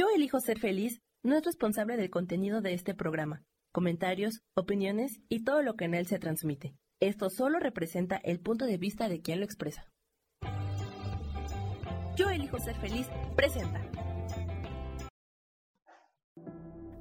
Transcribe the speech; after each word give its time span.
Yo 0.00 0.06
elijo 0.16 0.40
ser 0.40 0.58
feliz 0.58 1.02
no 1.22 1.36
es 1.36 1.44
responsable 1.44 1.98
del 1.98 2.08
contenido 2.08 2.62
de 2.62 2.72
este 2.72 2.94
programa, 2.94 3.44
comentarios, 3.70 4.40
opiniones 4.54 5.20
y 5.28 5.44
todo 5.44 5.60
lo 5.60 5.74
que 5.74 5.84
en 5.84 5.92
él 5.92 6.06
se 6.06 6.18
transmite. 6.18 6.74
Esto 7.00 7.28
solo 7.28 7.58
representa 7.58 8.16
el 8.16 8.40
punto 8.40 8.64
de 8.64 8.78
vista 8.78 9.10
de 9.10 9.20
quien 9.20 9.40
lo 9.40 9.44
expresa. 9.44 9.92
Yo 12.16 12.30
elijo 12.30 12.58
ser 12.60 12.76
feliz 12.76 13.08
presenta. 13.36 13.86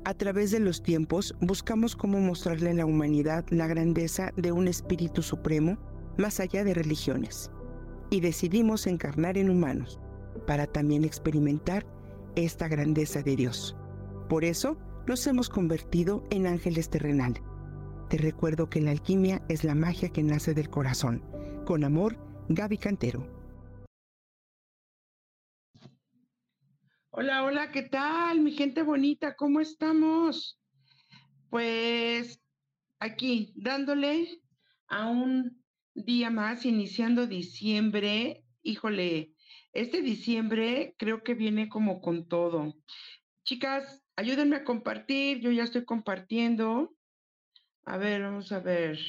A 0.03 0.13
través 0.13 0.51
de 0.51 0.59
los 0.59 0.83
tiempos 0.83 1.33
buscamos 1.39 1.95
cómo 1.95 2.19
mostrarle 2.19 2.71
a 2.71 2.73
la 2.73 2.85
humanidad 2.85 3.45
la 3.49 3.67
grandeza 3.67 4.33
de 4.35 4.51
un 4.51 4.67
espíritu 4.67 5.21
supremo 5.21 5.77
más 6.17 6.41
allá 6.41 6.65
de 6.65 6.73
religiones. 6.73 7.49
Y 8.09 8.19
decidimos 8.19 8.87
encarnar 8.87 9.37
en 9.37 9.49
humanos 9.49 10.01
para 10.45 10.67
también 10.67 11.05
experimentar 11.05 11.85
esta 12.39 12.67
grandeza 12.67 13.21
de 13.21 13.35
Dios. 13.35 13.75
Por 14.27 14.43
eso 14.43 14.77
nos 15.07 15.25
hemos 15.27 15.49
convertido 15.49 16.23
en 16.31 16.47
ángeles 16.47 16.89
terrenales. 16.89 17.43
Te 18.09 18.17
recuerdo 18.17 18.69
que 18.69 18.81
la 18.81 18.91
alquimia 18.91 19.43
es 19.49 19.63
la 19.63 19.75
magia 19.75 20.09
que 20.09 20.23
nace 20.23 20.53
del 20.53 20.69
corazón. 20.69 21.23
Con 21.65 21.83
amor, 21.83 22.17
Gaby 22.49 22.77
Cantero. 22.77 23.27
Hola, 27.11 27.43
hola, 27.43 27.71
¿qué 27.71 27.83
tal, 27.83 28.39
mi 28.39 28.51
gente 28.51 28.81
bonita? 28.81 29.35
¿Cómo 29.35 29.59
estamos? 29.59 30.59
Pues 31.49 32.39
aquí, 32.99 33.51
dándole 33.55 34.41
a 34.87 35.09
un 35.09 35.63
día 35.93 36.29
más, 36.29 36.65
iniciando 36.65 37.27
diciembre. 37.27 38.43
Híjole, 38.61 39.33
este 39.73 40.01
diciembre 40.01 40.95
creo 40.97 41.23
que 41.23 41.33
viene 41.33 41.69
como 41.69 42.01
con 42.01 42.27
todo. 42.27 42.73
Chicas, 43.43 44.03
ayúdenme 44.15 44.57
a 44.57 44.63
compartir, 44.63 45.39
yo 45.39 45.51
ya 45.51 45.63
estoy 45.63 45.85
compartiendo. 45.85 46.95
A 47.85 47.97
ver, 47.97 48.21
vamos 48.21 48.51
a 48.51 48.59
ver. 48.59 48.99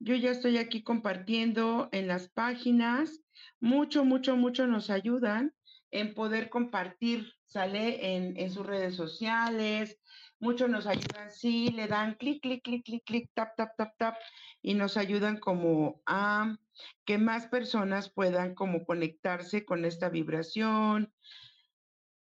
Yo 0.00 0.14
ya 0.14 0.30
estoy 0.30 0.58
aquí 0.58 0.82
compartiendo 0.82 1.88
en 1.92 2.06
las 2.06 2.28
páginas. 2.28 3.24
Mucho, 3.60 4.04
mucho, 4.04 4.36
mucho 4.36 4.66
nos 4.66 4.90
ayudan 4.90 5.54
en 5.90 6.14
poder 6.14 6.50
compartir, 6.50 7.32
sale 7.46 8.14
en, 8.14 8.36
en 8.36 8.50
sus 8.50 8.66
redes 8.66 8.94
sociales. 8.94 9.98
Muchos 10.40 10.70
nos 10.70 10.86
ayudan, 10.86 11.30
sí, 11.32 11.70
le 11.70 11.88
dan 11.88 12.14
clic, 12.14 12.40
clic, 12.40 12.62
clic, 12.62 12.84
clic, 12.84 13.04
clic, 13.04 13.30
tap, 13.34 13.56
tap, 13.56 13.76
tap, 13.76 13.96
tap, 13.96 14.16
y 14.62 14.74
nos 14.74 14.96
ayudan 14.96 15.40
como 15.40 16.00
a 16.06 16.56
que 17.04 17.18
más 17.18 17.48
personas 17.48 18.08
puedan 18.10 18.54
como 18.54 18.84
conectarse 18.84 19.64
con 19.64 19.84
esta 19.84 20.08
vibración, 20.08 21.12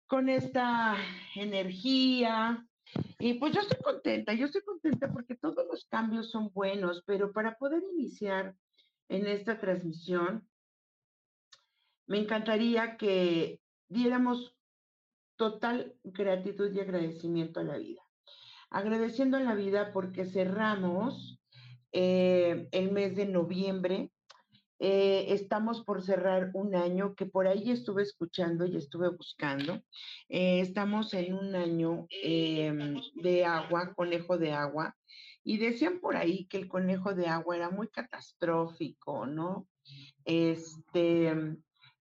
con 0.06 0.30
esta 0.30 0.96
energía. 1.34 2.66
Y 3.18 3.34
pues 3.34 3.52
yo 3.52 3.60
estoy 3.60 3.78
contenta, 3.82 4.32
yo 4.32 4.46
estoy 4.46 4.62
contenta 4.62 5.12
porque 5.12 5.34
todos 5.34 5.66
los 5.70 5.84
cambios 5.84 6.30
son 6.30 6.50
buenos, 6.54 7.02
pero 7.04 7.32
para 7.32 7.58
poder 7.58 7.82
iniciar 7.92 8.56
en 9.10 9.26
esta 9.26 9.60
transmisión, 9.60 10.48
me 12.06 12.18
encantaría 12.18 12.96
que 12.96 13.60
diéramos 13.88 14.57
total 15.38 15.94
gratitud 16.04 16.70
y 16.74 16.80
agradecimiento 16.80 17.60
a 17.60 17.64
la 17.64 17.78
vida. 17.78 18.02
Agradeciendo 18.68 19.38
a 19.38 19.40
la 19.40 19.54
vida 19.54 19.92
porque 19.94 20.26
cerramos 20.26 21.40
eh, 21.92 22.68
el 22.72 22.92
mes 22.92 23.16
de 23.16 23.24
noviembre. 23.24 24.10
Eh, 24.80 25.32
estamos 25.32 25.82
por 25.84 26.02
cerrar 26.02 26.50
un 26.54 26.74
año 26.74 27.14
que 27.14 27.26
por 27.26 27.48
ahí 27.48 27.70
estuve 27.70 28.02
escuchando 28.02 28.66
y 28.66 28.76
estuve 28.76 29.08
buscando. 29.08 29.80
Eh, 30.28 30.60
estamos 30.60 31.14
en 31.14 31.32
un 31.34 31.54
año 31.54 32.06
em, 32.10 33.00
de 33.14 33.44
agua, 33.44 33.94
conejo 33.94 34.38
de 34.38 34.52
agua, 34.52 34.94
y 35.42 35.56
decían 35.56 36.00
por 36.00 36.16
ahí 36.16 36.46
que 36.46 36.58
el 36.58 36.68
conejo 36.68 37.14
de 37.14 37.26
agua 37.26 37.56
era 37.56 37.70
muy 37.70 37.88
catastrófico, 37.88 39.26
¿no? 39.26 39.66
Este, 40.24 41.56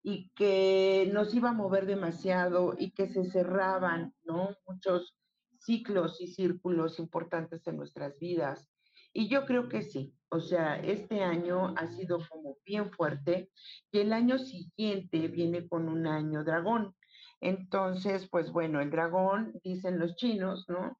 y 0.06 0.30
que 0.36 1.10
nos 1.12 1.34
iba 1.34 1.48
a 1.48 1.54
mover 1.54 1.86
demasiado 1.86 2.76
y 2.78 2.90
que 2.90 3.08
se 3.08 3.24
cerraban, 3.24 4.14
¿no? 4.22 4.54
Muchos 4.68 5.16
ciclos 5.58 6.20
y 6.20 6.26
círculos 6.26 6.98
importantes 6.98 7.66
en 7.66 7.78
nuestras 7.78 8.18
vidas. 8.18 8.68
Y 9.14 9.28
yo 9.28 9.46
creo 9.46 9.70
que 9.70 9.80
sí, 9.80 10.14
o 10.28 10.40
sea, 10.40 10.76
este 10.76 11.22
año 11.22 11.72
ha 11.78 11.86
sido 11.86 12.18
como 12.28 12.58
bien 12.66 12.90
fuerte 12.90 13.50
y 13.90 14.00
el 14.00 14.12
año 14.12 14.38
siguiente 14.38 15.28
viene 15.28 15.66
con 15.66 15.88
un 15.88 16.06
año 16.06 16.44
dragón. 16.44 16.94
Entonces, 17.40 18.28
pues 18.28 18.52
bueno, 18.52 18.82
el 18.82 18.90
dragón, 18.90 19.58
dicen 19.64 19.98
los 19.98 20.16
chinos, 20.16 20.66
¿no? 20.68 20.98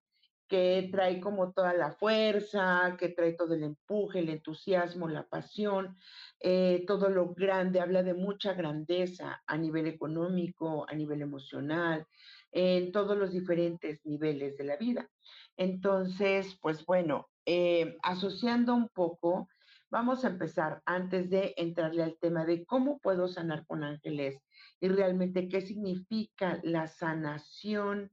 Que 0.55 0.89
trae 0.93 1.21
como 1.21 1.53
toda 1.53 1.75
la 1.75 1.91
fuerza, 1.91 2.97
que 2.97 3.09
trae 3.09 3.33
todo 3.33 3.55
el 3.55 3.65
empuje, 3.65 4.21
el 4.21 4.29
entusiasmo, 4.29 5.09
la 5.09 5.27
pasión, 5.29 5.99
eh, 6.39 6.85
todo 6.87 7.09
lo 7.09 7.35
grande, 7.35 7.81
habla 7.81 8.05
de 8.05 8.15
mucha 8.15 8.55
grandeza 8.55 9.43
a 9.49 9.57
nivel 9.57 9.89
económico, 9.89 10.87
a 10.89 10.95
nivel 10.95 11.23
emocional, 11.23 12.07
en 12.53 12.93
todos 12.93 13.19
los 13.19 13.33
diferentes 13.33 13.99
niveles 14.05 14.57
de 14.57 14.63
la 14.63 14.77
vida. 14.77 15.11
Entonces, 15.57 16.57
pues 16.63 16.87
bueno, 16.87 17.31
eh, 17.47 17.97
asociando 18.05 18.77
un 18.77 18.89
poco, 18.91 19.49
vamos 19.91 20.25
a 20.25 20.29
empezar 20.29 20.83
antes 20.87 21.31
de 21.31 21.55
entrarle 21.57 22.05
al 22.05 22.17
tema 22.21 22.45
de 22.45 22.65
cómo 22.65 23.01
puedo 23.01 23.27
sanar 23.27 23.67
con 23.67 23.83
ángeles 23.83 24.41
y 24.81 24.87
realmente 24.87 25.49
qué 25.49 25.61
significa 25.63 26.61
la 26.63 26.87
sanación 26.87 28.13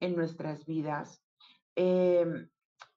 en 0.00 0.16
nuestras 0.16 0.66
vidas. 0.66 1.21
Eh, 1.74 2.26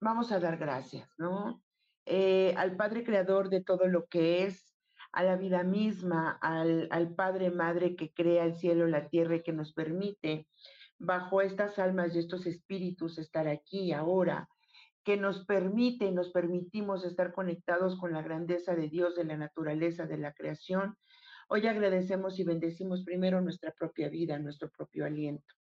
vamos 0.02 0.32
a 0.32 0.40
dar 0.40 0.58
gracias, 0.58 1.10
¿no? 1.18 1.64
Eh, 2.06 2.54
al 2.58 2.76
Padre 2.76 3.04
Creador 3.04 3.50
de 3.50 3.64
todo 3.64 3.88
lo 3.88 4.06
que 4.06 4.44
es, 4.44 4.74
a 5.12 5.24
la 5.24 5.38
vida 5.38 5.64
misma, 5.64 6.38
al, 6.42 6.88
al, 6.92 7.16
Padre 7.16 7.50
Madre 7.52 7.96
que 7.96 8.12
crea 8.12 8.44
el 8.44 8.56
cielo, 8.56 8.88
la 8.88 9.08
tierra 9.08 9.38
y 9.38 9.44
que 9.44 9.54
nos 9.54 9.74
permite, 9.74 10.48
bajo 11.00 11.42
estas 11.42 11.80
almas 11.80 12.16
y 12.16 12.20
estos 12.20 12.46
espíritus, 12.46 13.18
estar 13.18 13.48
aquí 13.48 13.94
ahora, 13.94 14.50
que 15.04 15.18
nos 15.18 15.46
permite 15.46 16.06
y 16.06 16.12
nos 16.12 16.32
permitimos 16.32 17.06
estar 17.06 17.32
conectados 17.32 17.98
con 17.98 18.12
la 18.12 18.22
grandeza 18.22 18.76
de 18.76 18.90
Dios, 18.90 19.16
de 19.16 19.24
la 19.24 19.38
naturaleza, 19.38 20.06
de 20.06 20.18
la 20.18 20.34
creación. 20.34 20.98
Hoy 21.48 21.66
agradecemos 21.68 22.40
y 22.40 22.44
bendecimos 22.44 23.04
primero 23.04 23.40
nuestra 23.40 23.72
propia 23.72 24.10
vida, 24.10 24.38
nuestro 24.40 24.70
propio 24.70 25.06
aliento 25.06 25.56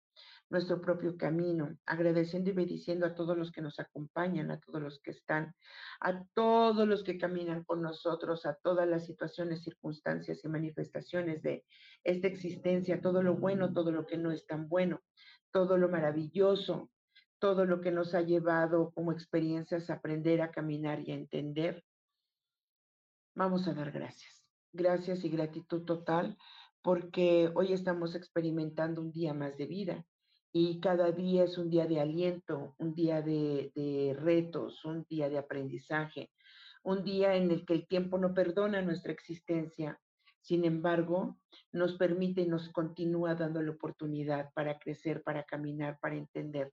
nuestro 0.54 0.80
propio 0.80 1.18
camino, 1.18 1.76
agradeciendo 1.88 2.52
y 2.52 2.54
bendiciendo 2.54 3.08
a 3.08 3.16
todos 3.16 3.36
los 3.36 3.52
que 3.52 3.62
nos 3.62 3.80
acompañan, 3.80 4.52
a 4.52 4.60
todos 4.60 4.82
los 4.82 5.00
que 5.00 5.10
están, 5.10 5.56
a 6.00 6.24
todos 6.36 6.88
los 6.88 7.04
que 7.04 7.18
caminan 7.18 7.64
con 7.64 7.82
nosotros, 7.82 8.46
a 8.46 8.54
todas 8.54 8.88
las 8.88 9.08
situaciones, 9.08 9.64
circunstancias 9.64 10.46
y 10.46 10.48
manifestaciones 10.48 11.42
de 11.42 11.66
esta 12.04 12.28
existencia, 12.28 13.02
todo 13.02 13.24
lo 13.24 13.36
bueno, 13.36 13.74
todo 13.74 13.92
lo 13.92 14.06
que 14.06 14.18
no 14.18 14.32
es 14.32 14.46
tan 14.46 14.70
bueno, 14.70 15.02
todo 15.52 15.78
lo 15.78 15.90
maravilloso, 15.90 16.92
todo 17.40 17.66
lo 17.66 17.82
que 17.82 17.92
nos 17.92 18.14
ha 18.14 18.22
llevado 18.22 18.92
como 18.92 19.12
experiencias 19.12 19.90
a 19.90 19.96
aprender 19.96 20.44
a 20.44 20.52
caminar 20.52 21.00
y 21.00 21.14
a 21.14 21.16
entender. 21.16 21.84
Vamos 23.34 23.68
a 23.68 23.74
dar 23.74 23.92
gracias. 23.92 24.46
Gracias 24.72 25.26
y 25.26 25.30
gratitud 25.30 25.84
total 25.84 26.38
porque 26.84 27.52
hoy 27.56 27.74
estamos 27.74 28.14
experimentando 28.14 29.02
un 29.02 29.12
día 29.12 29.34
más 29.34 29.58
de 29.58 29.66
vida 29.66 30.06
y 30.56 30.80
cada 30.80 31.12
día 31.12 31.46
es 31.46 31.58
un 31.58 31.72
día 31.72 31.88
de 31.88 32.00
aliento, 32.00 32.76
un 32.78 32.94
día 32.94 33.24
de, 33.24 34.16
retos, 34.20 34.86
un 34.86 35.04
día 35.10 35.28
de 35.28 35.40
aprendizaje, 35.40 36.30
un 36.84 37.04
día 37.04 37.36
en 37.36 37.50
el 37.50 37.66
que 37.66 37.74
el 37.74 37.88
tiempo 37.88 38.20
no 38.20 38.36
perdona 38.36 38.84
nuestra 38.84 39.12
existencia, 39.12 40.00
sin 40.42 40.64
embargo, 40.64 41.40
nos 41.72 41.98
permite 41.98 42.42
y 42.42 42.48
nos 42.48 42.70
continúa 42.70 43.34
dando 43.34 43.64
la 43.64 43.72
oportunidad 43.72 44.52
para 44.54 44.78
crecer, 44.78 45.24
para 45.24 45.44
caminar, 45.44 45.98
para 46.00 46.16
entender, 46.16 46.72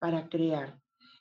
para 0.00 0.28
crear. 0.28 0.80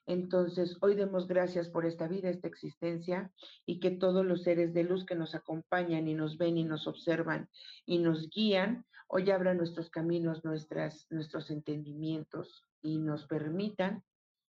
Entonces, 0.10 0.76
hoy 0.82 0.96
demos 0.96 1.28
gracias 1.28 1.70
por 1.70 1.86
esta 1.86 2.08
vida, 2.08 2.32
esta 2.32 2.48
existencia, 2.48 3.32
y 3.68 3.80
que 3.80 3.92
todos 3.92 4.26
los 4.26 4.42
seres 4.42 4.74
de 4.74 4.84
luz 4.84 5.06
que 5.06 5.14
nos 5.14 5.36
acompañan 5.36 6.08
y 6.08 6.16
nos 6.16 6.40
ven 6.40 6.58
y 6.58 6.64
nos 6.64 6.88
observan 6.88 7.48
y 7.86 8.00
nos 8.00 8.28
guían, 8.32 8.88
hoy 9.08 9.30
abran 9.30 9.58
nuestros 9.58 9.92
caminos, 9.92 10.44
nuestras, 10.44 11.06
nuestros 11.12 11.52
entendimientos 11.52 12.66
y 12.82 12.98
nos 12.98 13.28
permitan 13.28 14.04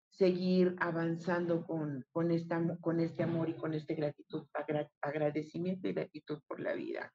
seguir 0.10 0.76
avanzando 0.80 1.64
con, 1.68 2.04
con, 2.12 2.32
esta, 2.32 2.60
con 2.82 3.00
este 3.00 3.22
amor 3.22 3.48
y 3.48 3.54
con 3.54 3.76
este 3.76 3.94
gratitud, 3.94 4.48
agradecimiento 5.02 5.88
y 5.88 5.94
gratitud 5.94 6.40
por 6.48 6.62
la 6.62 6.74
vida. 6.74 7.14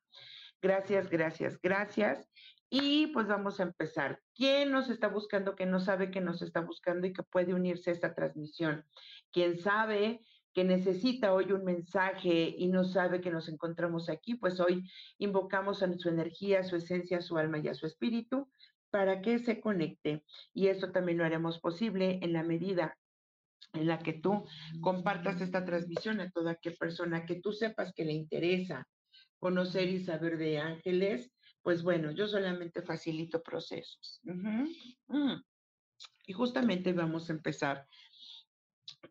Gracias, 0.63 1.11
gracias, 1.11 1.61
gracias. 1.61 2.31
Y 2.71 3.09
pues 3.09 3.27
vamos 3.27 3.61
a 3.61 3.63
empezar. 3.63 4.21
¿Quién 4.35 4.71
nos 4.71 4.91
está 4.91 5.09
buscando, 5.09 5.57
que 5.57 5.67
no 5.67 5.81
sabe 5.81 6.11
que 6.11 6.21
nos 6.21 6.43
está 6.43 6.61
buscando 6.61 7.07
y 7.07 7.13
que 7.13 7.23
puede 7.23 7.55
unirse 7.55 7.91
a 7.91 7.95
esta 7.95 8.15
transmisión? 8.15 8.85
¿Quién 9.33 9.59
sabe 9.59 10.21
que 10.53 10.65
necesita 10.65 11.33
hoy 11.33 11.53
un 11.53 11.65
mensaje 11.65 12.55
y 12.57 12.69
no 12.69 12.85
sabe 12.85 13.21
que 13.21 13.31
nos 13.31 13.49
encontramos 13.49 14.11
aquí? 14.11 14.35
Pues 14.35 14.61
hoy 14.61 14.89
invocamos 15.19 15.83
a 15.83 15.93
su 15.97 16.09
energía, 16.09 16.61
a 16.61 16.65
su 16.65 16.77
esencia, 16.77 17.19
a 17.19 17.23
su 17.23 17.39
alma 17.39 17.59
y 17.59 17.69
a 17.69 17.75
su 17.75 17.87
espíritu 17.87 18.51
para 18.91 19.23
que 19.23 19.39
se 19.39 19.61
conecte. 19.61 20.25
Y 20.53 20.69
esto 20.69 20.93
también 20.93 21.19
lo 21.19 21.25
haremos 21.25 21.61
posible 21.61 22.19
en 22.23 22.33
la 22.33 22.43
medida 22.43 22.99
en 23.73 23.87
la 23.87 23.99
que 23.99 24.15
tú 24.15 24.45
compartas 24.81 25.41
esta 25.41 25.65
transmisión 25.65 26.21
a 26.21 26.31
toda 26.31 26.53
aquella 26.53 26.77
persona 26.77 27.27
que 27.27 27.41
tú 27.41 27.53
sepas 27.53 27.93
que 27.95 28.05
le 28.05 28.13
interesa 28.13 28.87
conocer 29.39 29.89
y 29.89 30.05
saber 30.05 30.37
de 30.37 30.59
ángeles, 30.59 31.31
pues 31.69 31.83
bueno, 31.83 32.13
yo 32.13 32.27
solamente 32.27 32.81
facilito 32.81 33.43
procesos. 33.43 34.23
Mm. 34.23 35.35
Y 36.27 36.33
justamente 36.33 36.95
vamos 36.95 37.29
a 37.29 37.35
empezar 37.35 37.87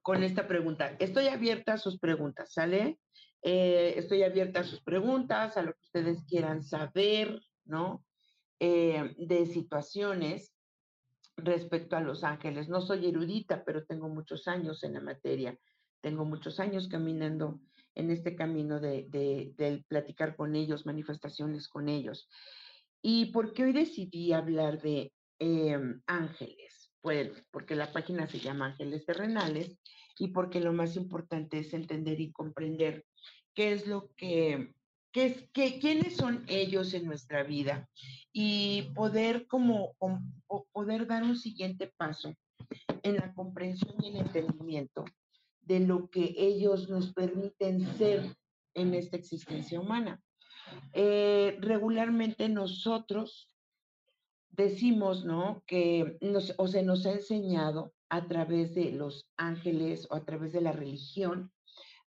con 0.01 0.23
esta 0.23 0.47
pregunta. 0.47 0.95
Estoy 0.97 1.27
abierta 1.27 1.73
a 1.73 1.77
sus 1.77 1.99
preguntas, 1.99 2.51
¿sale? 2.51 2.97
Eh, 3.43 3.93
estoy 3.97 4.23
abierta 4.23 4.61
a 4.61 4.63
sus 4.63 4.81
preguntas, 4.81 5.55
a 5.55 5.61
lo 5.61 5.73
que 5.73 5.81
ustedes 5.83 6.23
quieran 6.27 6.63
saber, 6.63 7.39
¿no? 7.63 8.03
Eh, 8.59 9.13
de 9.19 9.45
situaciones 9.45 10.51
respecto 11.35 11.95
a 11.95 12.01
los 12.01 12.23
ángeles. 12.23 12.69
No 12.69 12.81
soy 12.81 13.07
erudita, 13.07 13.63
pero 13.65 13.85
tengo 13.85 14.09
muchos 14.09 14.47
años 14.47 14.83
en 14.83 14.95
la 14.95 15.01
materia. 15.01 15.55
Tengo 16.01 16.25
muchos 16.25 16.59
años 16.59 16.87
caminando 16.87 17.59
en 17.97 18.11
este 18.11 18.35
camino 18.35 18.79
de, 18.79 19.07
de, 19.09 19.83
platicar 19.87 20.35
con 20.35 20.55
ellos, 20.55 20.85
manifestaciones 20.85 21.67
con 21.67 21.89
ellos. 21.89 22.29
¿Y 23.01 23.31
por 23.31 23.53
qué 23.53 23.63
hoy 23.63 23.73
decidí 23.73 24.33
hablar 24.33 24.79
de 24.81 25.11
em, 25.39 26.01
ángeles? 26.05 26.91
Pues 27.01 27.31
porque 27.51 27.75
la 27.75 27.91
página 27.91 28.27
se 28.27 28.39
llama 28.39 28.67
Ángeles 28.67 29.05
Terrenales 29.05 29.79
y 30.19 30.27
porque 30.27 30.59
lo 30.59 30.73
más 30.73 30.95
importante 30.95 31.59
es 31.59 31.73
entender 31.73 32.21
y 32.21 32.31
comprender 32.31 33.03
qué 33.55 33.71
es 33.71 33.87
lo 33.87 34.11
que, 34.15 34.75
qué 35.11 35.25
es, 35.25 35.49
qué, 35.51 35.79
quiénes 35.79 36.17
son 36.17 36.45
ellos 36.47 36.93
en 36.93 37.05
nuestra 37.05 37.43
vida 37.43 37.89
y 38.31 38.91
poder 38.93 39.47
como, 39.47 39.95
poder 40.71 41.07
dar 41.07 41.23
un 41.23 41.35
siguiente 41.35 41.91
paso 41.97 42.35
en 43.01 43.15
la 43.15 43.33
comprensión 43.33 43.95
y 44.03 44.09
el 44.09 44.17
entendimiento 44.17 45.03
de 45.67 45.81
lo 45.81 46.09
que 46.09 46.33
ellos 46.37 46.89
nos 46.89 47.13
permiten 47.13 47.85
ser 47.97 48.35
en 48.73 48.93
esta 48.93 49.17
existencia 49.17 49.79
humana. 49.79 50.21
Eh, 50.93 51.57
regularmente 51.59 52.47
nosotros 52.47 53.53
decimos, 54.49 55.25
¿no? 55.25 55.63
Que 55.67 56.17
nos, 56.21 56.53
o 56.57 56.67
se 56.67 56.83
nos 56.83 57.05
ha 57.05 57.11
enseñado 57.11 57.93
a 58.09 58.27
través 58.27 58.73
de 58.75 58.91
los 58.91 59.29
ángeles 59.35 60.07
o 60.09 60.15
a 60.15 60.23
través 60.23 60.53
de 60.53 60.61
la 60.61 60.71
religión 60.71 61.51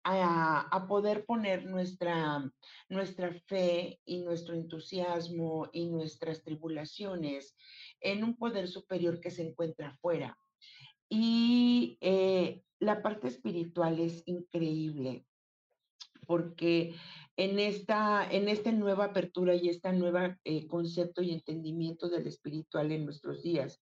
a, 0.04 0.60
a, 0.60 0.86
poder 0.86 1.24
poner 1.24 1.64
nuestra, 1.64 2.48
nuestra 2.88 3.32
fe 3.46 4.00
y 4.04 4.22
nuestro 4.22 4.54
entusiasmo 4.54 5.68
y 5.72 5.86
nuestras 5.86 6.44
tribulaciones 6.44 7.56
en 8.00 8.22
un 8.22 8.36
poder 8.36 8.68
superior 8.68 9.18
que 9.18 9.32
se 9.32 9.42
encuentra 9.42 9.88
afuera. 9.88 10.38
Y 11.08 11.98
eh, 12.00 12.62
la 12.78 13.02
parte 13.02 13.28
espiritual 13.28 13.98
es 14.00 14.22
increíble 14.26 15.26
porque 16.26 16.94
en 17.36 17.58
esta, 17.58 18.28
en 18.30 18.48
esta 18.48 18.72
nueva 18.72 19.06
apertura 19.06 19.54
y 19.54 19.68
este 19.68 19.92
nuevo 19.92 20.18
eh, 20.44 20.66
concepto 20.66 21.22
y 21.22 21.32
entendimiento 21.32 22.08
del 22.08 22.26
espiritual 22.26 22.92
en 22.92 23.04
nuestros 23.04 23.42
días, 23.42 23.80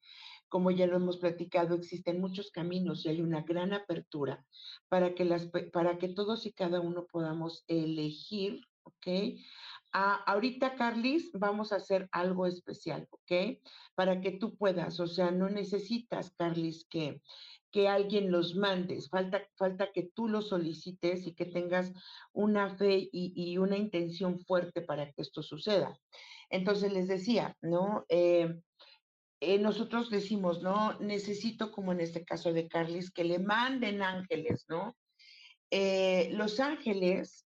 como 0.49 0.71
ya 0.71 0.87
lo 0.87 0.97
hemos 0.97 1.17
platicado, 1.19 1.75
existen 1.75 2.21
muchos 2.21 2.51
caminos 2.51 3.05
y 3.05 3.09
hay 3.09 3.21
una 3.21 3.43
gran 3.43 3.73
apertura 3.73 4.45
para 4.89 5.15
que, 5.15 5.25
las, 5.25 5.49
para 5.73 5.99
que 5.99 6.09
todos 6.09 6.47
y 6.47 6.53
cada 6.53 6.81
uno 6.81 7.07
podamos 7.07 7.65
elegir, 7.67 8.61
¿ok? 8.85 9.39
Ahorita, 9.95 10.75
Carlis, 10.75 11.31
vamos 11.33 11.73
a 11.73 11.77
hacer 11.77 12.09
algo 12.11 12.47
especial, 12.47 13.07
¿ok? 13.11 13.59
Para 13.95 14.21
que 14.21 14.33
tú 14.33 14.57
puedas, 14.57 14.99
o 14.99 15.07
sea, 15.07 15.31
no 15.31 15.49
necesitas, 15.49 16.33
Carlis, 16.37 16.85
que, 16.91 17.23
que 17.71 17.89
alguien 17.89 18.33
los 18.33 18.57
mandes, 18.57 19.09
falta, 19.09 19.47
falta 19.57 19.93
que 19.93 20.11
tú 20.15 20.29
los 20.29 20.49
solicites 20.49 21.27
y 21.27 21.35
que 21.35 21.47
tengas 21.47 21.93
una 22.33 22.77
fe 22.77 23.09
y, 23.13 23.57
una 23.59 23.77
intención 23.77 24.41
fuerte 24.41 24.83
para 24.83 25.13
que 25.13 25.23
esto 25.23 25.43
suceda. 25.43 25.97
Entonces 26.51 26.93
les 26.93 27.07
decía, 27.07 27.57
¿no? 27.63 28.05
Eh, 28.09 28.61
eh, 29.41 29.59
nosotros 29.59 30.11
decimos, 30.11 30.63
¿no? 30.63 30.99
Necesito, 31.01 31.71
como 31.71 31.93
en 31.93 32.01
este 32.01 32.25
caso 32.25 32.53
de 32.53 32.67
Carlis, 32.67 33.13
que 33.13 33.25
le 33.25 33.39
manden 33.39 34.03
ángeles, 34.03 34.65
¿no? 34.69 34.97
Eh, 35.71 36.31
los 36.33 36.61
ángeles 36.61 37.44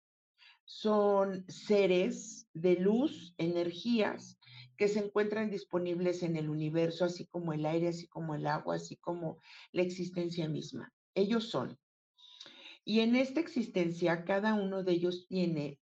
son 0.68 1.46
seres 1.48 2.46
de 2.52 2.76
luz, 2.76 3.34
energías 3.38 4.38
que 4.76 4.86
se 4.86 4.98
encuentran 4.98 5.50
disponibles 5.50 6.22
en 6.22 6.36
el 6.36 6.50
universo, 6.50 7.06
así 7.06 7.24
como 7.24 7.54
el 7.54 7.64
aire, 7.64 7.88
así 7.88 8.06
como 8.06 8.34
el 8.34 8.46
agua, 8.46 8.76
así 8.76 8.96
como 8.96 9.38
la 9.72 9.80
existencia 9.80 10.46
misma. 10.46 10.92
Ellos 11.14 11.48
son. 11.48 11.78
Y 12.84 13.00
en 13.00 13.16
esta 13.16 13.40
existencia, 13.40 14.26
cada 14.26 14.52
uno 14.52 14.84
de 14.84 14.92
ellos 14.92 15.26
tiene 15.26 15.80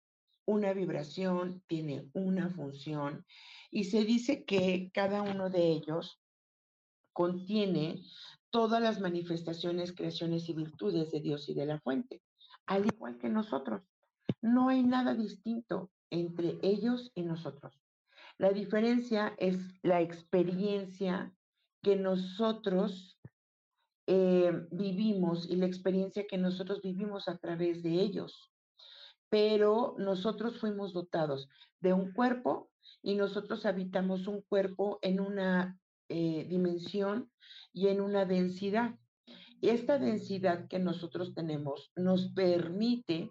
una 0.47 0.73
vibración, 0.73 1.63
tiene 1.67 2.09
una 2.15 2.49
función, 2.49 3.27
y 3.71 3.85
se 3.85 4.05
dice 4.05 4.45
que 4.45 4.91
cada 4.95 5.21
uno 5.21 5.51
de 5.51 5.73
ellos 5.73 6.23
contiene 7.13 8.03
todas 8.49 8.83
las 8.83 8.99
manifestaciones, 8.99 9.93
creaciones 9.93 10.49
y 10.49 10.55
virtudes 10.55 11.11
de 11.11 11.21
Dios 11.21 11.51
y 11.51 11.55
de 11.55 11.67
la 11.67 11.79
fuente, 11.81 12.23
al 12.65 12.87
igual 12.87 13.19
que 13.19 13.29
nosotros. 13.29 13.83
No 14.43 14.69
hay 14.69 14.83
nada 14.83 15.15
distinto 15.15 15.91
entre 16.11 16.59
ellos 16.63 17.13
y 17.15 17.23
nosotros. 17.23 17.81
La 18.39 18.51
diferencia 18.53 19.35
es 19.39 19.59
la 19.83 20.01
experiencia 20.01 21.35
que 21.83 21.97
nosotros 21.97 23.19
eh, 24.07 24.67
vivimos 24.71 25.49
y 25.49 25.57
la 25.57 25.67
experiencia 25.67 26.27
que 26.27 26.39
nosotros 26.39 26.81
vivimos 26.83 27.29
a 27.29 27.39
través 27.39 27.83
de 27.83 28.01
ellos. 28.01 28.51
Pero 29.29 29.95
nosotros 29.99 30.59
fuimos 30.59 30.93
dotados 30.93 31.49
de 31.81 31.93
un 31.93 32.13
cuerpo 32.13 32.71
y 33.03 33.15
nosotros 33.15 33.67
habitamos 33.67 34.27
un 34.27 34.43
cuerpo 34.43 34.99
en 35.03 35.21
una 35.21 35.79
eh, 36.09 36.45
dimensión 36.49 37.31
y 37.73 37.89
en 37.89 38.01
una 38.01 38.25
densidad. 38.25 38.99
Esta 39.63 39.99
densidad 39.99 40.67
que 40.67 40.79
nosotros 40.79 41.35
tenemos 41.35 41.93
nos 41.95 42.33
permite 42.33 43.31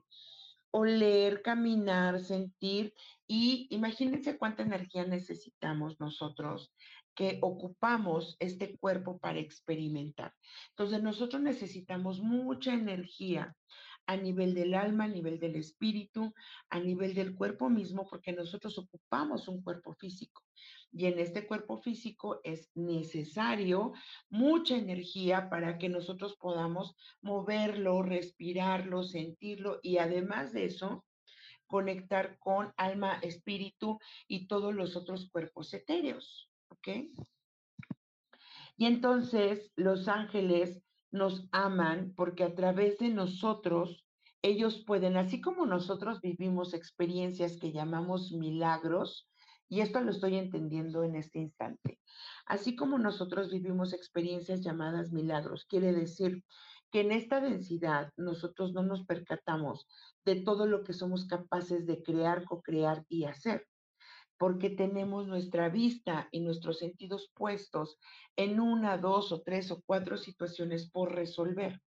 oler, 0.71 1.41
caminar, 1.41 2.19
sentir 2.19 2.93
y 3.27 3.67
imagínense 3.71 4.37
cuánta 4.37 4.63
energía 4.63 5.05
necesitamos 5.05 5.99
nosotros 5.99 6.73
que 7.15 7.37
ocupamos 7.41 8.37
este 8.39 8.77
cuerpo 8.77 9.19
para 9.19 9.39
experimentar. 9.39 10.33
Entonces 10.69 11.03
nosotros 11.03 11.41
necesitamos 11.41 12.21
mucha 12.21 12.73
energía 12.73 13.55
a 14.09 14.17
nivel 14.17 14.55
del 14.55 14.73
alma, 14.73 15.03
a 15.03 15.07
nivel 15.07 15.39
del 15.39 15.55
espíritu, 15.55 16.33
a 16.71 16.79
nivel 16.79 17.13
del 17.13 17.35
cuerpo 17.35 17.69
mismo, 17.69 18.07
porque 18.09 18.33
nosotros 18.33 18.75
ocupamos 18.79 19.47
un 19.47 19.61
cuerpo 19.61 19.93
físico. 19.93 20.41
Y 20.91 21.05
en 21.05 21.19
este 21.19 21.45
cuerpo 21.45 21.77
físico 21.77 22.41
es 22.43 22.71
necesario 22.73 23.93
mucha 24.31 24.75
energía 24.75 25.47
para 25.51 25.77
que 25.77 25.89
nosotros 25.89 26.35
podamos 26.37 26.95
moverlo, 27.21 28.01
respirarlo, 28.01 29.03
sentirlo 29.03 29.79
y 29.83 29.99
además 29.99 30.53
de 30.53 30.65
eso, 30.65 31.05
conectar 31.67 32.39
con 32.39 32.73
alma, 32.77 33.19
espíritu 33.21 33.99
y 34.27 34.47
todos 34.47 34.73
los 34.73 34.95
otros 34.95 35.29
cuerpos 35.29 35.71
etéreos. 35.71 36.49
¿Ok? 36.69 36.87
Y 38.75 38.85
entonces 38.87 39.71
los 39.75 40.07
ángeles 40.07 40.81
nos 41.11 41.47
aman 41.51 42.13
porque 42.15 42.43
a 42.43 42.53
través 42.55 42.97
de 42.99 43.09
nosotros 43.09 44.05
ellos 44.41 44.83
pueden, 44.85 45.17
así 45.17 45.41
como 45.41 45.65
nosotros 45.65 46.21
vivimos 46.21 46.73
experiencias 46.73 47.57
que 47.57 47.71
llamamos 47.71 48.31
milagros, 48.31 49.29
y 49.67 49.81
esto 49.81 50.01
lo 50.01 50.11
estoy 50.11 50.37
entendiendo 50.37 51.03
en 51.03 51.15
este 51.15 51.39
instante, 51.39 51.99
así 52.45 52.75
como 52.75 52.97
nosotros 52.97 53.51
vivimos 53.51 53.93
experiencias 53.93 54.61
llamadas 54.61 55.11
milagros, 55.11 55.65
quiere 55.65 55.93
decir 55.93 56.43
que 56.91 57.01
en 57.01 57.11
esta 57.11 57.39
densidad 57.39 58.11
nosotros 58.17 58.73
no 58.73 58.81
nos 58.81 59.05
percatamos 59.05 59.87
de 60.25 60.37
todo 60.37 60.65
lo 60.65 60.83
que 60.83 60.93
somos 60.93 61.25
capaces 61.25 61.85
de 61.85 62.01
crear, 62.01 62.45
co-crear 62.45 63.05
y 63.09 63.25
hacer 63.25 63.67
porque 64.39 64.69
tenemos 64.69 65.27
nuestra 65.27 65.67
vista 65.67 66.29
y 66.31 66.39
nuestros 66.39 66.79
sentidos 66.79 67.29
puestos 67.35 67.99
en 68.37 68.61
una, 68.61 68.97
dos 68.97 69.33
o 69.33 69.41
tres 69.41 69.69
o 69.69 69.83
cuatro 69.85 70.17
situaciones 70.17 70.89
por 70.89 71.13
resolver. 71.13 71.81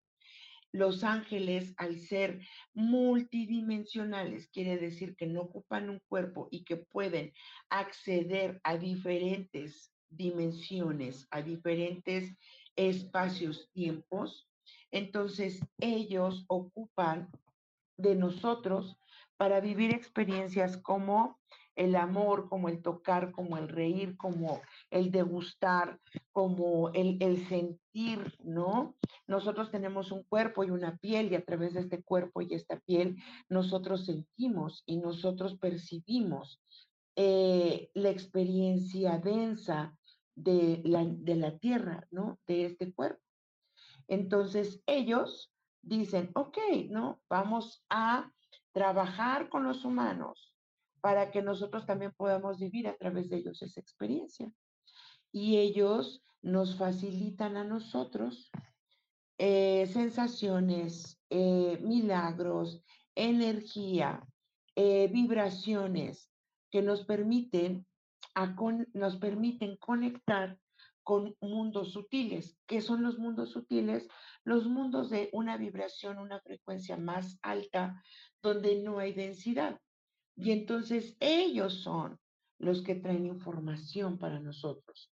Los 0.71 1.03
ángeles, 1.03 1.75
al 1.79 1.99
ser 1.99 2.41
multidimensionales, 2.75 4.49
quiere 4.49 4.77
decir 4.77 5.17
que 5.17 5.27
no 5.27 5.43
ocupan 5.43 5.89
un 5.89 6.01
cuerpo 6.09 6.49
y 6.51 6.65
que 6.65 6.77
pueden 6.77 7.33
acceder 7.71 8.61
a 8.65 8.77
diferentes 8.77 9.91
dimensiones, 10.11 11.27
a 11.31 11.41
diferentes 11.41 12.37
espacios, 12.77 13.71
tiempos. 13.73 14.47
Entonces, 14.91 15.61
ellos 15.79 16.45
ocupan 16.49 17.31
de 17.97 18.15
nosotros 18.15 18.99
para 19.39 19.61
vivir 19.61 19.95
experiencias 19.95 20.77
como 20.77 21.39
el 21.77 21.97
amor, 21.97 22.49
como 22.49 22.69
el 22.69 22.83
tocar, 22.83 23.33
como 23.33 23.57
el 23.57 23.69
reír, 23.69 24.17
como 24.17 24.61
el 24.91 25.11
degustar, 25.11 25.99
como 26.31 26.91
el, 26.91 27.17
el, 27.21 27.47
sentir, 27.49 28.35
¿no? 28.43 28.97
Nosotros 29.27 29.71
tenemos 29.71 30.13
un 30.13 30.23
cuerpo 30.25 30.65
y 30.65 30.71
una 30.71 30.97
piel 30.97 31.33
y 31.33 31.35
a 31.35 31.45
través 31.45 31.75
de 31.75 31.81
este 31.81 32.03
cuerpo 32.03 32.43
y 32.43 32.55
esta 32.55 32.79
piel 32.81 33.17
nosotros 33.49 34.07
sentimos 34.07 34.83
y 34.87 34.99
nosotros 34.99 35.57
percibimos 35.59 36.61
eh, 37.17 37.91
la 37.95 38.11
experiencia 38.11 39.19
densa 39.19 39.97
de 40.35 40.81
la, 40.85 41.05
de 41.05 41.37
la 41.37 41.59
tierra, 41.59 42.07
¿no? 42.11 42.39
De 42.47 42.67
este 42.67 42.93
cuerpo. 42.93 43.21
Entonces 44.09 44.83
ellos 44.87 45.53
dicen, 45.83 46.31
ok, 46.35 46.59
¿no? 46.89 47.21
Vamos 47.29 47.85
a 47.91 48.31
trabajar 48.73 49.49
con 49.49 49.65
los 49.65 49.85
humanos 49.85 50.52
para 51.03 51.31
que 51.33 51.43
nosotros 51.43 51.85
también 51.85 52.13
podamos 52.17 52.59
vivir 52.59 52.89
a 52.89 52.97
través 52.97 53.29
de 53.29 53.39
ellos 53.39 53.61
esa 53.61 53.81
experiencia. 53.81 54.51
Y 55.33 55.59
ellos 55.59 56.23
nos 56.41 56.77
facilitan 56.77 57.57
a 57.57 57.65
nosotros 57.65 58.51
eh, 59.39 59.87
sensaciones, 59.93 61.21
eh, 61.29 61.79
milagros, 61.83 62.83
energía, 63.17 64.25
eh, 64.77 65.09
vibraciones 65.09 66.31
que 66.71 66.83
nos 66.83 67.05
permiten, 67.05 67.85
nos 68.95 69.17
permiten 69.17 69.77
conectar 69.79 70.57
con 71.03 71.35
mundos 71.41 71.93
sutiles. 71.93 72.57
¿Qué 72.67 72.81
son 72.81 73.03
los 73.03 73.19
mundos 73.19 73.51
sutiles? 73.51 74.07
Los 74.45 74.67
mundos 74.67 75.11
de 75.11 75.29
una 75.33 75.57
vibración, 75.57 76.19
una 76.19 76.41
frecuencia 76.41 76.97
más 76.97 77.39
alta, 77.43 78.01
donde 78.41 78.81
no 78.83 79.01
hay 79.01 79.13
densidad. 79.13 79.81
Y 80.37 80.51
entonces 80.51 81.17
ellos 81.21 81.83
son 81.83 82.19
los 82.59 82.83
que 82.83 82.95
traen 82.95 83.27
información 83.27 84.19
para 84.19 84.41
nosotros. 84.41 85.13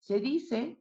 Se 0.00 0.20
dice 0.20 0.80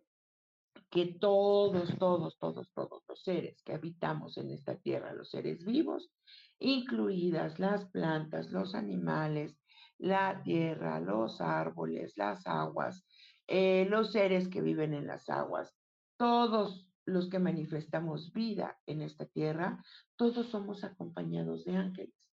que 0.90 1.18
todos, 1.20 1.98
todos, 1.98 2.38
todos, 2.38 2.72
todos 2.74 3.04
los 3.08 3.24
seres 3.24 3.62
que 3.64 3.74
habitamos 3.74 4.38
en 4.38 4.52
esta 4.52 4.78
tierra, 4.78 5.14
los 5.14 5.32
seres 5.32 5.66
vivos, 5.66 6.12
incluidas 6.60 7.60
las 7.60 7.86
plantas, 7.90 8.52
los 8.52 8.74
animales, 8.74 9.58
la 9.98 10.42
tierra, 10.44 11.00
los 11.00 11.42
árboles, 11.42 12.14
las 12.16 12.46
aguas, 12.46 13.06
eh, 13.48 13.88
los 13.90 14.12
seres 14.12 14.48
que 14.48 14.62
viven 14.62 14.94
en 14.94 15.08
las 15.08 15.30
aguas, 15.30 15.76
todos 16.18 16.88
los 17.06 17.30
que 17.30 17.40
manifestamos 17.40 18.32
vida 18.34 18.80
en 18.86 19.02
esta 19.02 19.26
tierra, 19.26 19.84
todos 20.16 20.48
somos 20.48 20.84
acompañados 20.84 21.66
de 21.66 21.76
ángeles 21.76 22.27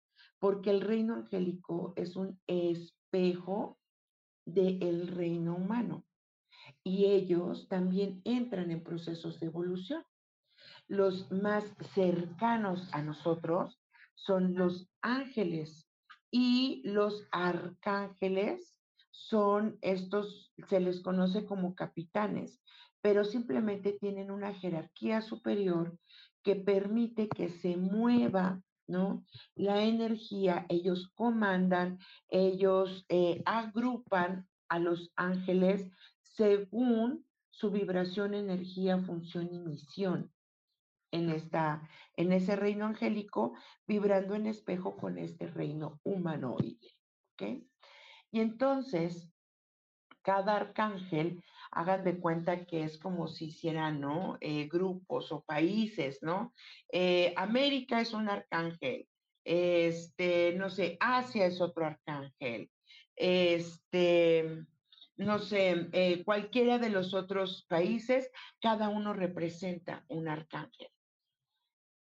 porque 0.43 0.71
el 0.71 0.81
reino 0.81 1.15
angélico 1.15 1.93
es 1.95 2.17
un 2.17 2.37
espejo 2.49 3.79
del 4.45 5.07
reino 5.07 5.55
humano 5.55 6.05
y 6.83 7.05
ellos 7.05 7.69
también 7.69 8.21
entran 8.25 8.73
en 8.73 8.83
procesos 8.83 9.39
de 9.39 9.47
evolución. 9.47 10.05
Los 10.89 11.31
más 11.31 11.65
cercanos 11.95 12.93
a 12.93 13.03
nosotros 13.03 13.81
son 14.17 14.57
los 14.57 14.91
ángeles 15.01 15.89
y 16.33 16.83
los 16.87 17.25
arcángeles 17.31 18.81
son 19.13 19.79
estos, 19.81 20.53
se 20.69 20.81
les 20.81 21.03
conoce 21.03 21.47
como 21.47 21.77
capitanes, 21.77 22.61
pero 23.01 23.25
simplemente 23.25 23.93
tienen 23.93 24.33
una 24.33 24.53
jerarquía 24.55 25.21
superior 25.21 25.97
que 26.43 26.57
permite 26.57 27.29
que 27.29 27.49
se 27.49 27.77
mueva 27.77 28.61
¿no? 28.87 29.25
La 29.55 29.83
energía, 29.83 30.67
ellos 30.69 31.11
comandan, 31.15 31.99
ellos 32.29 33.05
eh, 33.09 33.43
agrupan 33.45 34.49
a 34.69 34.79
los 34.79 35.13
ángeles 35.17 35.91
según 36.23 37.27
su 37.51 37.71
vibración, 37.71 38.35
energía, 38.35 38.99
función 38.99 39.53
y 39.53 39.59
misión 39.61 40.33
en, 41.13 41.31
esta, 41.31 41.89
en 42.17 42.33
ese 42.33 42.57
reino 42.57 42.87
angélico, 42.87 43.55
vibrando 43.87 44.35
en 44.35 44.47
espejo 44.47 44.97
con 44.97 45.19
este 45.19 45.47
reino 45.47 46.01
humanoide. 46.03 46.97
¿ok? 47.35 47.63
Y 48.31 48.41
entonces, 48.41 49.29
cada 50.23 50.57
arcángel 50.57 51.43
hagan 51.71 52.05
de 52.05 52.19
cuenta 52.19 52.65
que 52.67 52.85
es 52.85 52.99
como 52.99 53.29
si 53.29 53.47
hicieran, 53.47 54.01
¿no? 54.01 54.39
Eh, 54.41 54.69
grupos 54.69 55.33
o 55.33 55.43
países, 55.43 56.23
¿no? 56.23 56.53
Eh, 56.93 57.33
América 57.37 58.01
es 58.01 58.13
un 58.13 58.29
arcángel, 58.29 59.09
este, 59.45 60.55
no 60.57 60.71
sé, 60.71 60.97
Asia 61.01 61.47
es 61.47 61.61
otro 61.61 61.87
arcángel, 61.87 62.71
este, 63.17 64.65
no 65.17 65.39
sé, 65.39 65.89
eh, 65.93 66.25
cualquiera 66.25 66.79
de 66.79 66.91
los 66.91 67.15
otros 67.15 67.65
países, 67.69 68.31
cada 68.61 68.89
uno 68.89 69.13
representa 69.13 70.05
un 70.09 70.29
arcángel. 70.29 70.89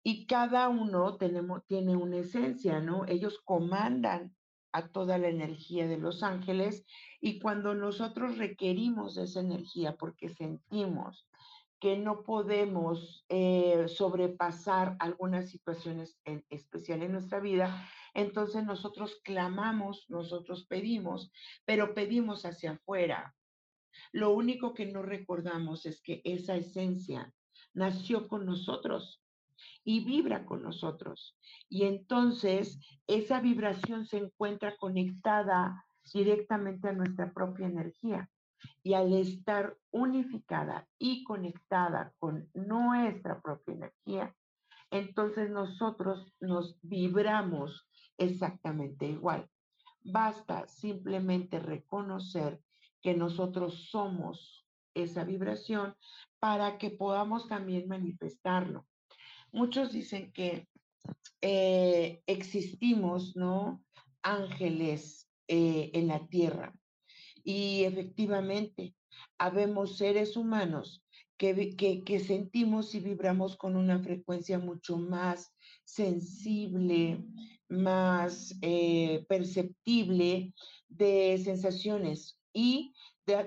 Y 0.01 0.25
cada 0.25 0.69
uno 0.69 1.17
tenemos, 1.17 1.65
tiene 1.67 1.95
una 1.95 2.17
esencia, 2.17 2.79
¿no? 2.79 3.05
Ellos 3.05 3.41
comandan 3.43 4.33
a 4.71 4.87
toda 4.89 5.17
la 5.17 5.29
energía 5.29 5.87
de 5.87 5.97
los 5.97 6.23
ángeles 6.23 6.85
y 7.19 7.39
cuando 7.39 7.73
nosotros 7.73 8.37
requerimos 8.37 9.17
esa 9.17 9.39
energía 9.39 9.95
porque 9.97 10.29
sentimos 10.29 11.27
que 11.79 11.97
no 11.97 12.23
podemos 12.23 13.25
eh, 13.29 13.87
sobrepasar 13.87 14.97
algunas 14.99 15.49
situaciones 15.49 16.19
en, 16.25 16.45
especial 16.49 17.03
en 17.03 17.13
nuestra 17.13 17.39
vida, 17.39 17.87
entonces 18.13 18.65
nosotros 18.65 19.19
clamamos, 19.23 20.05
nosotros 20.09 20.65
pedimos, 20.67 21.31
pero 21.65 21.93
pedimos 21.93 22.45
hacia 22.45 22.71
afuera. 22.71 23.33
Lo 24.11 24.31
único 24.31 24.73
que 24.73 24.87
no 24.87 25.01
recordamos 25.03 25.85
es 25.85 26.01
que 26.01 26.21
esa 26.25 26.55
esencia 26.55 27.33
nació 27.73 28.27
con 28.27 28.45
nosotros 28.45 29.21
y 29.83 30.03
vibra 30.03 30.45
con 30.45 30.63
nosotros. 30.63 31.37
Y 31.69 31.83
entonces 31.83 32.79
esa 33.07 33.39
vibración 33.41 34.05
se 34.05 34.17
encuentra 34.17 34.77
conectada 34.77 35.85
directamente 36.13 36.89
a 36.89 36.93
nuestra 36.93 37.31
propia 37.33 37.67
energía. 37.67 38.29
Y 38.83 38.93
al 38.93 39.13
estar 39.13 39.77
unificada 39.91 40.87
y 40.97 41.23
conectada 41.23 42.13
con 42.19 42.49
nuestra 42.53 43.41
propia 43.41 43.73
energía, 43.73 44.35
entonces 44.91 45.49
nosotros 45.49 46.33
nos 46.41 46.77
vibramos 46.81 47.87
exactamente 48.17 49.05
igual. 49.07 49.49
Basta 50.03 50.67
simplemente 50.67 51.59
reconocer 51.59 52.61
que 53.01 53.13
nosotros 53.13 53.89
somos 53.89 54.65
esa 54.93 55.23
vibración 55.23 55.95
para 56.39 56.77
que 56.77 56.89
podamos 56.89 57.47
también 57.47 57.87
manifestarlo. 57.87 58.85
Muchos 59.51 59.91
dicen 59.91 60.31
que 60.31 60.67
eh, 61.41 62.21
existimos, 62.27 63.35
¿no? 63.35 63.83
Ángeles 64.21 65.29
eh, 65.47 65.91
en 65.93 66.07
la 66.07 66.27
tierra. 66.27 66.73
Y 67.43 67.83
efectivamente, 67.83 68.95
habemos 69.37 69.97
seres 69.97 70.35
humanos 70.35 71.03
que, 71.37 72.03
que, 72.05 72.19
sentimos 72.19 72.93
y 72.93 72.99
vibramos 72.99 73.55
con 73.55 73.77
una 73.77 73.99
frecuencia 73.99 74.59
mucho 74.59 74.97
más 74.97 75.53
sensible, 75.85 77.23
más 77.69 78.55
eh, 78.61 79.25
perceptible 79.29 80.53
de 80.89 81.39
sensaciones 81.41 82.37
y 82.53 82.93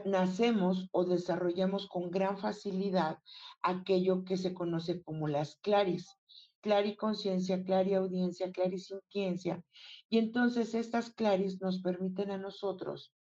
nacemos 0.04 0.88
o 0.92 1.04
desarrollamos 1.04 1.86
con 1.88 2.10
gran 2.10 2.38
facilidad 2.38 3.18
aquello 3.62 4.24
que 4.24 4.36
se 4.36 4.54
conoce 4.54 5.02
como 5.02 5.28
las 5.28 5.56
claris, 5.56 6.18
clariconciencia, 6.60 7.62
clariaudiencia, 7.64 8.50
clarisintiencia. 8.52 9.62
Y 10.08 10.18
entonces 10.18 10.74
estas 10.74 11.10
claris 11.10 11.60
nos 11.60 11.82
permiten 11.82 12.30
a 12.30 12.38
nosotros 12.38 13.14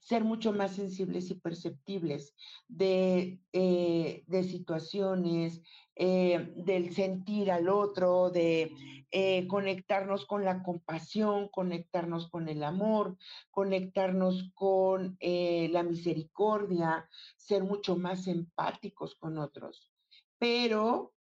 ser 0.00 0.24
mucho 0.24 0.52
más 0.52 0.74
sensibles 0.74 1.30
y 1.30 1.34
perceptibles 1.34 2.34
de, 2.68 3.40
eh, 3.52 4.24
de 4.26 4.44
situaciones, 4.44 5.62
eh, 6.04 6.52
del 6.56 6.92
sentir 6.92 7.52
al 7.52 7.68
otro, 7.68 8.30
de 8.30 8.72
eh, 9.12 9.46
conectarnos 9.46 10.26
con 10.26 10.44
la 10.44 10.64
compasión, 10.64 11.48
conectarnos 11.48 12.28
con 12.28 12.48
el 12.48 12.64
amor, 12.64 13.16
conectarnos 13.52 14.50
con 14.52 15.16
la 15.20 15.82
misericordia, 15.84 17.08
ser 17.36 17.62
mucho 17.62 17.94
más 17.96 18.26
empáticos 18.26 19.14
con 19.14 19.38
otros. 19.38 19.92
Pero 20.40 21.14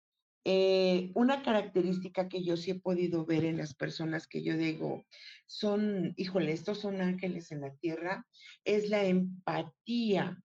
una 1.15 1.43
característica 1.43 2.31
que 2.31 2.43
yo 2.43 2.57
sí 2.57 2.71
he 2.71 2.81
podido 2.81 3.27
ver 3.27 3.45
en 3.45 3.59
las 3.59 3.75
personas 3.75 4.27
que 4.27 4.43
yo 4.43 4.57
digo, 4.57 5.05
son, 5.45 6.15
híjole, 6.17 6.53
estos 6.53 6.79
son 6.79 7.03
ángeles 7.03 7.53
en 7.53 7.61
la 7.61 7.75
tierra, 7.75 8.27
es 8.65 8.89
la 8.89 9.05
empatía 9.05 10.43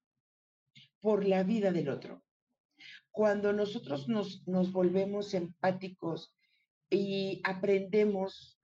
por 1.00 1.26
la 1.26 1.42
vida 1.42 1.72
del 1.72 1.88
otro. 1.88 2.25
Cuando 3.16 3.54
nosotros 3.54 4.08
nos, 4.08 4.44
volvemos 4.72 5.32
empáticos 5.32 6.34
y 6.90 7.40
aprendemos 7.44 8.60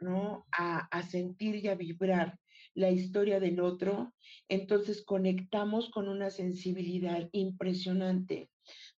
a 0.53 1.03
sentir 1.05 1.57
y 1.57 1.69
a 1.69 1.75
vibrar 1.75 2.39
la 2.75 2.91
historia 2.91 3.41
del 3.41 3.61
otro, 3.61 4.13
entonces 4.51 5.07
conectamos 5.07 5.89
con 5.89 6.07
una 6.07 6.29
sensibilidad 6.29 7.31
impresionante, 7.33 8.51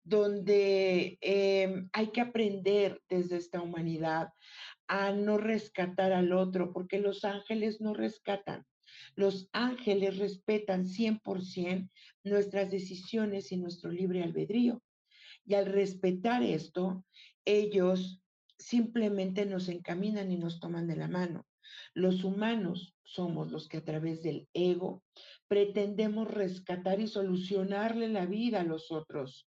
donde 0.04 1.20
em, 1.22 1.88
hay 1.94 2.08
que 2.08 2.22
aprender 2.22 3.00
desde 3.08 3.38
esta 3.38 3.62
humanidad 3.62 4.30
a 4.88 5.12
no 5.12 5.38
rescatar 5.38 6.14
al 6.14 6.34
otro, 6.34 6.74
porque 6.74 6.98
los 6.98 7.26
ángeles 7.26 7.80
no 7.80 7.94
rescatan. 7.94 8.66
Los 9.16 9.50
ángeles 9.54 10.18
respetan 10.18 10.88
100% 10.88 11.92
nuestras 12.24 12.72
decisiones 12.72 13.52
y 13.52 13.58
nuestro 13.58 13.92
libre 13.92 14.24
albedrío. 14.24 14.82
Y 15.46 15.56
al 15.56 15.66
respetar 15.66 16.44
esto, 16.44 17.06
ellos 17.46 18.22
simplemente 18.58 19.46
nos 19.46 19.68
encaminan 19.68 20.32
y 20.32 20.38
nos 20.38 20.60
toman 20.60 20.88
de 20.88 20.96
la 20.96 21.08
mano. 21.08 21.46
Los 21.94 22.24
humanos 22.24 22.96
somos 23.04 23.52
los 23.52 23.68
que 23.68 23.78
a 23.78 23.86
través 23.86 24.24
del 24.24 24.48
ego 24.54 25.04
pretendemos 25.48 26.30
rescatar 26.32 27.00
y 27.00 27.08
solucionarle 27.08 28.08
la 28.10 28.26
vida 28.26 28.62
a 28.62 28.64
los 28.64 28.92
otros. 28.92 29.48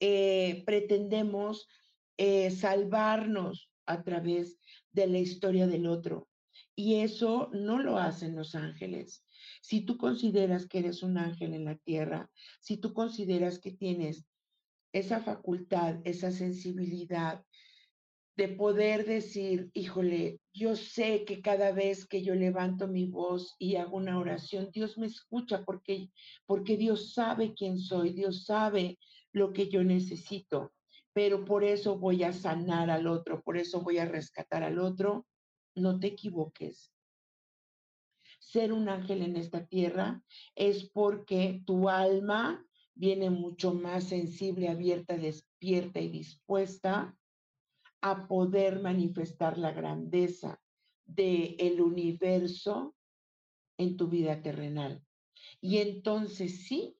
Eh, 0.00 0.62
pretendemos 0.66 1.68
eh, 2.16 2.50
salvarnos 2.50 3.70
a 3.86 4.02
través 4.02 4.58
de 4.92 5.06
la 5.06 5.18
historia 5.18 5.66
del 5.66 5.86
otro. 5.86 6.28
Y 6.74 6.96
eso 6.96 7.50
no 7.52 7.78
lo 7.78 7.98
hacen 7.98 8.36
los 8.36 8.54
ángeles. 8.54 9.24
Si 9.62 9.82
tú 9.82 9.96
consideras 9.96 10.66
que 10.66 10.78
eres 10.80 11.02
un 11.02 11.18
ángel 11.18 11.54
en 11.54 11.64
la 11.64 11.76
tierra, 11.76 12.30
si 12.60 12.76
tú 12.76 12.92
consideras 12.92 13.58
que 13.58 13.72
tienes 13.72 14.26
esa 14.98 15.20
facultad, 15.20 16.00
esa 16.04 16.30
sensibilidad, 16.30 17.44
de 18.36 18.48
poder 18.48 19.06
decir, 19.06 19.70
híjole, 19.72 20.40
yo 20.52 20.76
sé 20.76 21.24
que 21.24 21.40
cada 21.40 21.72
vez 21.72 22.06
que 22.06 22.22
yo 22.22 22.34
levanto 22.34 22.86
mi 22.86 23.06
voz 23.06 23.56
y 23.58 23.76
hago 23.76 23.96
una 23.96 24.18
oración, 24.18 24.70
Dios 24.72 24.98
me 24.98 25.06
escucha 25.06 25.64
porque, 25.64 26.10
porque 26.44 26.76
Dios 26.76 27.14
sabe 27.14 27.54
quién 27.54 27.78
soy, 27.78 28.12
Dios 28.12 28.44
sabe 28.44 28.98
lo 29.32 29.54
que 29.54 29.68
yo 29.68 29.82
necesito, 29.84 30.74
pero 31.14 31.46
por 31.46 31.64
eso 31.64 31.98
voy 31.98 32.24
a 32.24 32.32
sanar 32.32 32.90
al 32.90 33.06
otro, 33.06 33.42
por 33.42 33.56
eso 33.56 33.80
voy 33.80 33.98
a 33.98 34.04
rescatar 34.04 34.62
al 34.62 34.78
otro. 34.78 35.26
No 35.74 35.98
te 35.98 36.08
equivoques. 36.08 36.92
Ser 38.38 38.72
un 38.72 38.88
ángel 38.88 39.22
en 39.22 39.36
esta 39.36 39.66
tierra 39.66 40.22
es 40.54 40.90
porque 40.90 41.62
tu 41.66 41.88
alma 41.88 42.65
viene 42.96 43.30
mucho 43.30 43.72
más 43.74 44.04
sensible, 44.04 44.68
abierta, 44.68 45.16
despierta 45.16 46.00
y 46.00 46.08
dispuesta 46.08 47.16
a 48.00 48.26
poder 48.26 48.80
manifestar 48.80 49.58
la 49.58 49.72
grandeza 49.72 50.60
del 51.04 51.54
el 51.58 51.80
universo 51.80 52.96
en 53.78 53.96
tu 53.96 54.08
vida 54.08 54.42
terrenal. 54.42 55.02
Y 55.60 55.78
entonces 55.78 56.66
sí, 56.66 56.96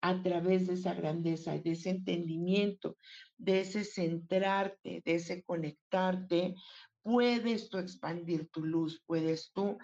a 0.00 0.22
través 0.22 0.66
de 0.66 0.74
esa 0.74 0.94
grandeza, 0.94 1.58
de 1.58 1.72
ese 1.72 1.90
entendimiento, 1.90 2.96
de 3.36 3.60
ese 3.60 3.84
centrarte, 3.84 5.02
de 5.04 5.14
ese 5.14 5.42
conectarte, 5.42 6.54
puedes 7.02 7.68
tú 7.68 7.78
expandir 7.78 8.48
tu 8.48 8.64
luz, 8.64 9.02
puedes 9.06 9.52
tú 9.52 9.78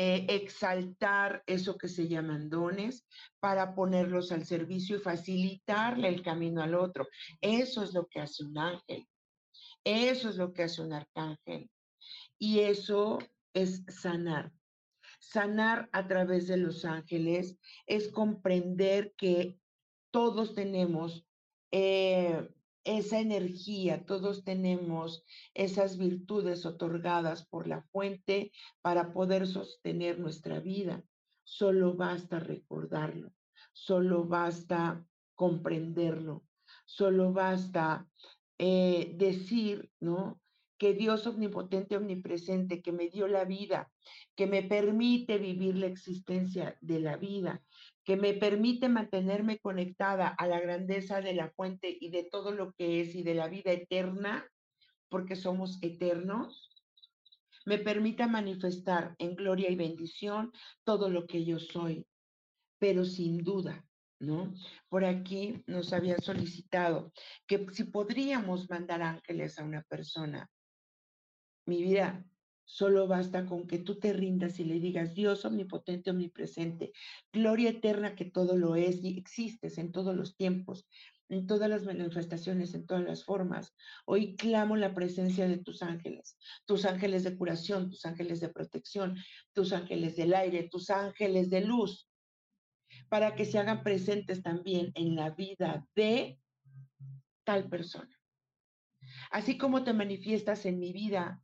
eh, 0.00 0.26
exaltar 0.28 1.42
eso 1.44 1.76
que 1.76 1.88
se 1.88 2.06
llaman 2.06 2.48
dones 2.48 3.04
para 3.40 3.74
ponerlos 3.74 4.30
al 4.30 4.46
servicio 4.46 4.96
y 4.96 5.00
facilitarle 5.00 6.06
el 6.06 6.22
camino 6.22 6.62
al 6.62 6.76
otro. 6.76 7.08
Eso 7.40 7.82
es 7.82 7.92
lo 7.94 8.06
que 8.06 8.20
hace 8.20 8.44
un 8.44 8.56
ángel. 8.56 9.08
Eso 9.82 10.28
es 10.28 10.36
lo 10.36 10.52
que 10.52 10.62
hace 10.62 10.82
un 10.82 10.92
arcángel. 10.92 11.68
Y 12.38 12.60
eso 12.60 13.18
es 13.52 13.82
sanar. 13.88 14.52
Sanar 15.18 15.88
a 15.90 16.06
través 16.06 16.46
de 16.46 16.58
los 16.58 16.84
ángeles 16.84 17.58
es 17.84 18.12
comprender 18.12 19.14
que 19.16 19.58
todos 20.12 20.54
tenemos 20.54 21.26
eh, 21.72 22.48
esa 22.88 23.20
energía, 23.20 24.06
todos 24.06 24.44
tenemos 24.44 25.22
esas 25.52 25.98
virtudes 25.98 26.64
otorgadas 26.64 27.44
por 27.46 27.66
la 27.66 27.82
fuente 27.82 28.50
para 28.80 29.12
poder 29.12 29.46
sostener 29.46 30.18
nuestra 30.18 30.58
vida. 30.58 31.04
Solo 31.44 31.94
basta 31.94 32.40
recordarlo, 32.40 33.32
solo 33.74 34.24
basta 34.24 35.04
comprenderlo, 35.34 36.46
solo 36.86 37.32
basta 37.34 38.08
eh, 38.56 39.12
decir, 39.16 39.90
¿no? 40.00 40.40
Que 40.78 40.94
Dios 40.94 41.26
omnipotente, 41.26 41.94
omnipresente, 41.96 42.80
que 42.80 42.92
me 42.92 43.10
dio 43.10 43.28
la 43.28 43.44
vida, 43.44 43.92
que 44.34 44.46
me 44.46 44.62
permite 44.62 45.36
vivir 45.36 45.76
la 45.76 45.88
existencia 45.88 46.78
de 46.80 47.00
la 47.00 47.18
vida, 47.18 47.62
que 48.08 48.16
me 48.16 48.32
permite 48.32 48.88
mantenerme 48.88 49.58
conectada 49.58 50.28
a 50.28 50.46
la 50.46 50.58
grandeza 50.60 51.20
de 51.20 51.34
la 51.34 51.50
fuente 51.50 51.94
y 52.00 52.08
de 52.08 52.24
todo 52.24 52.52
lo 52.52 52.72
que 52.72 53.02
es 53.02 53.14
y 53.14 53.22
de 53.22 53.34
la 53.34 53.48
vida 53.48 53.70
eterna, 53.70 54.50
porque 55.10 55.36
somos 55.36 55.78
eternos, 55.82 56.70
me 57.66 57.76
permita 57.76 58.26
manifestar 58.26 59.14
en 59.18 59.34
gloria 59.34 59.68
y 59.68 59.76
bendición 59.76 60.52
todo 60.84 61.10
lo 61.10 61.26
que 61.26 61.44
yo 61.44 61.58
soy, 61.58 62.06
pero 62.78 63.04
sin 63.04 63.44
duda 63.44 63.84
¿no? 64.20 64.54
Por 64.88 65.04
aquí 65.04 65.62
nos 65.66 65.92
habían 65.92 66.22
solicitado 66.22 67.12
que 67.46 67.66
si 67.72 67.84
podríamos 67.84 68.70
mandar 68.70 69.02
ángeles 69.02 69.58
a 69.58 69.64
una 69.64 69.82
persona. 69.82 70.50
Mi 71.66 71.82
vida, 71.82 72.24
solo 72.68 73.08
basta 73.08 73.46
con 73.46 73.66
que 73.66 73.78
tú 73.78 73.98
te 73.98 74.12
rindas 74.12 74.60
y 74.60 74.64
le 74.64 74.78
digas, 74.78 75.14
Dios 75.14 75.46
omnipotente, 75.46 76.10
omnipresente, 76.10 76.92
gloria 77.32 77.70
eterna 77.70 78.14
que 78.14 78.26
todo 78.26 78.58
lo 78.58 78.76
es 78.76 79.02
y 79.02 79.16
existes 79.16 79.78
en 79.78 79.90
todos 79.90 80.14
los 80.14 80.36
tiempos, 80.36 80.86
en 81.30 81.46
todas 81.46 81.70
las 81.70 81.84
manifestaciones, 81.84 82.74
en 82.74 82.86
todas 82.86 83.04
las 83.04 83.24
formas. 83.24 83.74
Hoy 84.04 84.36
clamo 84.36 84.76
la 84.76 84.94
presencia 84.94 85.48
de 85.48 85.56
tus 85.56 85.82
ángeles, 85.82 86.36
tus 86.66 86.84
ángeles 86.84 87.24
de 87.24 87.38
curación, 87.38 87.88
tus 87.88 88.04
ángeles 88.04 88.38
de 88.40 88.50
protección, 88.50 89.16
tus 89.54 89.72
ángeles 89.72 90.16
del 90.16 90.34
aire, 90.34 90.68
tus 90.70 90.90
ángeles 90.90 91.48
de 91.48 91.62
luz, 91.62 92.10
para 93.08 93.34
que 93.34 93.46
se 93.46 93.58
hagan 93.58 93.82
presentes 93.82 94.42
también 94.42 94.92
en 94.94 95.16
la 95.16 95.30
vida 95.30 95.86
de 95.94 96.38
tal 97.44 97.70
persona. 97.70 98.14
Así 99.30 99.56
como 99.56 99.84
te 99.84 99.94
manifiestas 99.94 100.66
en 100.66 100.78
mi 100.78 100.92
vida, 100.92 101.42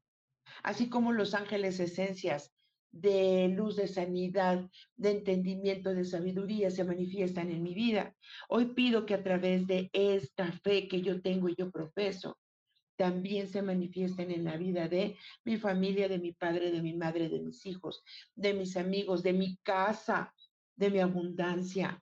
así 0.63 0.89
como 0.89 1.13
los 1.13 1.35
ángeles 1.35 1.81
esencias 1.81 2.53
de 2.95 3.49
luz, 3.49 3.75
de 3.77 3.89
sanidad, 3.89 4.71
de 4.97 5.11
entendimiento, 5.11 5.93
de 5.93 6.05
sabiduría 6.05 6.71
se 6.71 6.85
manifiestan 6.85 7.51
en 7.51 7.63
mi 7.63 7.75
vida. 7.75 8.15
Hoy 8.49 8.67
pido 8.75 9.05
que 9.05 9.15
a 9.15 9.23
través 9.23 9.67
de 9.67 9.91
esta 9.93 10.53
fe 10.53 10.87
que 10.87 11.03
yo 11.03 11.21
tengo 11.21 11.49
y 11.49 11.57
yo 11.57 11.73
profeso, 11.73 12.39
también 12.97 13.49
se 13.49 13.63
manifiesten 13.63 14.31
en 14.31 14.45
la 14.45 14.57
vida 14.57 14.89
de 14.89 15.17
mi 15.45 15.57
familia, 15.57 16.09
de 16.09 16.21
mi 16.21 16.33
padre, 16.33 16.71
de 16.71 16.81
mi 16.81 16.95
madre, 16.95 17.29
de 17.29 17.41
mis 17.41 17.67
hijos, 17.67 18.05
de 18.37 18.55
mis 18.55 18.77
amigos, 18.77 19.25
de 19.25 19.33
mi 19.33 19.57
casa, 19.65 20.33
de 20.77 20.91
mi 20.91 21.01
abundancia. 21.01 22.01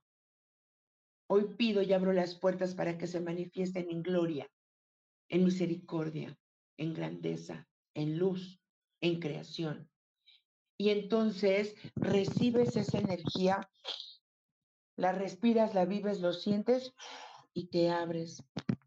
Hoy 1.27 1.55
pido 1.57 1.81
y 1.81 1.95
abro 1.95 2.13
las 2.13 2.35
puertas 2.35 2.75
para 2.75 2.99
que 2.99 3.07
se 3.07 3.21
manifiesten 3.21 3.91
en 3.91 4.03
gloria, 4.03 4.51
en 5.31 5.45
misericordia, 5.45 6.37
en 6.77 6.93
grandeza, 6.93 7.67
en 7.95 8.19
luz, 8.19 8.61
en 9.01 9.21
creación. 9.21 9.89
Y 10.79 10.91
entonces 10.91 11.75
recibes 11.95 12.77
esa 12.77 12.99
energía, 12.99 13.71
la 14.97 15.13
respiras, 15.13 15.75
la 15.75 15.85
vives, 15.85 16.21
lo 16.21 16.33
sientes 16.33 16.93
y 17.55 17.69
te 17.69 17.91
abres 17.91 18.43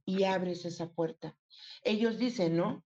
y 0.05 0.23
abres 0.23 0.65
esa 0.65 0.91
puerta. 0.91 1.37
Ellos 1.83 2.17
dicen, 2.17 2.57
¿no? 2.57 2.83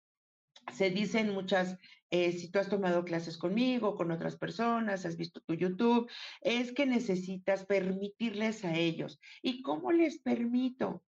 Se 0.73 0.89
dicen 0.89 1.33
muchas 1.33 1.77
eh, 2.09 2.31
si 2.31 2.49
tú 2.49 2.59
has 2.59 2.69
tomado 2.69 3.03
clases 3.03 3.37
conmigo, 3.37 3.95
con 3.95 4.11
otras 4.11 4.37
personas, 4.37 5.05
has 5.05 5.17
visto 5.17 5.41
tu 5.41 5.55
YouTube, 5.55 6.09
es 6.41 6.71
que 6.71 6.85
necesitas 6.85 7.65
permitirles 7.65 8.63
a 8.63 8.75
ellos. 8.75 9.19
¿Y 9.41 9.61
cómo 9.61 9.91
les 9.91 10.19
permito? 10.19 11.03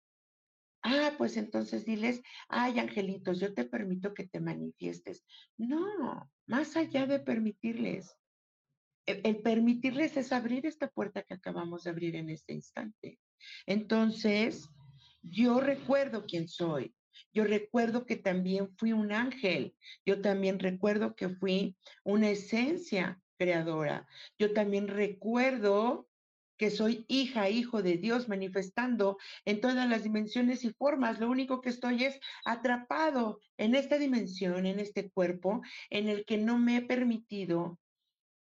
Ah, 0.88 1.12
pues 1.18 1.36
entonces 1.36 1.84
diles, 1.84 2.22
ay, 2.48 2.78
angelitos, 2.78 3.40
yo 3.40 3.52
te 3.52 3.64
permito 3.64 4.14
que 4.14 4.28
te 4.28 4.38
manifiestes. 4.38 5.24
No, 5.56 6.30
más 6.46 6.76
allá 6.76 7.06
de 7.06 7.18
permitirles, 7.18 8.16
el, 9.04 9.20
el 9.24 9.42
permitirles 9.42 10.16
es 10.16 10.32
abrir 10.32 10.64
esta 10.64 10.88
puerta 10.88 11.24
que 11.24 11.34
acabamos 11.34 11.82
de 11.82 11.90
abrir 11.90 12.14
en 12.14 12.30
este 12.30 12.52
instante. 12.52 13.18
Entonces, 13.66 14.68
yo 15.22 15.58
recuerdo 15.58 16.24
quién 16.24 16.46
soy, 16.46 16.94
yo 17.32 17.42
recuerdo 17.42 18.06
que 18.06 18.14
también 18.14 18.70
fui 18.76 18.92
un 18.92 19.10
ángel. 19.10 19.74
Yo 20.04 20.20
también 20.20 20.60
recuerdo 20.60 21.16
que 21.16 21.30
fui 21.30 21.76
una 22.04 22.30
esencia 22.30 23.20
creadora. 23.38 24.06
Yo 24.38 24.52
también 24.52 24.86
recuerdo 24.86 26.08
que 26.56 26.70
soy 26.70 27.04
hija, 27.08 27.50
hijo 27.50 27.82
de 27.82 27.98
Dios, 27.98 28.28
manifestando 28.28 29.18
en 29.44 29.60
todas 29.60 29.88
las 29.88 30.02
dimensiones 30.02 30.64
y 30.64 30.72
formas. 30.72 31.20
Lo 31.20 31.28
único 31.28 31.60
que 31.60 31.68
estoy 31.68 32.04
es 32.04 32.18
atrapado 32.44 33.40
en 33.58 33.74
esta 33.74 33.98
dimensión, 33.98 34.66
en 34.66 34.80
este 34.80 35.10
cuerpo, 35.10 35.62
en 35.90 36.08
el 36.08 36.24
que 36.24 36.38
no 36.38 36.58
me 36.58 36.78
he 36.78 36.82
permitido 36.82 37.78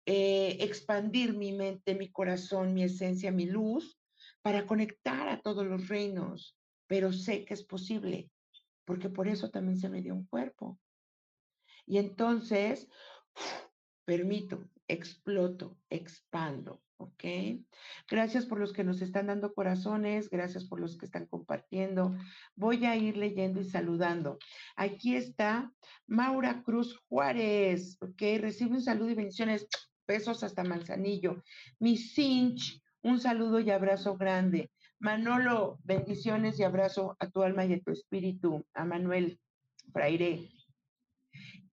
eh, 0.05 0.57
expandir 0.61 1.33
mi 1.33 1.51
mente, 1.51 1.95
mi 1.95 2.09
corazón, 2.09 2.73
mi 2.73 2.83
esencia, 2.83 3.31
mi 3.31 3.45
luz, 3.45 3.99
para 4.41 4.65
conectar 4.65 5.27
a 5.27 5.41
todos 5.41 5.65
los 5.65 5.89
reinos. 5.89 6.55
Pero 6.87 7.11
sé 7.11 7.43
que 7.43 7.53
es 7.53 7.63
posible, 7.63 8.29
porque 8.85 9.09
por 9.09 9.27
eso 9.27 9.49
también 9.49 9.77
se 9.77 9.89
me 9.89 10.01
dio 10.01 10.15
un 10.15 10.25
cuerpo. 10.25 10.79
Y 11.85 11.97
entonces, 11.97 12.87
permito, 14.05 14.69
exploto, 14.87 15.77
expando, 15.89 16.81
¿ok? 16.97 17.23
Gracias 18.09 18.45
por 18.45 18.59
los 18.59 18.73
que 18.73 18.83
nos 18.83 19.01
están 19.01 19.27
dando 19.27 19.53
corazones, 19.53 20.29
gracias 20.29 20.65
por 20.65 20.79
los 20.79 20.97
que 20.97 21.05
están 21.05 21.25
compartiendo. 21.25 22.15
Voy 22.55 22.85
a 22.85 22.95
ir 22.95 23.17
leyendo 23.17 23.61
y 23.61 23.65
saludando. 23.65 24.37
Aquí 24.75 25.15
está 25.15 25.71
Maura 26.07 26.63
Cruz 26.63 26.97
Juárez, 27.07 27.97
¿ok? 28.01 28.21
Recibe 28.39 28.71
un 28.71 28.81
saludo 28.81 29.11
y 29.11 29.15
bendiciones, 29.15 29.67
besos 30.07 30.43
hasta 30.43 30.63
Manzanillo. 30.63 31.43
Mi 31.79 31.97
Cinch, 31.97 32.81
un 33.01 33.19
saludo 33.19 33.59
y 33.59 33.69
abrazo 33.71 34.17
grande. 34.17 34.71
Manolo, 34.99 35.79
bendiciones 35.83 36.59
y 36.59 36.63
abrazo 36.63 37.15
a 37.19 37.29
tu 37.29 37.43
alma 37.43 37.65
y 37.65 37.73
a 37.73 37.81
tu 37.81 37.91
espíritu. 37.91 38.65
A 38.73 38.83
Manuel 38.83 39.39
Fraire, 39.93 40.49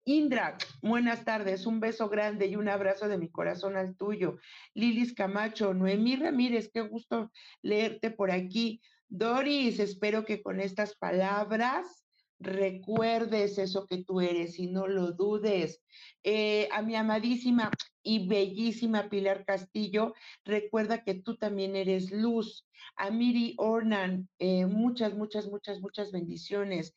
Indra, 0.06 0.58
buenas 0.82 1.24
tardes, 1.24 1.66
un 1.66 1.80
beso 1.80 2.10
grande 2.10 2.48
y 2.48 2.58
un 2.58 2.68
abrazo 2.68 3.08
de 3.08 3.18
mi 3.18 3.30
corazón 3.30 3.78
al 3.78 3.96
tuyo. 3.96 4.38
Lilis 4.74 5.14
Camacho, 5.14 5.74
Noemí 5.74 6.18
Ramírez, 6.18 6.70
qué 6.74 6.82
gusto 6.82 7.32
leerte 7.62 8.12
por 8.12 8.30
aquí. 8.30 8.82
Doris, 9.08 9.80
espero 9.80 10.26
que 10.26 10.44
con 10.44 10.60
estas 10.60 10.98
palabras 10.98 12.04
recuerdes 12.38 13.58
eso 13.58 13.88
que 13.88 14.04
tú 14.04 14.20
eres 14.20 14.60
y 14.60 14.68
no 14.68 14.88
lo 14.88 15.14
dudes. 15.14 15.82
Eh, 16.22 16.68
a 16.74 16.82
mi 16.82 16.96
amadísima 16.98 17.72
y 18.02 18.28
bellísima 18.28 19.08
Pilar 19.08 19.46
Castillo, 19.46 20.14
recuerda 20.44 21.06
que 21.06 21.14
tú 21.14 21.38
también 21.38 21.78
eres 21.78 22.12
luz. 22.12 22.68
A 22.98 23.10
Miri 23.10 23.56
Ornan, 23.58 24.28
eh, 24.38 24.66
muchas, 24.66 25.14
muchas, 25.14 25.48
muchas, 25.48 25.80
muchas 25.80 26.12
bendiciones. 26.12 26.94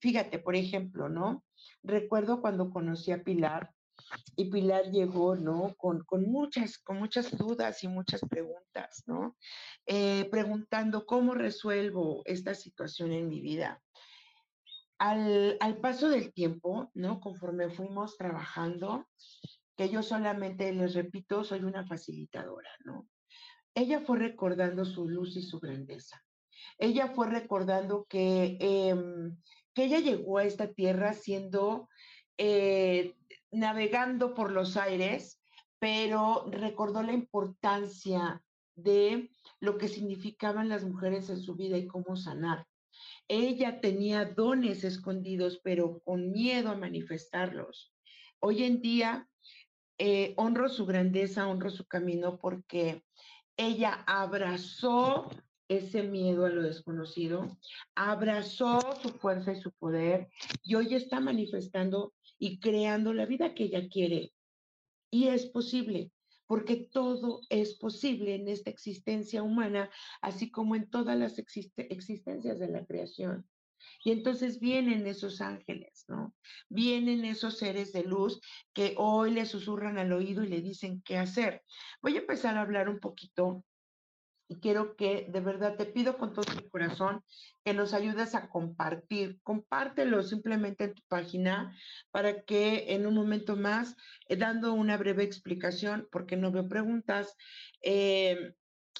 Fíjate, 0.00 0.40
por 0.40 0.56
ejemplo, 0.56 1.08
¿no? 1.08 1.44
Recuerdo 1.82 2.40
cuando 2.40 2.70
conocí 2.70 3.12
a 3.12 3.22
Pilar 3.22 3.72
y 4.36 4.50
Pilar 4.50 4.90
llegó, 4.90 5.36
¿no? 5.36 5.74
Con, 5.76 6.04
muchas, 6.26 6.78
con 6.78 6.98
muchas 6.98 7.36
dudas 7.36 7.82
y 7.82 7.88
muchas 7.88 8.20
preguntas, 8.28 9.02
¿no? 9.06 9.36
Eh, 9.86 10.28
preguntando 10.30 11.06
cómo 11.06 11.34
resuelvo 11.34 12.22
esta 12.24 12.54
situación 12.54 13.12
en 13.12 13.28
mi 13.28 13.40
vida. 13.40 13.82
Al, 14.98 15.56
al, 15.60 15.78
paso 15.78 16.08
del 16.08 16.32
tiempo, 16.32 16.90
¿no? 16.94 17.20
Conforme 17.20 17.70
fuimos 17.70 18.16
trabajando, 18.16 19.06
que 19.76 19.88
yo 19.88 20.02
solamente, 20.02 20.72
les 20.72 20.94
repito, 20.94 21.44
soy 21.44 21.60
una 21.60 21.86
facilitadora, 21.86 22.70
¿no? 22.84 23.08
Ella 23.74 24.00
fue 24.00 24.18
recordando 24.18 24.84
su 24.84 25.08
luz 25.08 25.36
y 25.36 25.42
su 25.42 25.60
grandeza. 25.60 26.20
Ella 26.78 27.08
fue 27.08 27.28
recordando 27.28 28.06
que 28.08 28.56
em, 28.60 29.36
que 29.78 29.84
ella 29.84 30.00
llegó 30.00 30.38
a 30.38 30.44
esta 30.44 30.72
tierra 30.72 31.12
siendo, 31.12 31.88
eh, 32.36 33.14
navegando 33.52 34.34
por 34.34 34.50
los 34.50 34.76
aires, 34.76 35.40
pero 35.78 36.46
recordó 36.50 37.04
la 37.04 37.12
importancia 37.12 38.42
de 38.74 39.30
lo 39.60 39.78
que 39.78 39.86
significaban 39.86 40.68
las 40.68 40.82
mujeres 40.82 41.30
en 41.30 41.40
su 41.40 41.54
vida 41.54 41.78
y 41.78 41.86
cómo 41.86 42.16
sanar. 42.16 42.66
Ella 43.28 43.80
tenía 43.80 44.24
dones 44.24 44.82
escondidos, 44.82 45.60
pero 45.62 46.00
con 46.00 46.32
miedo 46.32 46.70
a 46.70 46.76
manifestarlos. 46.76 47.94
Hoy 48.40 48.64
en 48.64 48.82
día 48.82 49.28
eh, 49.98 50.34
honro 50.38 50.68
su 50.68 50.86
grandeza, 50.86 51.46
honro 51.46 51.70
su 51.70 51.86
camino 51.86 52.36
porque 52.36 53.04
ella 53.56 54.02
abrazó 54.08 55.30
ese 55.68 56.02
miedo 56.02 56.46
a 56.46 56.50
lo 56.50 56.62
desconocido, 56.62 57.58
abrazó 57.94 58.80
su 59.02 59.10
fuerza 59.10 59.52
y 59.52 59.60
su 59.60 59.70
poder 59.72 60.28
y 60.62 60.74
hoy 60.74 60.94
está 60.94 61.20
manifestando 61.20 62.14
y 62.38 62.58
creando 62.58 63.12
la 63.12 63.26
vida 63.26 63.54
que 63.54 63.64
ella 63.64 63.88
quiere. 63.88 64.32
Y 65.10 65.28
es 65.28 65.46
posible, 65.46 66.10
porque 66.46 66.76
todo 66.76 67.40
es 67.50 67.74
posible 67.74 68.34
en 68.34 68.48
esta 68.48 68.70
existencia 68.70 69.42
humana, 69.42 69.90
así 70.22 70.50
como 70.50 70.74
en 70.74 70.88
todas 70.88 71.18
las 71.18 71.38
existencias 71.38 72.58
de 72.58 72.68
la 72.68 72.84
creación. 72.84 73.46
Y 74.04 74.10
entonces 74.10 74.60
vienen 74.60 75.06
esos 75.06 75.40
ángeles, 75.40 76.04
¿no? 76.08 76.34
Vienen 76.68 77.24
esos 77.24 77.58
seres 77.58 77.92
de 77.92 78.04
luz 78.04 78.40
que 78.72 78.94
hoy 78.96 79.30
le 79.32 79.46
susurran 79.46 79.98
al 79.98 80.12
oído 80.12 80.42
y 80.42 80.48
le 80.48 80.60
dicen 80.60 81.02
qué 81.04 81.16
hacer. 81.16 81.62
Voy 82.02 82.16
a 82.16 82.20
empezar 82.20 82.56
a 82.56 82.62
hablar 82.62 82.88
un 82.88 83.00
poquito 83.00 83.64
y 84.48 84.56
quiero 84.56 84.96
que 84.96 85.26
de 85.28 85.40
verdad 85.40 85.76
te 85.76 85.84
pido 85.84 86.16
con 86.16 86.32
todo 86.32 86.52
mi 86.54 86.68
corazón 86.68 87.22
que 87.64 87.74
nos 87.74 87.92
ayudes 87.92 88.34
a 88.34 88.48
compartir. 88.48 89.38
Compártelo 89.42 90.22
simplemente 90.22 90.84
en 90.84 90.94
tu 90.94 91.02
página 91.06 91.76
para 92.10 92.42
que 92.42 92.94
en 92.94 93.06
un 93.06 93.14
momento 93.14 93.56
más, 93.56 93.94
eh, 94.26 94.36
dando 94.36 94.72
una 94.72 94.96
breve 94.96 95.22
explicación, 95.22 96.08
porque 96.10 96.36
no 96.36 96.50
veo 96.50 96.66
preguntas, 96.66 97.36
eh, 97.82 98.54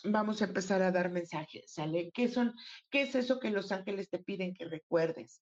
vamos 0.05 0.43
a 0.43 0.45
empezar 0.45 0.83
a 0.83 0.93
dar 0.93 1.11
mensajes, 1.11 1.73
¿sale? 1.73 2.11
¿Qué 2.13 2.29
son, 2.29 2.55
qué 2.91 3.03
es 3.03 3.15
eso 3.15 3.41
que 3.41 3.51
los 3.51 3.73
ángeles 3.73 4.11
te 4.11 4.19
piden 4.19 4.55
que 4.55 4.67
recuerdes? 4.67 5.43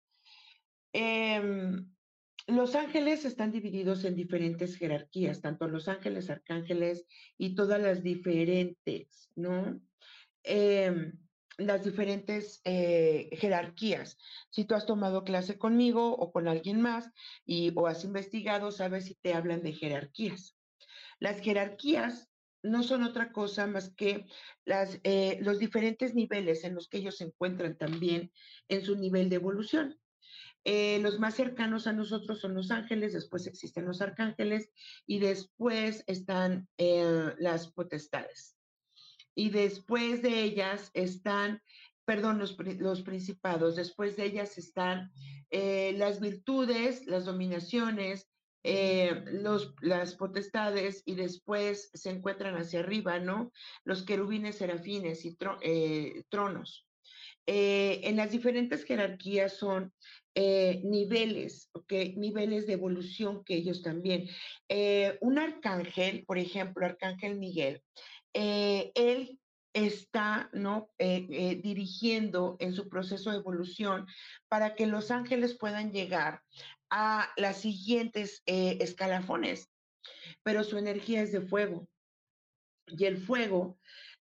Em, 0.93 1.93
los 2.47 2.75
ángeles 2.75 3.25
están 3.25 3.51
divididos 3.51 4.03
en 4.03 4.15
diferentes 4.15 4.77
jerarquías, 4.77 5.41
tanto 5.41 5.67
los 5.67 5.87
ángeles, 5.87 6.29
arcángeles 6.29 7.05
y 7.37 7.55
todas 7.55 7.81
las 7.81 8.03
diferentes, 8.03 9.29
¿no? 9.35 9.79
Em, 10.43 11.13
las 11.57 11.83
diferentes 11.83 12.61
eh, 12.63 13.29
jerarquías. 13.33 14.17
Si 14.49 14.65
tú 14.65 14.73
has 14.75 14.85
tomado 14.85 15.23
clase 15.23 15.57
conmigo 15.57 16.13
o 16.15 16.31
con 16.31 16.47
alguien 16.47 16.81
más 16.81 17.11
y 17.45 17.71
o 17.75 17.87
has 17.87 18.03
investigado, 18.03 18.71
sabes 18.71 19.05
si 19.05 19.15
te 19.15 19.33
hablan 19.33 19.61
de 19.61 19.73
jerarquías. 19.73 20.57
Las 21.19 21.39
jerarquías 21.41 22.29
no 22.63 22.83
son 22.83 23.03
otra 23.03 23.31
cosa 23.31 23.67
más 23.67 23.93
que 23.95 24.25
las, 24.65 24.99
eh, 25.03 25.37
los 25.41 25.59
diferentes 25.59 26.15
niveles 26.15 26.63
en 26.63 26.75
los 26.75 26.87
que 26.87 26.97
ellos 26.97 27.17
se 27.17 27.25
encuentran 27.25 27.77
también 27.77 28.31
en 28.67 28.83
su 28.83 28.95
nivel 28.95 29.29
de 29.29 29.35
evolución. 29.37 29.99
Eh, 30.63 30.99
los 30.99 31.19
más 31.19 31.35
cercanos 31.35 31.87
a 31.87 31.93
nosotros 31.93 32.39
son 32.39 32.53
los 32.53 32.71
ángeles, 32.71 33.13
después 33.13 33.47
existen 33.47 33.85
los 33.85 34.01
arcángeles 34.01 34.69
y 35.07 35.19
después 35.19 36.03
están 36.07 36.67
las 36.77 37.71
potestades 37.71 38.55
y 39.35 39.49
después 39.49 40.21
de 40.21 40.43
ellas 40.43 40.91
están, 40.93 41.61
perdón, 42.05 42.39
los, 42.39 42.57
los 42.79 43.01
principados, 43.01 43.75
después 43.75 44.15
de 44.15 44.25
ellas 44.25 44.57
están 44.57 45.11
eh, 45.49 45.93
las 45.97 46.19
virtudes, 46.19 47.05
las 47.07 47.25
dominaciones, 47.25 48.29
eh, 48.63 49.23
los, 49.31 49.73
las 49.81 50.15
potestades 50.15 51.01
y 51.05 51.15
después 51.15 51.89
se 51.93 52.11
encuentran 52.11 52.55
hacia 52.55 52.81
arriba, 52.81 53.19
¿no? 53.19 53.51
Los 53.83 54.03
querubines, 54.03 54.57
serafines 54.57 55.25
y 55.25 55.35
eh, 55.61 56.23
tronos. 56.29 56.85
En 57.45 58.15
las 58.15 58.31
diferentes 58.31 58.83
jerarquías 58.83 59.53
son 59.57 59.93
niveles, 60.35 61.69
¿ok? 61.73 61.91
Niveles 62.15 62.67
de 62.67 62.73
evolución 62.73 63.43
que 63.43 63.55
ellos 63.55 63.81
también. 63.81 64.29
un 65.21 65.39
arcángel, 65.39 66.23
por 66.25 66.37
ejemplo, 66.37 66.85
Arcángel 66.85 67.37
Miguel, 67.37 67.81
eh, 68.33 68.91
él 68.95 69.39
está 69.73 70.49
¿no? 70.53 70.89
Eh, 70.99 71.27
eh, 71.29 71.61
dirigiendo 71.61 72.57
en 72.59 72.73
su 72.73 72.89
proceso 72.89 73.31
de 73.31 73.37
evolución 73.37 74.05
para 74.49 74.75
que 74.75 74.85
los 74.85 75.11
ángeles 75.11 75.57
puedan 75.57 75.91
llegar 75.91 76.41
a 76.89 77.31
las 77.37 77.61
siguientes 77.61 78.43
escalafones, 78.45 79.69
pero 80.43 80.65
su 80.65 80.77
energía 80.77 81.21
es 81.21 81.31
de 81.31 81.39
fuego. 81.39 81.87
Y 82.85 83.05
el 83.05 83.17
fuego, 83.17 83.79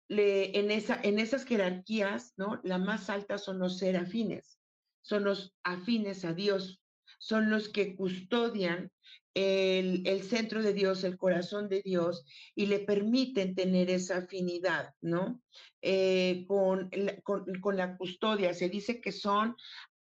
en, 0.08 0.70
esa, 0.70 1.00
en 1.02 1.18
esas 1.18 1.44
jerarquías, 1.44 2.34
¿no? 2.36 2.60
la 2.62 2.78
más 2.78 3.10
alta 3.10 3.38
son 3.38 3.58
los 3.58 3.78
serafines, 3.78 4.58
son 5.02 5.24
los 5.24 5.54
afines 5.64 6.24
a 6.24 6.32
Dios, 6.32 6.80
son 7.18 7.50
los 7.50 7.68
que 7.68 7.96
custodian 7.96 8.90
el, 9.34 10.22
centro 10.22 10.62
de 10.62 10.72
Dios, 10.72 11.04
el 11.04 11.18
corazón 11.18 11.68
de 11.68 11.82
Dios, 11.82 12.24
y 12.54 12.66
le 12.66 12.78
permiten 12.78 13.54
tener 13.54 13.90
esa 13.90 14.18
afinidad, 14.18 14.94
¿no? 15.02 15.42
Eh, 15.82 16.46
con, 16.48 16.90
con, 17.22 17.76
la 17.76 17.98
custodia. 17.98 18.54
Se 18.54 18.70
dice 18.70 19.00
que 19.02 19.12
son 19.12 19.54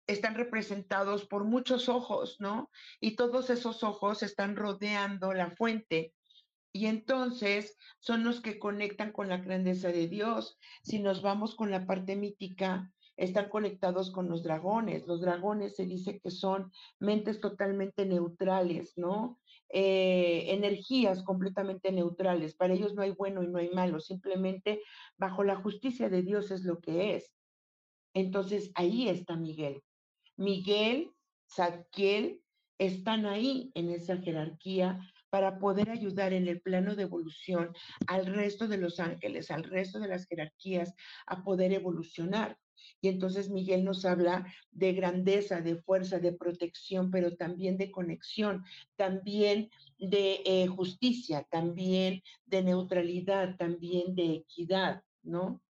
están 0.07 0.35
representados 0.35 1.25
por 1.25 1.45
muchos 1.45 1.87
ojos, 1.87 2.35
¿no? 2.39 2.69
Y 2.99 3.15
todos 3.15 3.49
esos 3.49 3.83
ojos 3.83 4.23
están 4.23 4.57
rodeando 4.57 5.33
la 5.33 5.51
fuente 5.51 6.13
Y 6.73 6.87
entonces 6.87 7.77
son 7.99 8.23
los 8.23 8.41
que 8.41 8.57
conectan 8.57 9.11
con 9.11 9.29
la 9.29 9.37
grandeza 9.37 9.89
de 9.89 10.07
Dios. 10.07 10.57
Si 10.81 10.99
nos 10.99 11.21
vamos 11.21 11.55
con 11.55 11.69
la 11.69 11.85
parte 11.85 12.15
mítica, 12.15 12.91
están 13.15 13.49
conectados 13.49 14.11
con 14.11 14.27
los 14.27 14.43
dragones. 14.43 15.05
Los 15.05 15.21
dragones 15.21 15.75
se 15.75 15.85
dice 15.85 16.19
que 16.19 16.31
son 16.31 16.71
mentes 16.99 17.39
totalmente 17.39 18.07
neutrales, 18.07 18.93
¿no? 18.97 19.39
Eh, 19.69 20.45
energías 20.47 21.23
completamente 21.23 21.91
neutrales. 21.91 22.55
Para 22.55 22.73
ellos 22.73 22.95
no 22.95 23.03
hay 23.03 23.11
bueno 23.11 23.43
y 23.43 23.47
no 23.47 23.59
hay 23.59 23.69
malo, 23.69 23.99
simplemente 23.99 24.81
bajo 25.17 25.43
la 25.43 25.55
justicia 25.55 26.09
de 26.09 26.23
Dios 26.23 26.49
es 26.49 26.63
lo 26.63 26.79
que 26.79 27.15
es. 27.15 27.31
Entonces 28.15 28.71
ahí 28.73 29.09
está 29.09 29.35
Miguel. 29.35 29.83
Miguel, 30.37 31.11
Zadkiel, 31.47 32.41
están 32.79 33.27
ahí 33.27 33.71
en 33.75 33.91
esa 33.91 34.17
jerarquía 34.17 34.99
para 35.33 35.57
poder 35.57 35.89
ayudar 35.89 36.31
en 36.31 36.47
el 36.47 36.61
plano 36.61 36.95
de 36.95 37.01
evolución 37.01 37.73
al 38.05 38.27
resto 38.27 38.67
de 38.67 38.77
los 38.77 38.99
ángeles, 38.99 39.49
al 39.49 39.63
resto 39.63 39.99
de 39.99 40.07
las 40.07 40.27
jerarquías 40.27 40.93
a 41.25 41.43
poder 41.43 41.73
evolucionar. 41.73 42.59
Y 43.01 43.07
entonces 43.07 43.49
Miguel 43.49 43.83
nos 43.83 44.05
habla 44.05 44.45
de 44.69 44.93
grandeza, 44.93 45.61
de 45.61 45.77
fuerza, 45.77 46.19
de 46.19 46.33
protección, 46.33 47.09
pero 47.09 47.35
también 47.35 47.77
de 47.77 47.89
conexión, 47.89 48.63
también 48.95 49.71
de 49.97 50.43
eh, 50.45 50.67
justicia, 50.67 51.47
también 51.49 52.21
de 52.45 52.61
neutralidad, 52.61 53.57
también 53.57 54.13
de 54.13 54.35
equidad, 54.35 55.01
¿no? 55.23 55.63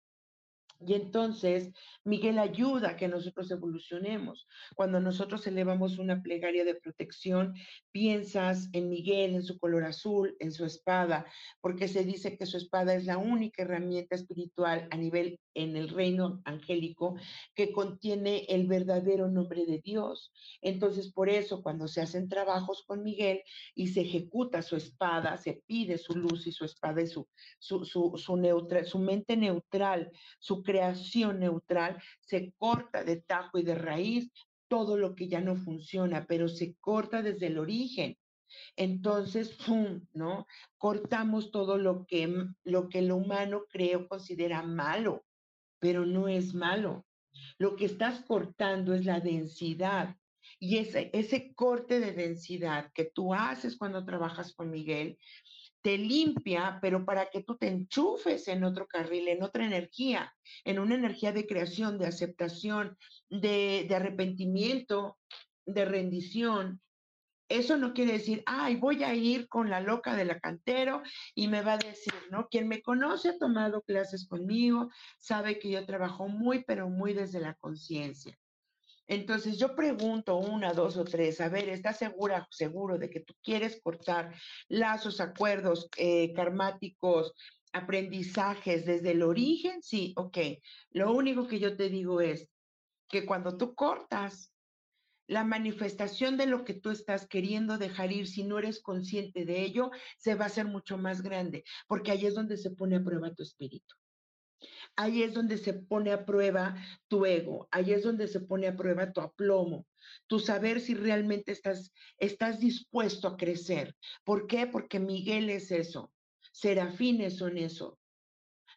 Y 0.85 0.93
entonces 0.93 1.71
Miguel 2.03 2.39
ayuda 2.39 2.91
a 2.91 2.97
que 2.97 3.07
nosotros 3.07 3.51
evolucionemos. 3.51 4.47
Cuando 4.75 4.99
nosotros 4.99 5.45
elevamos 5.47 5.99
una 5.99 6.21
plegaria 6.21 6.65
de 6.65 6.75
protección, 6.75 7.53
piensas 7.91 8.69
en 8.73 8.89
Miguel, 8.89 9.35
en 9.35 9.43
su 9.43 9.59
color 9.59 9.83
azul, 9.83 10.35
en 10.39 10.51
su 10.51 10.65
espada, 10.65 11.25
porque 11.61 11.87
se 11.87 12.03
dice 12.03 12.37
que 12.37 12.45
su 12.45 12.57
espada 12.57 12.95
es 12.95 13.05
la 13.05 13.17
única 13.17 13.63
herramienta 13.63 14.15
espiritual 14.15 14.87
a 14.91 14.97
nivel 14.97 15.39
en 15.53 15.75
el 15.75 15.89
reino 15.89 16.41
angélico 16.45 17.15
que 17.55 17.71
contiene 17.71 18.45
el 18.49 18.67
verdadero 18.67 19.29
nombre 19.29 19.65
de 19.65 19.79
Dios. 19.79 20.31
Entonces, 20.61 21.11
por 21.11 21.29
eso, 21.29 21.61
cuando 21.61 21.87
se 21.87 22.01
hacen 22.01 22.29
trabajos 22.29 22.83
con 22.87 23.03
Miguel 23.03 23.41
y 23.75 23.87
se 23.87 24.01
ejecuta 24.01 24.61
su 24.61 24.75
espada, 24.75 25.37
se 25.37 25.61
pide 25.67 25.97
su 25.97 26.13
luz 26.13 26.47
y 26.47 26.51
su 26.51 26.65
espada 26.65 27.01
y 27.01 27.07
su, 27.07 27.27
su, 27.59 27.85
su, 27.85 28.13
su, 28.17 28.37
neutral, 28.37 28.85
su 28.85 28.99
mente 28.99 29.35
neutral, 29.35 30.11
su 30.39 30.63
creación 30.71 31.39
neutral, 31.39 32.01
se 32.21 32.53
corta 32.57 33.03
de 33.03 33.17
tajo 33.17 33.60
y 33.60 33.63
de 33.63 33.75
raíz 33.75 34.31
todo 34.69 34.95
lo 34.95 35.15
que 35.15 35.27
ya 35.27 35.41
no 35.41 35.57
funciona, 35.57 36.25
pero 36.25 36.47
se 36.47 36.75
corta 36.79 37.21
desde 37.21 37.47
el 37.47 37.57
origen. 37.57 38.17
Entonces, 38.77 39.49
¡pum! 39.65 40.07
¿no? 40.13 40.45
Cortamos 40.77 41.51
todo 41.51 41.77
lo 41.77 42.05
que, 42.05 42.34
lo 42.63 42.88
que 42.88 42.99
el 42.99 43.12
humano 43.12 43.65
creo 43.69 44.07
considera 44.07 44.63
malo, 44.63 45.25
pero 45.79 46.05
no 46.05 46.29
es 46.29 46.53
malo. 46.53 47.05
Lo 47.57 47.75
que 47.75 47.86
estás 47.86 48.23
cortando 48.25 48.93
es 48.93 49.03
la 49.03 49.19
densidad. 49.19 50.15
Y 50.57 50.77
ese, 50.77 51.10
ese 51.13 51.53
corte 51.53 51.99
de 51.99 52.13
densidad 52.13 52.91
que 52.93 53.05
tú 53.05 53.34
haces 53.34 53.77
cuando 53.77 54.05
trabajas 54.05 54.53
con 54.53 54.69
Miguel, 54.69 55.17
te 55.81 55.97
limpia, 55.97 56.79
pero 56.81 57.05
para 57.05 57.29
que 57.29 57.43
tú 57.43 57.57
te 57.57 57.67
enchufes 57.67 58.47
en 58.47 58.63
otro 58.63 58.87
carril, 58.87 59.27
en 59.27 59.43
otra 59.43 59.65
energía, 59.65 60.33
en 60.63 60.79
una 60.79 60.95
energía 60.95 61.31
de 61.31 61.47
creación, 61.47 61.97
de 61.97 62.07
aceptación, 62.07 62.97
de, 63.29 63.87
arrepentimiento, 63.93 65.17
de 65.65 65.85
rendición. 65.85 66.81
Eso 67.49 67.77
no 67.77 67.93
quiere 67.93 68.13
decir, 68.13 68.43
ay, 68.45 68.77
voy 68.77 69.03
a 69.03 69.13
ir 69.13 69.49
con 69.49 69.69
la 69.69 69.81
loca 69.81 70.15
de 70.15 70.25
la 70.25 70.39
cantero 70.39 71.01
y 71.35 71.47
me 71.47 71.61
va 71.61 71.73
a 71.73 71.77
decir, 71.77 72.13
¿no? 72.29 72.47
Quien 72.47 72.67
me 72.67 72.81
conoce, 72.81 73.29
ha 73.29 73.37
tomado 73.37 73.81
clases 73.81 74.27
conmigo, 74.27 74.89
sabe 75.17 75.59
que 75.59 75.69
yo 75.69 75.85
trabajo 75.85 76.29
muy, 76.29 76.63
pero 76.63 76.89
muy 76.89 77.13
desde 77.13 77.41
la 77.41 77.55
conciencia. 77.55 78.37
Entonces 79.07 79.57
yo 79.57 79.75
pregunto 79.75 80.37
una, 80.37 80.73
dos 80.73 80.97
o 80.97 81.03
tres, 81.03 81.41
a 81.41 81.49
ver, 81.49 81.69
¿estás 81.69 81.97
segura, 81.97 82.47
seguro 82.49 82.97
de 82.97 83.09
que 83.09 83.19
tú 83.19 83.33
quieres 83.43 83.81
cortar 83.81 84.33
lazos, 84.69 85.19
acuerdos 85.19 85.89
eh, 85.97 86.33
karmáticos, 86.33 87.33
aprendizajes 87.73 88.85
desde 88.85 89.11
el 89.11 89.23
origen? 89.23 89.81
Sí, 89.81 90.13
ok. 90.15 90.37
Lo 90.91 91.13
único 91.13 91.47
que 91.47 91.59
yo 91.59 91.75
te 91.75 91.89
digo 91.89 92.21
es 92.21 92.47
que 93.09 93.25
cuando 93.25 93.57
tú 93.57 93.75
cortas, 93.75 94.53
la 95.27 95.43
manifestación 95.45 96.37
de 96.37 96.45
lo 96.45 96.65
que 96.65 96.73
tú 96.73 96.89
estás 96.89 97.25
queriendo 97.27 97.77
dejar 97.77 98.11
ir, 98.11 98.27
si 98.27 98.43
no 98.43 98.59
eres 98.59 98.81
consciente 98.81 99.45
de 99.45 99.61
ello, 99.61 99.91
se 100.17 100.35
va 100.35 100.43
a 100.43 100.47
hacer 100.47 100.65
mucho 100.65 100.97
más 100.97 101.21
grande, 101.21 101.63
porque 101.87 102.11
ahí 102.11 102.25
es 102.25 102.35
donde 102.35 102.57
se 102.57 102.71
pone 102.71 102.97
a 102.97 103.03
prueba 103.03 103.33
tu 103.33 103.43
espíritu. 103.43 103.95
Ahí 104.95 105.24
es 105.24 105.34
donde 105.34 105.58
se 105.58 105.74
pone 105.74 106.12
a 106.12 106.26
prueba 106.26 106.76
tu 107.08 107.26
ego, 107.26 107.67
ahí 107.71 107.91
es 107.91 108.04
donde 108.04 108.28
se 108.28 108.41
pone 108.41 108.67
a 108.67 108.76
prueba 108.76 109.12
tu 109.12 109.21
aplomo, 109.21 109.88
tu 110.28 110.39
saber 110.39 110.80
si 110.80 110.93
realmente 110.93 111.52
estás, 111.52 111.91
estás 112.17 112.60
dispuesto 112.60 113.28
a 113.28 113.38
crecer. 113.38 113.95
¿Por 114.24 114.47
qué? 114.47 114.67
Porque 114.67 115.00
Miguel 115.00 115.50
es 115.50 115.71
eso, 115.71 116.12
serafines 116.52 117.38
son 117.38 117.58
eso. 117.58 117.97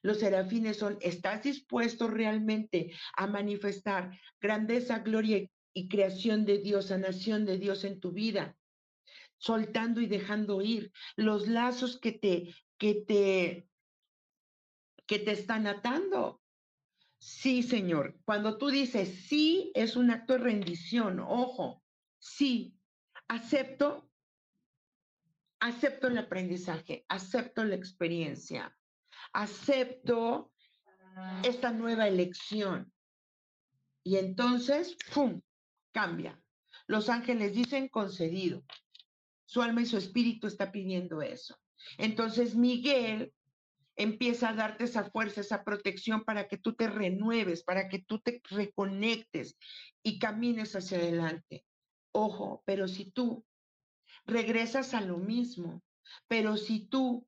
Los 0.03 0.19
serafines 0.19 0.77
son, 0.77 0.99
¿estás 1.01 1.43
dispuesto 1.43 2.09
realmente 2.09 2.93
a 3.17 3.27
manifestar 3.27 4.19
grandeza, 4.41 4.99
gloria 4.99 5.49
y 5.73 5.89
creación 5.89 6.45
de 6.45 6.59
Dios, 6.59 6.87
sanación 6.87 7.47
de 7.47 7.59
Dios 7.59 7.85
en 7.85 8.01
tu 8.01 8.13
vida? 8.13 8.57
soltando 9.45 10.01
y 10.01 10.07
dejando 10.07 10.63
ir 10.63 10.91
los 11.17 11.49
lazos 11.49 11.99
que 11.99 12.13
te 12.13 12.55
que 12.79 12.95
te 12.95 13.69
que 15.07 15.19
te 15.19 15.33
están 15.33 15.67
atando. 15.67 16.41
Sí, 17.19 17.63
Señor. 17.63 18.19
Cuando 18.25 18.59
tú 18.59 18.69
dices 18.69 19.27
sí, 19.29 19.73
es 19.75 19.97
un 19.97 20.11
acto 20.11 20.35
de 20.35 20.41
rendición. 20.41 21.21
Ojo, 21.21 21.83
sí, 22.19 22.77
acepto, 23.29 24.11
acepto 25.61 26.09
el 26.09 26.19
aprendizaje, 26.19 27.05
acepto 27.09 27.65
la 27.65 27.77
experiencia, 27.77 28.77
acepto 29.33 30.53
esta 31.43 31.71
nueva 31.71 32.09
elección. 32.09 32.93
Y 34.03 34.17
entonces, 34.17 34.97
¡pum!, 35.15 35.41
cambia. 35.93 36.39
Los 36.87 37.09
ángeles 37.09 37.55
dicen 37.55 37.89
concedido. 37.89 38.65
Su 39.47 39.63
alma 39.63 39.83
y 39.83 39.87
su 39.87 39.97
espíritu 39.97 40.47
está 40.47 40.73
pidiendo 40.73 41.23
eso. 41.23 41.59
Entonces 41.99 42.55
Miguel 42.55 43.33
empieza 43.97 44.51
a 44.51 44.55
darte 44.55 44.85
esa 44.85 45.11
fuerza, 45.11 45.41
esa 45.41 45.65
protección 45.65 46.25
para 46.25 46.49
que 46.49 46.59
tú 46.59 46.75
te 46.75 46.89
renueves, 46.89 47.63
para 47.63 47.89
que 47.89 48.01
tú 48.01 48.21
te 48.21 48.41
reconectes 48.51 49.57
y 50.03 50.19
camines 50.19 50.75
hacia 50.75 50.99
adelante. 50.99 51.65
Ojo, 52.13 52.63
pero 52.67 52.89
si 52.89 53.11
tú 53.11 53.45
regresas 54.27 54.95
a 54.95 55.01
lo 55.01 55.19
mismo, 55.19 55.83
pero 56.29 56.57
si 56.57 56.87
tú 56.87 57.27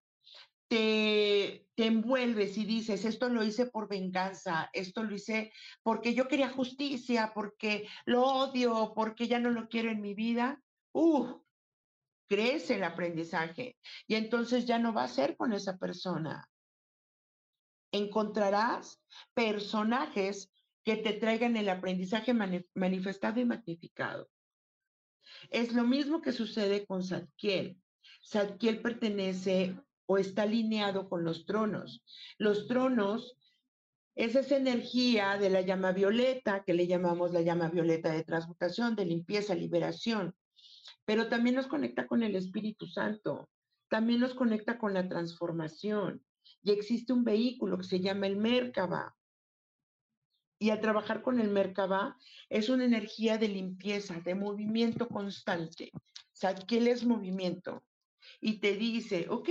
te, 0.68 1.66
envuelves 1.76 2.56
y 2.56 2.64
dices, 2.64 3.04
esto 3.04 3.28
lo 3.28 3.44
hice 3.44 3.66
por 3.66 3.88
venganza, 3.88 4.70
esto 4.72 5.02
lo 5.02 5.14
hice 5.14 5.52
porque 5.82 6.14
yo 6.14 6.26
quería 6.26 6.48
justicia, 6.48 7.32
porque 7.34 7.86
lo 8.06 8.24
odio, 8.24 8.92
porque 8.94 9.28
ya 9.28 9.38
no 9.38 9.50
lo 9.50 9.68
quiero 9.68 9.90
en 9.90 10.00
mi 10.00 10.14
vida, 10.14 10.62
uh, 10.92 11.40
crece 12.28 12.76
el 12.76 12.84
aprendizaje. 12.84 13.76
Y 14.06 14.14
entonces 14.14 14.64
ya 14.64 14.78
no 14.78 14.92
va 14.92 15.04
a 15.04 15.08
ser 15.08 15.36
con 15.36 15.52
esa 15.52 15.76
persona 15.76 16.48
encontrarás 17.96 19.00
personajes 19.34 20.50
que 20.84 20.96
te 20.96 21.14
traigan 21.14 21.56
el 21.56 21.68
aprendizaje 21.68 22.32
manifestado 22.74 23.40
y 23.40 23.44
magnificado. 23.44 24.28
Es 25.50 25.72
lo 25.72 25.84
mismo 25.84 26.22
que 26.22 26.32
sucede 26.32 26.86
con 26.86 27.02
Zadkiel. 27.02 27.80
Zadkiel 28.24 28.80
pertenece 28.80 29.76
o 30.06 30.18
está 30.18 30.42
alineado 30.42 31.08
con 31.08 31.24
los 31.24 31.46
tronos. 31.46 32.04
Los 32.38 32.66
tronos 32.68 33.36
es 34.14 34.34
esa 34.34 34.56
energía 34.56 35.36
de 35.36 35.50
la 35.50 35.60
llama 35.60 35.92
violeta, 35.92 36.64
que 36.64 36.72
le 36.74 36.86
llamamos 36.86 37.32
la 37.32 37.42
llama 37.42 37.68
violeta 37.68 38.12
de 38.12 38.24
transmutación, 38.24 38.96
de 38.96 39.04
limpieza, 39.04 39.54
liberación, 39.54 40.34
pero 41.04 41.28
también 41.28 41.56
nos 41.56 41.66
conecta 41.66 42.06
con 42.06 42.22
el 42.22 42.34
Espíritu 42.34 42.86
Santo, 42.86 43.50
también 43.88 44.20
nos 44.20 44.34
conecta 44.34 44.78
con 44.78 44.94
la 44.94 45.08
transformación, 45.08 46.24
y 46.66 46.72
existe 46.72 47.12
un 47.12 47.22
vehículo 47.22 47.78
que 47.78 47.84
se 47.84 48.00
llama 48.00 48.26
el 48.26 48.36
Merkaba. 48.36 49.16
Y 50.58 50.70
al 50.70 50.80
trabajar 50.80 51.22
con 51.22 51.38
el 51.38 51.48
Merkaba 51.48 52.16
es 52.48 52.68
una 52.68 52.84
energía 52.84 53.38
de 53.38 53.46
limpieza, 53.46 54.20
de 54.20 54.34
movimiento 54.34 55.06
constante. 55.06 55.92
Sadkiel 56.32 56.88
es 56.88 57.04
movimiento. 57.04 57.84
Y 58.40 58.58
te 58.58 58.74
dice, 58.74 59.28
ok, 59.30 59.48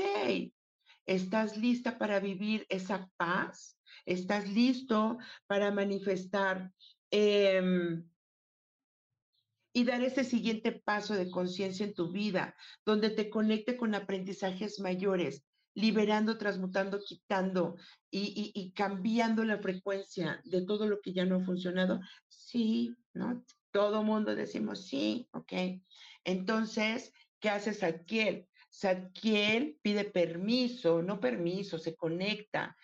¿estás 1.06 1.56
lista 1.56 1.98
para 1.98 2.20
vivir 2.20 2.66
esa 2.68 3.10
paz? 3.16 3.80
¿Estás 4.06 4.50
listo 4.50 5.18
para 5.48 5.72
manifestar 5.72 6.74
em, 7.12 8.10
y 9.72 9.86
dar 9.86 10.04
ese 10.04 10.26
siguiente 10.26 10.74
paso 10.74 11.14
de 11.14 11.32
conciencia 11.32 11.86
en 11.86 11.94
tu 11.94 12.12
vida, 12.12 12.58
donde 12.86 13.10
te 13.10 13.30
conecte 13.30 13.78
con 13.78 13.96
aprendizajes 13.96 14.82
mayores, 14.82 15.46
liberando, 15.76 16.38
transmutando, 16.38 17.02
quitando 17.04 17.76
y, 18.10 18.72
cambiando 18.74 19.44
la 19.44 19.60
frecuencia 19.60 20.42
de 20.46 20.66
todo 20.66 20.88
lo 20.88 21.02
que 21.02 21.14
ya 21.14 21.26
no 21.26 21.36
ha 21.38 21.46
funcionado. 21.46 22.00
Sí, 22.28 22.96
¿no? 23.14 23.44
Todo 23.72 24.04
mundo 24.04 24.34
decimos 24.36 24.88
sí, 24.88 25.28
ok. 25.34 25.54
Entonces, 26.24 27.12
¿qué 27.40 27.50
hace 27.50 27.74
Sadkiel? 27.74 28.48
Sadkiel 28.70 29.78
pide 29.82 30.06
permiso, 30.06 31.02
no 31.02 31.20
permiso, 31.20 31.78
se 31.78 31.96
conecta 31.96 32.76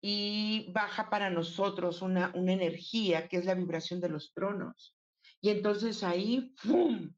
y 0.00 0.70
baja 0.72 1.10
para 1.10 1.28
nosotros 1.28 2.02
una, 2.02 2.32
una 2.34 2.52
energía 2.52 3.28
que 3.28 3.36
es 3.36 3.44
la 3.44 3.54
vibración 3.54 4.00
de 4.00 4.08
los 4.08 4.32
tronos. 4.32 4.96
Y 5.40 5.50
entonces 5.50 6.02
ahí, 6.02 6.54
¡pum! 6.62 7.12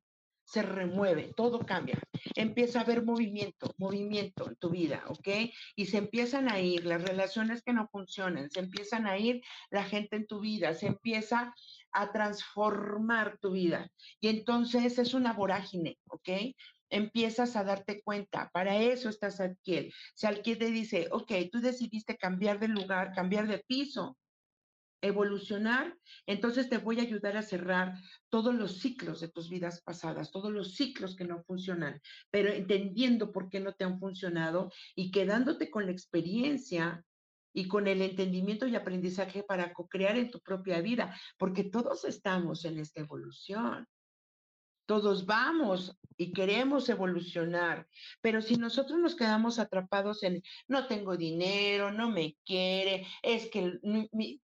Se 0.50 0.62
remueve, 0.62 1.32
todo 1.36 1.60
cambia. 1.60 1.96
Empieza 2.34 2.80
a 2.80 2.82
haber 2.82 3.04
movimiento, 3.04 3.72
movimiento 3.78 4.48
en 4.48 4.56
tu 4.56 4.70
vida, 4.70 5.04
¿ok? 5.06 5.28
Y 5.76 5.86
se 5.86 5.98
empiezan 5.98 6.50
a 6.50 6.58
ir 6.58 6.86
las 6.86 7.02
relaciones 7.02 7.62
que 7.62 7.72
no 7.72 7.86
funcionan, 7.86 8.50
se 8.50 8.58
empiezan 8.58 9.06
a 9.06 9.16
ir 9.16 9.42
la 9.70 9.84
gente 9.84 10.16
en 10.16 10.26
tu 10.26 10.40
vida, 10.40 10.74
se 10.74 10.88
empieza 10.88 11.54
a 11.92 12.10
transformar 12.10 13.38
tu 13.38 13.52
vida. 13.52 13.92
Y 14.20 14.26
entonces 14.26 14.98
es 14.98 15.14
una 15.14 15.34
vorágine, 15.34 15.98
¿ok? 16.08 16.28
Empiezas 16.88 17.54
a 17.54 17.62
darte 17.62 18.02
cuenta, 18.02 18.50
para 18.52 18.76
eso 18.76 19.08
estás 19.08 19.38
Alquiel. 19.38 19.92
Si 20.16 20.26
Alquiel 20.26 20.58
te 20.58 20.72
dice, 20.72 21.06
ok, 21.12 21.30
tú 21.52 21.60
decidiste 21.60 22.16
cambiar 22.16 22.58
de 22.58 22.66
lugar, 22.66 23.12
cambiar 23.14 23.46
de 23.46 23.58
piso, 23.58 24.18
evolucionar, 25.02 25.96
entonces 26.26 26.68
te 26.68 26.78
voy 26.78 26.98
a 26.98 27.02
ayudar 27.02 27.36
a 27.36 27.42
cerrar 27.42 27.94
todos 28.28 28.54
los 28.54 28.78
ciclos 28.78 29.20
de 29.20 29.28
tus 29.28 29.48
vidas 29.48 29.82
pasadas, 29.82 30.30
todos 30.30 30.52
los 30.52 30.74
ciclos 30.74 31.16
que 31.16 31.24
no 31.24 31.42
funcionan, 31.42 32.00
pero 32.30 32.50
entendiendo 32.52 33.32
por 33.32 33.48
qué 33.48 33.60
no 33.60 33.74
te 33.74 33.84
han 33.84 33.98
funcionado 33.98 34.70
y 34.94 35.10
quedándote 35.10 35.70
con 35.70 35.86
la 35.86 35.92
experiencia 35.92 37.04
y 37.52 37.66
con 37.66 37.88
el 37.88 38.02
entendimiento 38.02 38.66
y 38.66 38.76
aprendizaje 38.76 39.42
para 39.42 39.72
co-crear 39.72 40.16
en 40.16 40.30
tu 40.30 40.40
propia 40.40 40.80
vida, 40.80 41.16
porque 41.38 41.64
todos 41.64 42.04
estamos 42.04 42.64
en 42.64 42.78
esta 42.78 43.00
evolución. 43.00 43.86
Todos 44.90 45.24
vamos 45.24 45.96
y 46.16 46.32
queremos 46.32 46.88
evolucionar, 46.88 47.86
pero 48.20 48.42
si 48.42 48.56
nosotros 48.56 48.98
nos 48.98 49.14
quedamos 49.14 49.60
atrapados 49.60 50.24
en 50.24 50.42
no 50.66 50.88
tengo 50.88 51.16
dinero, 51.16 51.92
no 51.92 52.10
me 52.10 52.36
quiere, 52.44 53.06
es 53.22 53.48
que, 53.50 53.78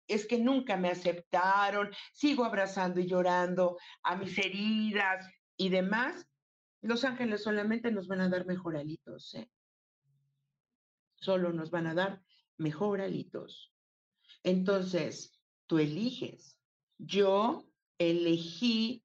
es 0.08 0.26
que 0.26 0.38
nunca 0.40 0.76
me 0.76 0.88
aceptaron, 0.88 1.92
sigo 2.12 2.44
abrazando 2.44 2.98
y 2.98 3.06
llorando 3.06 3.78
a 4.02 4.16
mis 4.16 4.36
heridas 4.36 5.32
y 5.56 5.68
demás, 5.68 6.26
los 6.80 7.04
ángeles 7.04 7.44
solamente 7.44 7.92
nos 7.92 8.08
van 8.08 8.22
a 8.22 8.28
dar 8.28 8.44
mejoralitos, 8.44 9.34
¿eh? 9.34 9.48
Solo 11.20 11.52
nos 11.52 11.70
van 11.70 11.86
a 11.86 11.94
dar 11.94 12.20
mejoralitos. 12.56 13.72
Entonces, 14.42 15.38
tú 15.68 15.78
eliges. 15.78 16.58
Yo 16.98 17.64
elegí 17.96 19.04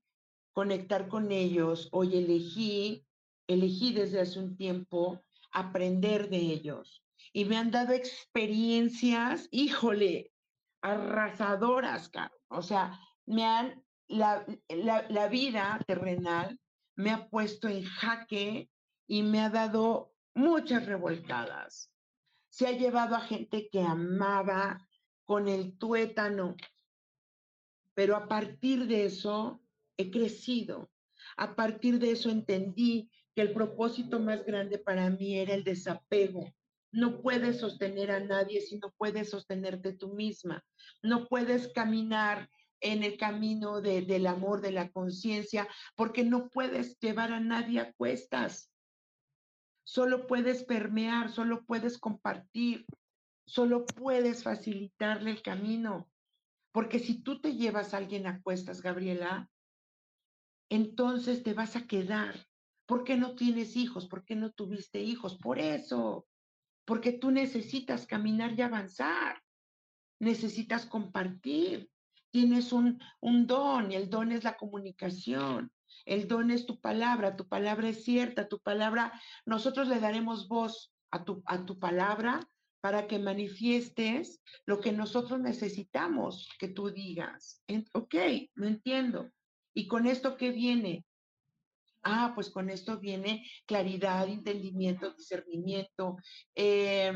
conectar 0.58 1.08
con 1.08 1.32
ellos. 1.32 1.88
Hoy 1.92 2.18
elegí, 2.18 3.06
elegí 3.46 3.94
desde 3.94 4.22
hace 4.22 4.40
un 4.40 4.58
tiempo 4.58 5.24
aprender 5.52 6.32
de 6.32 6.38
ellos. 6.38 7.04
Y 7.32 7.46
me 7.46 7.58
han 7.58 7.70
dado 7.70 7.94
experiencias, 7.94 9.48
híjole, 9.52 10.34
arrasadoras, 10.82 12.10
caro. 12.10 12.36
O 12.48 12.64
sea, 12.64 13.00
me 13.28 13.46
han, 13.46 13.86
la, 14.08 14.48
la 14.68 15.28
vida 15.28 15.80
terrenal 15.86 16.60
me 16.96 17.12
ha 17.12 17.30
puesto 17.30 17.68
en 17.68 17.84
jaque 17.84 18.72
y 19.06 19.22
me 19.22 19.42
ha 19.42 19.52
dado 19.52 20.16
muchas 20.34 20.88
revolcadas. 20.88 21.92
Se 22.50 22.66
ha 22.66 22.72
llevado 22.72 23.16
a 23.16 23.22
gente 23.22 23.70
que 23.72 23.84
amaba 23.84 24.80
con 25.24 25.50
el 25.50 25.78
tuétano, 25.78 26.56
pero 27.94 28.16
a 28.16 28.28
partir 28.28 28.88
de 28.88 29.06
eso 29.06 29.62
he 29.98 30.12
crecido. 30.12 30.90
A 31.36 31.56
partir 31.56 32.00
de 32.00 32.12
eso 32.12 32.30
entendí 32.30 33.10
que 33.36 33.42
el 33.42 33.54
propósito 33.54 34.20
más 34.20 34.46
grande 34.46 34.80
para 34.80 35.10
mí 35.10 35.38
era 35.38 35.54
el 35.54 35.64
desapego. 35.64 36.54
No 36.92 37.22
puedes 37.22 37.60
sostener 37.60 38.12
a 38.12 38.20
nadie 38.20 38.62
si 38.62 38.80
no 38.80 38.94
puedes 38.98 39.30
sostenerte 39.30 39.94
tú 39.94 40.14
misma. 40.14 40.64
No 41.04 41.28
puedes 41.28 41.68
caminar 41.74 42.50
en 42.80 43.04
el 43.04 43.18
camino 43.18 43.82
del 43.82 44.28
amor, 44.28 44.62
de 44.62 44.72
la 44.72 44.90
conciencia, 44.90 45.68
porque 45.96 46.24
no 46.24 46.50
puedes 46.50 46.98
llevar 47.00 47.32
a 47.32 47.40
nadie 47.40 47.80
a 47.80 47.94
cuestas. 47.94 48.72
Solo 49.84 50.28
puedes 50.28 50.64
permear, 50.64 51.32
solo 51.32 51.66
puedes 51.66 51.98
compartir, 51.98 52.86
solo 53.46 53.86
puedes 53.86 54.44
facilitarle 54.44 55.32
el 55.32 55.42
camino. 55.42 56.10
Porque 56.72 57.00
si 57.00 57.22
tú 57.22 57.40
te 57.42 57.56
llevas 57.56 57.94
a 57.94 57.98
alguien 57.98 58.28
a 58.28 58.42
cuestas, 58.42 58.82
Gabriela, 58.82 59.50
entonces 60.70 61.44
te 61.44 61.54
vas 61.54 61.76
a 61.76 61.88
quedar. 61.88 62.48
¿Por 62.86 63.04
qué 63.04 63.18
no 63.18 63.36
tienes 63.36 63.76
hijos? 63.76 64.08
¿Por 64.08 64.24
qué 64.24 64.36
no 64.36 64.52
tuviste 64.52 65.02
hijos? 65.02 65.38
Por 65.38 65.60
eso, 65.60 66.28
porque 66.86 67.12
tú 67.12 67.32
necesitas 67.32 68.08
caminar 68.08 68.58
y 68.58 68.62
avanzar, 68.62 69.42
necesitas 70.20 70.86
compartir. 70.86 71.90
Tienes 72.32 72.72
un, 72.72 73.00
don 73.22 73.92
y 73.92 73.96
el 73.96 74.10
don 74.10 74.32
es 74.32 74.44
la 74.44 74.56
comunicación. 74.56 75.72
El 76.06 76.28
don 76.28 76.52
es 76.52 76.66
tu 76.66 76.80
palabra, 76.80 77.36
tu 77.36 77.48
palabra 77.48 77.90
es 77.90 78.04
cierta, 78.04 78.48
tu 78.48 78.60
palabra, 78.60 79.12
nosotros 79.46 79.88
le 79.88 80.00
daremos 80.00 80.48
voz 80.48 80.94
a 81.12 81.24
tu, 81.24 81.42
a 81.46 81.66
tu 81.66 81.80
palabra 81.80 82.48
para 82.82 83.08
que 83.08 83.20
manifiestes 83.20 84.42
lo 84.66 84.80
que 84.80 84.92
nosotros 84.92 85.40
necesitamos 85.40 86.50
que 86.60 86.70
tú 86.70 86.90
digas. 86.90 87.64
Ok, 87.94 88.16
lo 88.56 88.68
entiendo. 88.68 89.30
¿Y 89.78 89.88
con 89.88 90.08
esto 90.08 90.38
qué 90.38 90.50
viene? 90.50 91.06
Ah, 92.02 92.32
pues 92.34 92.50
con 92.50 92.72
esto 92.72 92.98
viene 92.98 93.46
claridad, 93.68 94.28
entendimiento, 94.28 95.14
discernimiento, 95.14 96.18
eh, 96.56 97.14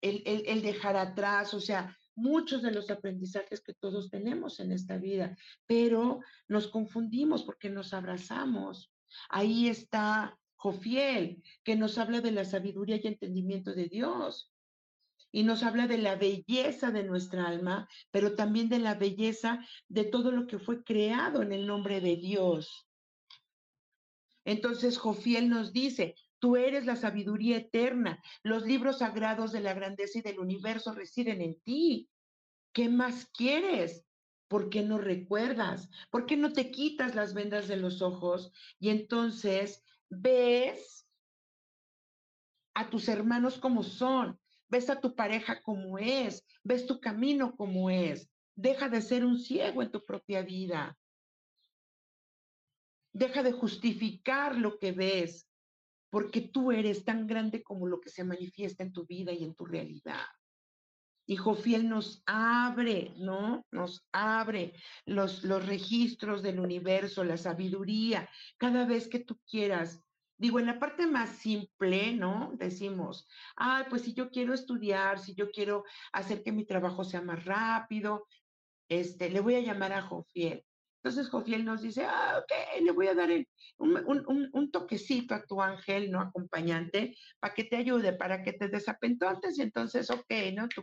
el, 0.00 0.62
dejar 0.62 0.96
atrás, 0.96 1.54
o 1.54 1.60
sea, 1.60 1.98
muchos 2.14 2.62
de 2.62 2.70
los 2.70 2.88
aprendizajes 2.88 3.60
que 3.60 3.74
todos 3.74 4.10
tenemos 4.10 4.60
en 4.60 4.70
esta 4.70 4.96
vida, 4.96 5.36
pero 5.66 6.20
nos 6.46 6.68
confundimos 6.68 7.42
porque 7.42 7.68
nos 7.68 7.92
abrazamos. 7.92 8.92
Ahí 9.28 9.66
está 9.66 10.38
Jofiel, 10.54 11.42
que 11.64 11.74
nos 11.74 11.98
habla 11.98 12.20
de 12.20 12.30
la 12.30 12.44
sabiduría 12.44 13.00
y 13.02 13.08
entendimiento 13.08 13.74
de 13.74 13.88
Dios 13.88 14.52
y 15.30 15.42
nos 15.42 15.62
habla 15.62 15.86
de 15.86 15.98
la 15.98 16.16
belleza 16.16 16.90
de 16.90 17.04
nuestra 17.04 17.46
alma, 17.46 17.88
pero 18.10 18.34
también 18.34 18.68
de 18.68 18.78
la 18.78 18.94
belleza 18.94 19.64
de 19.88 20.04
todo 20.04 20.30
lo 20.32 20.46
que 20.46 20.58
fue 20.58 20.82
creado 20.82 21.42
en 21.42 21.52
el 21.52 21.66
nombre 21.66 22.00
de 22.00 22.16
Dios. 22.16 22.88
Entonces 24.44 24.96
Jofiel 24.96 25.50
nos 25.50 25.72
dice, 25.72 26.14
tú 26.38 26.56
eres 26.56 26.86
la 26.86 26.96
sabiduría 26.96 27.58
eterna, 27.58 28.22
los 28.42 28.64
libros 28.64 28.98
sagrados 28.98 29.52
de 29.52 29.60
la 29.60 29.74
grandeza 29.74 30.18
y 30.18 30.22
del 30.22 30.38
universo 30.38 30.92
residen 30.92 31.42
en 31.42 31.60
ti. 31.60 32.08
¿Qué 32.72 32.88
más 32.88 33.26
quieres? 33.26 34.06
¿Por 34.48 34.70
qué 34.70 34.82
no 34.82 34.96
recuerdas? 34.96 35.90
¿Por 36.10 36.24
qué 36.24 36.36
no 36.36 36.52
te 36.52 36.70
quitas 36.70 37.14
las 37.14 37.34
vendas 37.34 37.68
de 37.68 37.76
los 37.76 38.00
ojos 38.00 38.50
y 38.78 38.88
entonces 38.88 39.84
ves 40.08 41.06
a 42.74 42.88
tus 42.88 43.08
hermanos 43.08 43.58
como 43.58 43.82
son? 43.82 44.40
Ves 44.68 44.90
a 44.90 45.00
tu 45.00 45.14
pareja 45.14 45.62
como 45.62 45.98
es, 45.98 46.44
ves 46.62 46.86
tu 46.86 47.00
camino 47.00 47.56
como 47.56 47.90
es. 47.90 48.28
Deja 48.54 48.88
de 48.88 49.02
ser 49.02 49.24
un 49.24 49.38
ciego 49.38 49.82
en 49.82 49.90
tu 49.90 50.04
propia 50.04 50.42
vida. 50.42 50.98
Deja 53.12 53.42
de 53.42 53.52
justificar 53.52 54.56
lo 54.56 54.78
que 54.78 54.92
ves, 54.92 55.48
porque 56.10 56.40
tú 56.40 56.72
eres 56.72 57.04
tan 57.04 57.26
grande 57.26 57.62
como 57.62 57.86
lo 57.86 58.00
que 58.00 58.10
se 58.10 58.24
manifiesta 58.24 58.82
en 58.82 58.92
tu 58.92 59.06
vida 59.06 59.32
y 59.32 59.44
en 59.44 59.54
tu 59.54 59.64
realidad. 59.64 60.26
Hijo 61.26 61.54
fiel 61.54 61.88
nos 61.88 62.22
abre, 62.24 63.12
¿no? 63.18 63.66
Nos 63.70 64.06
abre 64.12 64.72
los, 65.04 65.44
los 65.44 65.66
registros 65.66 66.42
del 66.42 66.58
universo, 66.58 67.22
la 67.22 67.36
sabiduría, 67.36 68.28
cada 68.56 68.86
vez 68.86 69.08
que 69.08 69.18
tú 69.18 69.38
quieras 69.46 70.02
Digo, 70.38 70.60
en 70.60 70.66
la 70.66 70.78
parte 70.78 71.08
más 71.08 71.30
simple, 71.30 72.14
¿no? 72.14 72.52
Decimos, 72.54 73.26
ah, 73.56 73.86
pues 73.90 74.02
si 74.02 74.14
yo 74.14 74.30
quiero 74.30 74.54
estudiar, 74.54 75.18
si 75.18 75.34
yo 75.34 75.50
quiero 75.50 75.84
hacer 76.12 76.44
que 76.44 76.52
mi 76.52 76.64
trabajo 76.64 77.02
sea 77.02 77.20
más 77.20 77.44
rápido, 77.44 78.28
este, 78.88 79.30
le 79.30 79.40
voy 79.40 79.56
a 79.56 79.60
llamar 79.60 79.92
a 79.92 80.02
Jofiel. 80.02 80.64
Entonces 81.02 81.28
Jofiel 81.28 81.64
nos 81.64 81.82
dice, 81.82 82.04
ah, 82.04 82.40
ok, 82.40 82.82
le 82.82 82.92
voy 82.92 83.08
a 83.08 83.14
dar 83.14 83.30
un, 83.78 84.70
toquecito 84.70 85.34
a 85.34 85.44
tu 85.44 85.60
ángel, 85.60 86.10
¿no? 86.10 86.20
Acompañante, 86.20 87.16
para 87.40 87.54
que 87.54 87.64
te 87.64 87.76
ayude, 87.76 88.12
para 88.12 88.44
que 88.44 88.52
te 88.52 88.68
desapentontes 88.68 89.58
y 89.58 89.62
entonces, 89.62 90.08
ok, 90.08 90.32
¿no? 90.54 90.68
Tu, 90.68 90.82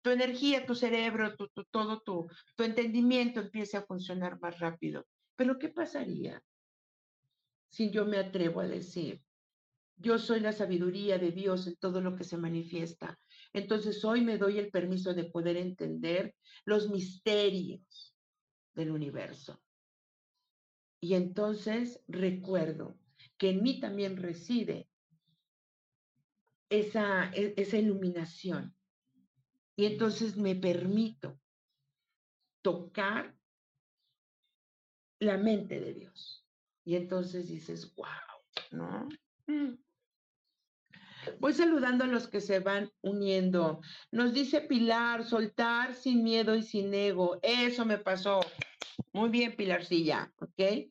tu 0.00 0.10
energía, 0.10 0.64
tu 0.64 0.76
cerebro, 0.76 1.34
tu, 1.36 1.48
todo 1.72 2.00
tu, 2.02 2.28
tu 2.54 2.62
entendimiento 2.62 3.40
empiece 3.40 3.76
a 3.76 3.82
funcionar 3.82 4.38
más 4.40 4.60
rápido. 4.60 5.06
Pero 5.34 5.58
¿qué 5.58 5.70
pasaría 5.70 6.40
si 7.72 7.90
yo 7.90 8.04
me 8.04 8.18
atrevo 8.18 8.60
a 8.60 8.68
decir, 8.68 9.22
yo 9.96 10.18
soy 10.18 10.40
la 10.40 10.52
sabiduría 10.52 11.18
de 11.18 11.32
Dios 11.32 11.66
en 11.66 11.76
todo 11.76 12.00
lo 12.00 12.16
que 12.16 12.24
se 12.24 12.36
manifiesta. 12.36 13.18
Entonces 13.52 14.04
hoy 14.04 14.20
me 14.20 14.36
doy 14.36 14.58
el 14.58 14.70
permiso 14.70 15.14
de 15.14 15.24
poder 15.24 15.56
entender 15.56 16.34
los 16.64 16.90
misterios 16.90 18.14
del 18.74 18.90
universo. 18.90 19.62
Y 21.00 21.14
entonces 21.14 22.02
recuerdo 22.08 22.98
que 23.38 23.50
en 23.50 23.62
mí 23.62 23.80
también 23.80 24.16
reside 24.18 24.88
esa, 26.68 27.30
e, 27.32 27.54
esa 27.56 27.78
iluminación. 27.78 28.76
Y 29.76 29.86
entonces 29.86 30.36
me 30.36 30.54
permito 30.56 31.40
tocar 32.60 33.34
la 35.20 35.38
mente 35.38 35.80
de 35.80 35.94
Dios. 35.94 36.41
Y 36.84 36.96
entonces 36.96 37.48
dices, 37.48 37.94
wow, 37.94 38.06
¿no? 38.70 39.08
Mm. 39.46 39.76
Voy 41.38 41.52
saludando 41.52 42.04
a 42.04 42.08
los 42.08 42.26
que 42.26 42.40
se 42.40 42.58
van 42.58 42.90
uniendo. 43.00 43.80
Nos 44.10 44.32
dice 44.32 44.60
Pilar, 44.60 45.24
soltar 45.24 45.94
sin 45.94 46.24
miedo 46.24 46.56
y 46.56 46.62
sin 46.62 46.92
ego. 46.92 47.38
Eso 47.42 47.84
me 47.84 47.98
pasó. 47.98 48.40
Muy 49.12 49.30
bien, 49.30 49.54
Pilarcilla, 49.56 50.32
¿ok? 50.40 50.90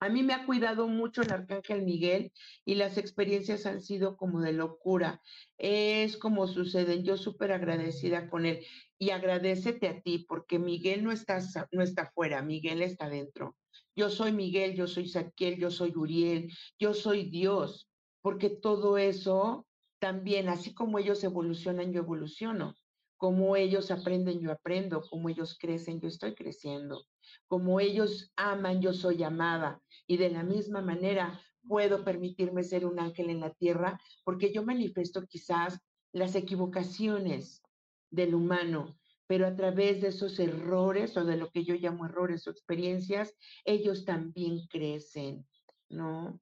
A 0.00 0.08
mí 0.08 0.22
me 0.22 0.32
ha 0.32 0.46
cuidado 0.46 0.86
mucho 0.86 1.22
el 1.22 1.32
arcángel 1.32 1.82
Miguel 1.82 2.32
y 2.64 2.76
las 2.76 2.98
experiencias 2.98 3.66
han 3.66 3.80
sido 3.80 4.16
como 4.16 4.40
de 4.40 4.52
locura. 4.52 5.20
Es 5.56 6.16
como 6.16 6.46
suceden. 6.46 7.02
Yo 7.02 7.16
súper 7.16 7.52
agradecida 7.52 8.28
con 8.28 8.46
él 8.46 8.64
y 8.98 9.10
agradecete 9.10 9.88
a 9.88 10.00
ti 10.00 10.24
porque 10.28 10.58
Miguel 10.58 11.02
no 11.02 11.10
está, 11.10 11.40
no 11.72 11.82
está 11.82 12.02
afuera, 12.02 12.42
Miguel 12.42 12.82
está 12.82 13.08
dentro. 13.08 13.56
Yo 13.98 14.10
soy 14.10 14.30
Miguel, 14.30 14.76
yo 14.76 14.86
soy 14.86 15.08
Saquiel, 15.08 15.58
yo 15.58 15.72
soy 15.72 15.92
Uriel, 15.96 16.52
yo 16.78 16.94
soy 16.94 17.28
Dios, 17.28 17.90
porque 18.22 18.48
todo 18.48 18.96
eso 18.96 19.66
también, 19.98 20.48
así 20.48 20.72
como 20.72 21.00
ellos 21.00 21.24
evolucionan, 21.24 21.92
yo 21.92 22.02
evoluciono. 22.02 22.76
Como 23.16 23.56
ellos 23.56 23.90
aprenden, 23.90 24.38
yo 24.38 24.52
aprendo. 24.52 25.02
Como 25.10 25.28
ellos 25.28 25.58
crecen, 25.58 26.00
yo 26.00 26.06
estoy 26.06 26.36
creciendo. 26.36 27.06
Como 27.48 27.80
ellos 27.80 28.32
aman, 28.36 28.80
yo 28.80 28.92
soy 28.92 29.24
amada. 29.24 29.82
Y 30.06 30.16
de 30.16 30.30
la 30.30 30.44
misma 30.44 30.80
manera 30.80 31.40
puedo 31.66 32.04
permitirme 32.04 32.62
ser 32.62 32.86
un 32.86 33.00
ángel 33.00 33.30
en 33.30 33.40
la 33.40 33.52
tierra 33.54 34.00
porque 34.22 34.52
yo 34.52 34.62
manifiesto 34.62 35.26
quizás 35.26 35.80
las 36.12 36.36
equivocaciones 36.36 37.62
del 38.10 38.36
humano, 38.36 38.96
pero 39.28 39.46
a 39.46 39.54
través 39.54 40.00
de 40.00 40.08
esos 40.08 40.40
errores 40.40 41.16
o 41.16 41.24
de 41.24 41.36
lo 41.36 41.50
que 41.50 41.62
yo 41.62 41.74
llamo 41.74 42.06
errores 42.06 42.46
o 42.46 42.50
experiencias, 42.50 43.34
ellos 43.64 44.04
también 44.06 44.66
crecen, 44.68 45.46
¿no? 45.90 46.40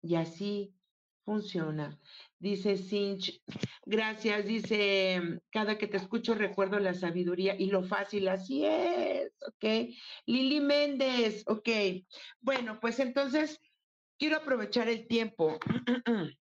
Y 0.00 0.16
así 0.16 0.74
funciona. 1.24 2.00
Dice 2.38 2.78
Sinch, 2.78 3.42
gracias, 3.84 4.46
dice, 4.46 5.40
cada 5.50 5.76
que 5.76 5.86
te 5.86 5.98
escucho 5.98 6.34
recuerdo 6.34 6.78
la 6.78 6.94
sabiduría 6.94 7.54
y 7.56 7.66
lo 7.66 7.84
fácil, 7.84 8.26
así 8.28 8.64
es, 8.64 9.30
¿ok? 9.46 9.94
Lili 10.24 10.60
Méndez, 10.60 11.44
ok. 11.46 11.68
Bueno, 12.40 12.80
pues 12.80 12.98
entonces 12.98 13.60
quiero 14.18 14.38
aprovechar 14.38 14.88
el 14.88 15.06
tiempo 15.06 15.58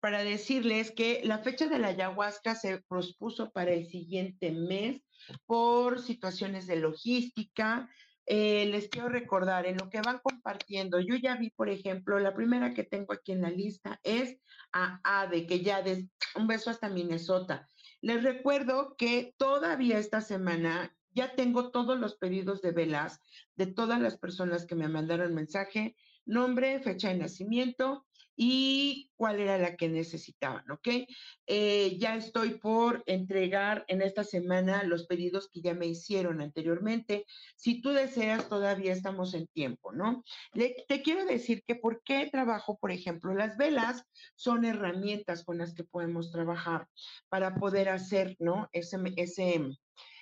para 0.00 0.22
decirles 0.22 0.92
que 0.92 1.22
la 1.24 1.38
fecha 1.38 1.66
de 1.66 1.80
la 1.80 1.88
ayahuasca 1.88 2.54
se 2.54 2.82
pospuso 2.82 3.50
para 3.50 3.72
el 3.72 3.86
siguiente 3.88 4.52
mes 4.52 5.02
por 5.46 6.00
situaciones 6.00 6.66
de 6.66 6.76
logística, 6.76 7.88
eh, 8.26 8.66
les 8.66 8.88
quiero 8.88 9.08
recordar 9.08 9.66
en 9.66 9.76
lo 9.76 9.90
que 9.90 10.00
van 10.00 10.20
compartiendo. 10.22 10.98
Yo 11.00 11.16
ya 11.16 11.36
vi, 11.36 11.50
por 11.50 11.68
ejemplo, 11.68 12.18
la 12.18 12.34
primera 12.34 12.72
que 12.72 12.84
tengo 12.84 13.12
aquí 13.12 13.32
en 13.32 13.42
la 13.42 13.50
lista 13.50 14.00
es 14.02 14.38
a 14.72 15.00
Ade, 15.04 15.46
que 15.46 15.60
ya 15.60 15.82
des 15.82 16.06
un 16.34 16.46
beso 16.46 16.70
hasta 16.70 16.88
Minnesota. 16.88 17.68
Les 18.00 18.22
recuerdo 18.22 18.96
que 18.96 19.34
todavía 19.36 19.98
esta 19.98 20.20
semana 20.20 20.94
ya 21.10 21.34
tengo 21.36 21.70
todos 21.70 21.98
los 21.98 22.16
pedidos 22.16 22.60
de 22.60 22.72
velas 22.72 23.20
de 23.56 23.66
todas 23.66 24.00
las 24.00 24.18
personas 24.18 24.66
que 24.66 24.74
me 24.74 24.88
mandaron 24.88 25.34
mensaje, 25.34 25.96
nombre, 26.24 26.80
fecha 26.80 27.08
de 27.08 27.18
nacimiento 27.18 28.06
y 28.36 29.10
cuál 29.16 29.40
era 29.40 29.58
la 29.58 29.76
que 29.76 29.88
necesitaban, 29.88 30.68
¿ok? 30.70 30.88
Eh, 31.46 31.96
ya 31.98 32.16
estoy 32.16 32.58
por 32.58 33.02
entregar 33.06 33.84
en 33.88 34.02
esta 34.02 34.24
semana 34.24 34.82
los 34.82 35.06
pedidos 35.06 35.48
que 35.50 35.60
ya 35.60 35.74
me 35.74 35.86
hicieron 35.86 36.40
anteriormente. 36.40 37.26
Si 37.56 37.80
tú 37.80 37.90
deseas, 37.90 38.48
todavía 38.48 38.92
estamos 38.92 39.34
en 39.34 39.46
tiempo, 39.48 39.92
¿no? 39.92 40.24
te 40.54 41.02
quiero 41.02 41.24
decir 41.24 41.62
que 41.66 41.74
por 41.74 42.02
qué 42.02 42.28
trabajo, 42.30 42.78
por 42.78 42.90
ejemplo, 42.90 43.34
las 43.34 43.56
velas 43.56 44.04
son 44.34 44.64
herramientas 44.64 45.44
con 45.44 45.58
las 45.58 45.74
que 45.74 45.84
podemos 45.84 46.30
trabajar 46.30 46.88
para 47.28 47.54
poder 47.56 47.88
hacer, 47.88 48.36
¿no? 48.38 48.68
Ese, 48.72 48.98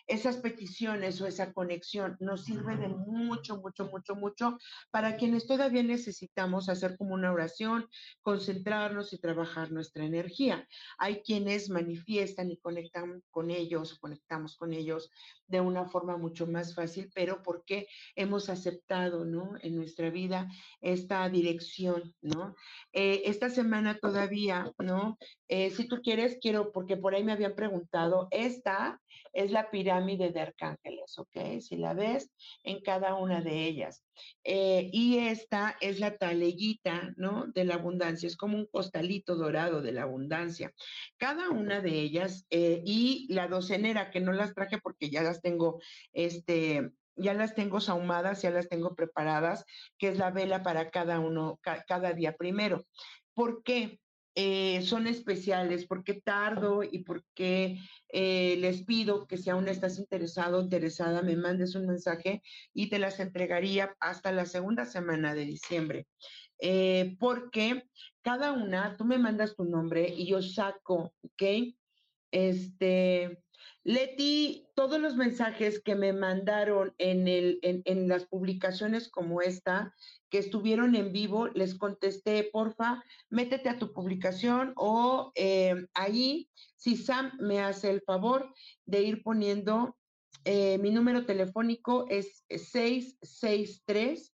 esas 0.07 0.39
peticiones 0.39 1.21
o 1.21 1.27
esa 1.27 1.53
conexión 1.53 2.17
nos 2.21 2.45
sirve 2.45 2.77
de 2.77 2.89
mucho, 2.89 3.59
mucho, 3.59 3.87
mucho, 3.87 4.15
mucho 4.15 4.59
para 4.91 5.17
quienes 5.17 5.47
todavía 5.47 5.83
necesitamos 5.83 6.69
hacer 6.69 6.97
como 6.97 7.15
una 7.15 7.33
oración, 7.33 7.89
concentrarnos 8.23 9.13
y 9.13 9.19
trabajar 9.19 9.73
nuestra 9.73 10.05
energía. 10.05 10.67
Hay 10.99 11.23
quienes 11.23 11.71
manifiestan 11.71 12.51
y 12.51 12.59
conectan 12.59 13.23
con 13.31 13.51
ellos, 13.51 13.99
conectamos 13.99 14.57
con 14.57 14.73
ellos 14.73 15.11
de 15.53 15.61
una 15.61 15.85
forma 15.85 16.17
mucho 16.17 16.47
más 16.47 16.75
fácil, 16.75 17.11
pero 17.15 17.43
porque 17.43 17.87
hemos 18.17 18.49
aceptado, 18.49 19.27
¿no? 19.27 19.53
En 19.61 19.77
nuestra 19.77 20.09
vida 20.09 20.49
esta 20.81 21.29
dirección, 21.29 22.15
¿no? 22.23 22.57
Eh, 22.93 23.23
esta 23.27 23.51
semana 23.51 23.99
todavía, 23.99 24.73
¿no? 24.79 25.19
Eh, 25.49 25.71
si 25.71 25.87
tú 25.87 26.01
quieres, 26.03 26.39
quiero, 26.41 26.73
porque 26.73 26.97
por 26.97 27.15
ahí 27.15 27.23
me 27.23 27.33
habían 27.33 27.55
preguntado, 27.55 28.29
esta 28.31 28.99
es 29.35 29.51
la 29.51 29.71
pirámide 29.71 30.31
de 30.31 30.41
arcángeles, 30.41 31.19
¿ok? 31.19 31.61
Si 31.61 31.77
la 31.77 31.93
ves 31.93 32.31
en 32.65 32.81
cada 32.81 33.15
una 33.15 33.43
de 33.43 33.67
ellas. 33.67 34.03
Eh, 34.45 34.89
y 34.93 35.19
esta 35.19 35.77
es 35.81 36.01
la 36.01 36.17
taleguita, 36.17 37.13
¿no? 37.17 37.47
De 37.49 37.67
la 37.67 37.75
abundancia, 37.75 38.27
es 38.27 38.37
como 38.39 38.57
un 38.57 38.67
costalito 38.67 39.37
dorado 39.37 39.83
de 39.83 39.93
la 39.93 40.05
abundancia. 40.05 40.73
Cada 41.19 41.51
una 41.51 41.83
de 41.83 42.01
ellas 42.01 42.47
y 42.51 43.27
la 43.29 43.49
docenera, 43.49 44.11
que 44.11 44.21
no 44.21 44.33
las 44.33 44.55
traje 44.55 44.79
porque 44.79 45.11
ya 45.11 45.23
las 45.23 45.42
tengo, 45.43 45.81
este, 46.13 46.91
ya 47.17 47.35
las 47.35 47.55
tengo 47.55 47.81
sahumadas, 47.81 48.43
ya 48.43 48.51
las 48.51 48.69
tengo 48.69 48.95
preparadas, 48.95 49.65
que 49.99 50.09
es 50.09 50.19
la 50.19 50.31
vela 50.31 50.63
para 50.63 50.91
cada 50.91 51.21
uno, 51.21 51.61
cada 51.63 52.13
día 52.13 52.37
primero. 52.37 52.85
¿Por 53.35 53.63
qué? 53.63 54.01
Eh, 54.35 54.81
son 54.83 55.07
especiales, 55.07 55.87
por 55.87 56.05
qué 56.05 56.15
tardo 56.15 56.83
y 56.83 57.05
por 57.05 57.23
qué 57.35 57.79
eh, 58.09 58.57
les 58.61 58.83
pido 58.83 59.27
que 59.27 59.37
si 59.37 59.51
aún 59.51 59.69
estás 59.69 59.99
interesado 59.99 60.63
interesada, 60.63 61.21
me 61.21 61.37
mandes 61.37 61.75
un 61.75 61.87
mensaje 61.87 62.43
y 62.73 62.89
te 62.89 62.99
las 62.99 63.21
entregaría 63.21 63.95
hasta 64.01 64.33
la 64.33 64.47
segunda 64.47 64.87
semana 64.87 65.35
de 65.35 65.45
diciembre. 65.45 66.07
Eh, 66.61 67.17
porque 67.19 67.83
cada 68.23 68.53
una, 68.53 68.97
tú 68.97 69.05
me 69.05 69.19
mandas 69.19 69.55
tu 69.55 69.65
nombre 69.65 70.09
y 70.09 70.27
yo 70.27 70.41
saco, 70.41 71.13
¿ok? 71.23 71.75
Este, 72.31 73.42
Leti, 73.85 74.69
todos 74.75 75.01
los 75.01 75.17
mensajes 75.17 75.81
que 75.81 75.95
me 75.95 76.13
mandaron 76.13 76.95
en, 76.99 77.27
el, 77.27 77.59
en, 77.63 78.09
las 78.09 78.27
publicaciones 78.27 79.09
como 79.09 79.43
esta, 79.43 79.95
que 80.31 80.39
estuvieron 80.39 80.95
en 80.95 81.13
vivo, 81.13 81.49
les 81.49 81.75
contesté, 81.75 82.49
porfa, 82.53 83.03
métete 83.29 83.69
a 83.69 83.79
tu 83.79 83.93
publicación 83.93 84.73
o 84.77 85.33
eh, 85.35 85.87
ahí, 85.95 86.49
si 86.77 86.97
Sam 86.97 87.33
me 87.41 87.61
hace 87.61 87.91
el 87.91 88.03
favor 88.03 88.55
de 88.87 89.03
ir 89.03 89.23
poniendo, 89.23 89.97
eh, 90.45 90.79
mi 90.79 90.91
número 90.91 91.27
telefónico 91.27 92.07
es 92.09 92.45
663 92.49 94.33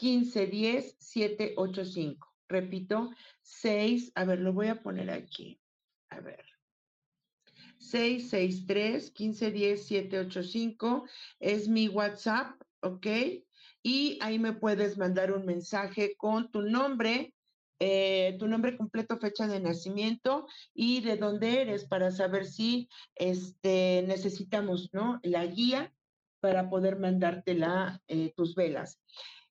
1510 0.00 0.96
785. 0.98 2.28
Repito, 2.48 3.10
6, 3.42 4.12
a 4.14 4.24
ver, 4.24 4.40
lo 4.40 4.52
voy 4.52 4.68
a 4.68 4.82
poner 4.82 5.10
aquí. 5.10 5.60
A 6.10 6.20
ver. 6.20 6.57
663 7.90 9.12
1510 9.18 9.86
785 9.86 11.04
es 11.40 11.68
mi 11.68 11.88
WhatsApp, 11.88 12.60
¿ok? 12.80 13.06
y 13.82 14.18
ahí 14.20 14.38
me 14.38 14.52
puedes 14.52 14.98
mandar 14.98 15.32
un 15.32 15.46
mensaje 15.46 16.14
con 16.16 16.50
tu 16.50 16.62
nombre, 16.62 17.34
eh, 17.80 18.36
tu 18.38 18.48
nombre 18.48 18.76
completo, 18.76 19.18
fecha 19.18 19.46
de 19.46 19.60
nacimiento 19.60 20.46
y 20.74 21.00
de 21.00 21.16
dónde 21.16 21.62
eres 21.62 21.86
para 21.86 22.10
saber 22.10 22.46
si 22.46 22.88
este, 23.14 24.04
necesitamos 24.06 24.90
¿no? 24.92 25.20
la 25.22 25.46
guía 25.46 25.92
para 26.40 26.68
poder 26.68 26.98
mandarte 26.98 27.58
eh, 28.08 28.32
tus 28.36 28.54
velas. 28.54 29.00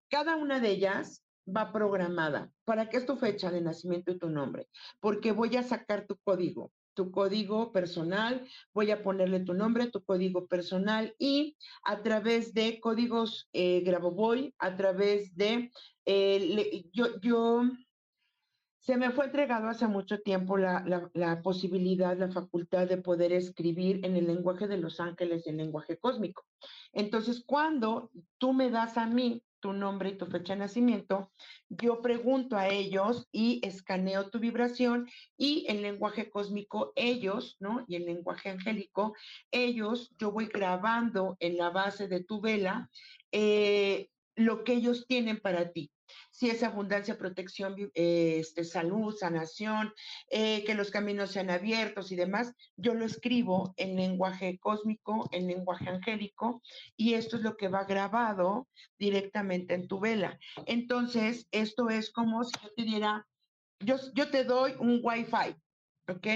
Cada 0.09 0.35
una 0.35 0.59
de 0.59 0.69
ellas 0.69 1.23
va 1.47 1.71
programada. 1.71 2.51
¿Para 2.65 2.89
qué 2.89 2.97
es 2.97 3.05
tu 3.05 3.15
fecha 3.15 3.49
de 3.49 3.61
nacimiento 3.61 4.11
y 4.11 4.19
tu 4.19 4.29
nombre? 4.29 4.69
Porque 4.99 5.31
voy 5.31 5.55
a 5.55 5.63
sacar 5.63 6.05
tu 6.05 6.17
código. 6.17 6.71
Tu 6.97 7.11
código 7.11 7.71
personal, 7.71 8.43
voy 8.73 8.89
a 8.89 9.03
ponerle 9.03 9.41
tu 9.41 9.53
nombre, 9.53 9.91
tu 9.91 10.03
código 10.03 10.47
personal 10.47 11.13
y 11.19 11.55
a 11.83 12.01
través 12.01 12.55
de 12.55 12.79
códigos 12.79 13.47
eh, 13.53 13.81
Grabovoi, 13.81 14.55
a 14.57 14.75
través 14.75 15.35
de, 15.35 15.71
eh, 16.05 16.89
yo, 16.91 17.19
yo, 17.21 17.61
se 18.79 18.97
me 18.97 19.11
fue 19.11 19.25
entregado 19.25 19.67
hace 19.67 19.85
mucho 19.85 20.21
tiempo 20.21 20.57
la, 20.57 20.83
la, 21.13 21.41
posibilidad, 21.43 22.17
la 22.17 22.31
facultad 22.31 22.87
de 22.87 22.97
poder 22.97 23.31
escribir 23.31 24.03
en 24.03 24.15
el 24.15 24.25
lenguaje 24.25 24.67
de 24.67 24.77
los 24.77 24.99
ángeles, 24.99 25.45
el 25.45 25.57
lenguaje 25.57 25.99
cósmico. 25.99 26.45
Entonces, 26.93 27.43
cuando 27.45 28.09
tú 28.39 28.53
me 28.53 28.71
das 28.71 28.97
a 28.97 29.05
mí 29.05 29.43
tu 29.59 29.73
nombre 29.73 30.09
y 30.09 30.17
tu 30.17 30.25
fecha 30.25 30.53
de 30.53 30.59
nacimiento, 30.59 31.31
yo 31.69 32.01
pregunto 32.01 32.57
a 32.57 32.67
ellos 32.67 33.27
y 33.31 33.59
escaneo 33.63 34.29
tu 34.29 34.39
vibración 34.39 35.09
y 35.37 35.65
el 35.67 35.81
lenguaje 35.81 36.29
cósmico, 36.29 36.93
ellos, 36.95 37.57
¿no? 37.59 37.85
Y 37.87 37.95
el 37.95 38.05
lenguaje 38.05 38.49
angélico, 38.49 39.15
ellos, 39.51 40.11
yo 40.17 40.31
voy 40.31 40.47
grabando 40.47 41.37
en 41.39 41.57
la 41.57 41.69
base 41.69 42.07
de 42.07 42.23
tu 42.23 42.41
vela 42.41 42.89
eh, 43.31 44.09
lo 44.35 44.63
que 44.63 44.73
ellos 44.73 45.05
tienen 45.07 45.39
para 45.39 45.71
ti 45.71 45.91
si 46.37 46.51
es 46.51 46.61
abundancia, 46.61 47.17
protección, 47.17 47.75
eh, 47.95 48.37
este, 48.37 48.63
salud, 48.63 49.15
sanación, 49.15 49.91
eh, 50.29 50.63
que 50.65 50.75
los 50.75 50.91
caminos 50.91 51.31
sean 51.31 51.49
abiertos 51.49 52.11
y 52.11 52.15
demás, 52.15 52.53
yo 52.75 52.93
lo 52.93 53.05
escribo 53.05 53.73
en 53.75 53.95
lenguaje 53.95 54.59
cósmico, 54.59 55.27
en 55.31 55.47
lenguaje 55.47 55.89
angélico, 55.89 56.61
y 56.95 57.15
esto 57.15 57.37
es 57.37 57.41
lo 57.41 57.57
que 57.57 57.69
va 57.69 57.85
grabado 57.85 58.67
directamente 58.99 59.73
en 59.73 59.87
tu 59.87 59.99
vela. 59.99 60.39
Entonces, 60.67 61.47
esto 61.49 61.89
es 61.89 62.11
como 62.11 62.43
si 62.43 62.53
yo 62.61 62.71
te 62.75 62.83
diera, 62.83 63.27
yo, 63.79 63.95
yo 64.13 64.29
te 64.29 64.43
doy 64.43 64.75
un 64.77 64.99
Wi-Fi, 65.01 65.55
¿ok? 66.07 66.27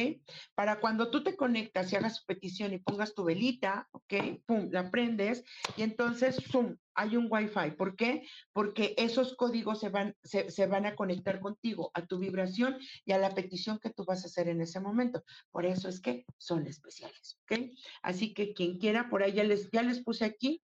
Para 0.56 0.80
cuando 0.80 1.10
tú 1.10 1.24
te 1.24 1.36
conectas 1.36 1.92
y 1.92 1.96
hagas 1.96 2.18
su 2.18 2.26
petición 2.26 2.74
y 2.74 2.80
pongas 2.80 3.14
tu 3.14 3.24
velita, 3.24 3.88
¿ok? 3.92 4.14
Pum, 4.46 4.70
la 4.72 4.92
prendes 4.92 5.44
y 5.78 5.84
entonces, 5.84 6.38
zoom, 6.52 6.78
hay 6.94 7.16
un 7.16 7.28
Wi-Fi. 7.30 7.72
¿Por 7.78 7.96
qué? 7.96 8.28
Porque 8.54 8.94
esos 8.98 9.36
códigos 9.36 9.80
se 9.80 9.90
van, 9.90 10.16
se, 10.24 10.52
se, 10.52 10.68
van 10.68 10.86
a 10.86 10.96
conectar 10.96 11.40
contigo, 11.40 11.92
a 11.94 12.06
tu 12.06 12.20
vibración 12.20 12.78
y 13.06 13.14
a 13.14 13.18
la 13.18 13.34
petición 13.34 13.80
que 13.80 13.92
tú 13.92 14.04
vas 14.06 14.24
a 14.24 14.28
hacer 14.28 14.50
en 14.50 14.62
ese 14.62 14.80
momento. 14.80 15.24
Por 15.52 15.66
eso 15.66 15.88
es 15.88 16.02
que 16.02 16.26
son 16.38 16.68
especiales, 16.68 17.40
¿ok? 17.44 17.72
Así 18.02 18.34
que 18.34 18.54
quien 18.54 18.78
quiera, 18.78 19.10
por 19.10 19.24
ahí 19.24 19.34
ya 19.34 19.44
les, 19.44 19.70
ya 19.72 19.84
les 19.84 20.04
puse 20.04 20.26
aquí 20.26 20.62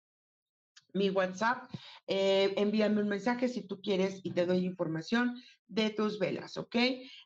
mi 0.95 1.11
WhatsApp, 1.11 1.69
eh, 2.07 2.55
envíame 2.57 3.03
un 3.03 3.09
mensaje 3.09 3.49
si 3.49 3.67
tú 3.67 3.81
quieres 3.81 4.21
y 4.23 4.31
te 4.31 4.47
doy 4.47 4.65
información 4.65 5.43
de 5.69 5.91
tus 5.91 6.19
velas, 6.19 6.57
¿ok? 6.57 6.77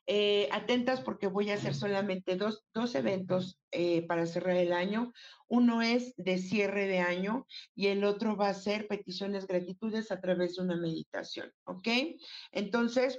Eh, 0.06 0.48
atentas 0.52 1.00
porque 1.00 1.26
voy 1.26 1.50
a 1.50 1.54
hacer 1.54 1.74
solamente 1.74 2.36
dos, 2.36 2.64
dos 2.72 2.94
eventos 2.94 3.58
eh, 3.72 4.06
para 4.06 4.26
cerrar 4.26 4.56
el 4.56 4.72
año. 4.72 5.12
Uno 5.48 5.82
es 5.82 6.14
de 6.16 6.38
cierre 6.38 6.86
de 6.86 7.00
año 7.00 7.46
y 7.74 7.88
el 7.88 8.04
otro 8.04 8.36
va 8.36 8.48
a 8.48 8.54
ser 8.54 8.86
peticiones 8.86 9.46
gratitudes 9.46 10.10
a 10.10 10.20
través 10.20 10.56
de 10.56 10.62
una 10.62 10.76
meditación, 10.76 11.52
¿ok? 11.64 11.88
Entonces, 12.52 13.18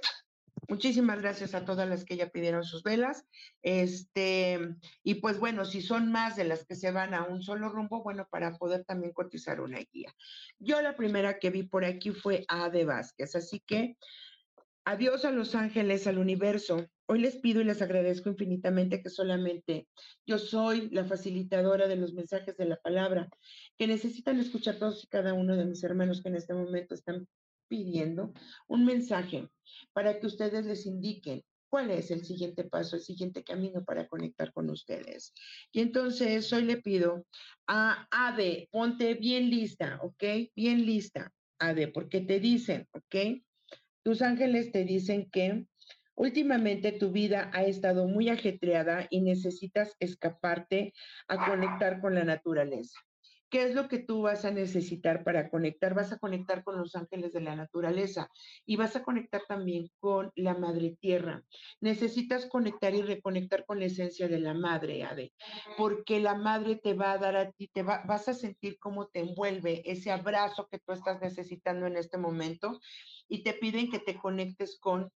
Muchísimas 0.67 1.21
gracias 1.21 1.55
a 1.55 1.65
todas 1.65 1.87
las 1.87 2.05
que 2.05 2.17
ya 2.17 2.29
pidieron 2.29 2.63
sus 2.63 2.83
velas. 2.83 3.25
Este, 3.63 4.59
y 5.03 5.15
pues 5.15 5.39
bueno, 5.39 5.65
si 5.65 5.81
son 5.81 6.11
más 6.11 6.35
de 6.35 6.43
las 6.43 6.65
que 6.65 6.75
se 6.75 6.91
van 6.91 7.13
a 7.13 7.23
un 7.23 7.41
solo 7.41 7.69
rumbo, 7.69 8.03
bueno, 8.03 8.27
para 8.29 8.55
poder 8.57 8.83
también 8.83 9.13
cotizar 9.13 9.61
una 9.61 9.79
guía. 9.91 10.13
Yo 10.59 10.81
la 10.81 10.95
primera 10.95 11.39
que 11.39 11.49
vi 11.49 11.63
por 11.63 11.85
aquí 11.85 12.11
fue 12.11 12.45
A 12.49 12.69
de 12.69 12.85
Vázquez, 12.85 13.35
así 13.35 13.61
que 13.65 13.97
adiós 14.89 15.23
a 15.23 15.29
los 15.29 15.53
ángeles, 15.53 16.07
al 16.07 16.17
universo. 16.17 16.87
Hoy 17.05 17.19
les 17.19 17.37
pido 17.37 17.61
y 17.61 17.63
les 17.63 17.83
agradezco 17.83 18.29
infinitamente 18.29 19.03
que 19.03 19.11
solamente 19.11 19.87
yo 20.25 20.39
soy 20.39 20.89
la 20.89 21.05
facilitadora 21.05 21.87
de 21.87 21.95
los 21.95 22.15
mensajes 22.15 22.57
de 22.57 22.65
la 22.65 22.77
palabra, 22.77 23.29
que 23.77 23.85
necesitan 23.85 24.39
escuchar 24.39 24.79
todos 24.79 25.03
y 25.03 25.07
cada 25.07 25.35
uno 25.35 25.55
de 25.55 25.65
mis 25.65 25.83
hermanos 25.83 26.23
que 26.23 26.29
en 26.29 26.37
este 26.37 26.55
momento 26.55 26.95
están 26.95 27.27
pidiendo 27.67 28.33
un 28.67 28.83
mensaje 28.83 29.47
para 29.93 30.19
que 30.19 30.25
ustedes 30.25 30.65
les 30.65 30.87
indiquen 30.87 31.43
cuál 31.69 31.91
es 31.91 32.09
el 32.09 32.25
siguiente 32.25 32.63
paso, 32.63 32.95
el 32.95 33.03
siguiente 33.03 33.43
camino 33.43 33.85
para 33.85 34.07
conectar 34.07 34.51
con 34.53 34.71
ustedes. 34.71 35.33
Y 35.71 35.81
entonces 35.81 36.51
hoy 36.51 36.63
le 36.63 36.77
pido 36.77 37.27
a 37.67 38.07
Ade, 38.09 38.67
ponte 38.71 39.13
bien 39.13 39.51
lista, 39.51 39.99
¿ok? 40.01 40.23
Bien 40.55 40.83
lista, 40.83 41.31
Ade, 41.59 41.89
porque 41.89 42.21
te 42.21 42.39
dicen, 42.39 42.87
¿ok? 42.91 43.43
Tus 44.03 44.21
ángeles 44.21 44.71
te 44.71 44.85
dicen 44.85 45.29
que 45.29 45.65
últimamente 46.15 46.91
tu 46.91 47.11
vida 47.11 47.49
ha 47.53 47.63
estado 47.63 48.07
muy 48.07 48.29
ajetreada 48.29 49.07
y 49.09 49.21
necesitas 49.21 49.95
escaparte 49.99 50.93
a 51.27 51.49
conectar 51.49 52.01
con 52.01 52.15
la 52.15 52.23
naturaleza. 52.23 52.99
¿Qué 53.49 53.63
es 53.63 53.73
lo 53.73 53.87
que 53.87 53.99
tú 53.99 54.21
vas 54.21 54.45
a 54.45 54.51
necesitar 54.51 55.23
para 55.23 55.49
conectar? 55.49 55.95
Vas 55.95 56.11
a 56.11 56.19
conectar 56.19 56.63
con 56.63 56.77
los 56.77 56.95
ángeles 56.95 57.33
de 57.33 57.41
la 57.41 57.55
naturaleza 57.55 58.29
y 58.65 58.75
vas 58.75 58.95
a 58.95 59.03
conectar 59.03 59.41
también 59.47 59.89
con 59.99 60.31
la 60.35 60.53
madre 60.53 60.97
tierra. 60.99 61.43
Necesitas 61.81 62.45
conectar 62.45 62.93
y 62.93 63.01
reconectar 63.01 63.65
con 63.65 63.79
la 63.79 63.85
esencia 63.85 64.27
de 64.27 64.39
la 64.39 64.53
madre, 64.53 65.03
Ade, 65.03 65.33
porque 65.77 66.19
la 66.19 66.35
madre 66.35 66.75
te 66.75 66.93
va 66.93 67.13
a 67.13 67.17
dar 67.17 67.35
a 67.35 67.51
ti, 67.51 67.67
te 67.73 67.81
va, 67.81 68.03
vas 68.07 68.27
a 68.27 68.33
sentir 68.33 68.77
cómo 68.79 69.07
te 69.07 69.21
envuelve 69.21 69.81
ese 69.85 70.11
abrazo 70.11 70.67
que 70.69 70.79
tú 70.79 70.93
estás 70.93 71.19
necesitando 71.21 71.87
en 71.87 71.97
este 71.97 72.17
momento 72.17 72.79
y 73.27 73.43
te 73.43 73.53
piden 73.53 73.89
que 73.89 73.99
te 73.99 74.15
conectes 74.15 74.77
con 74.79 75.11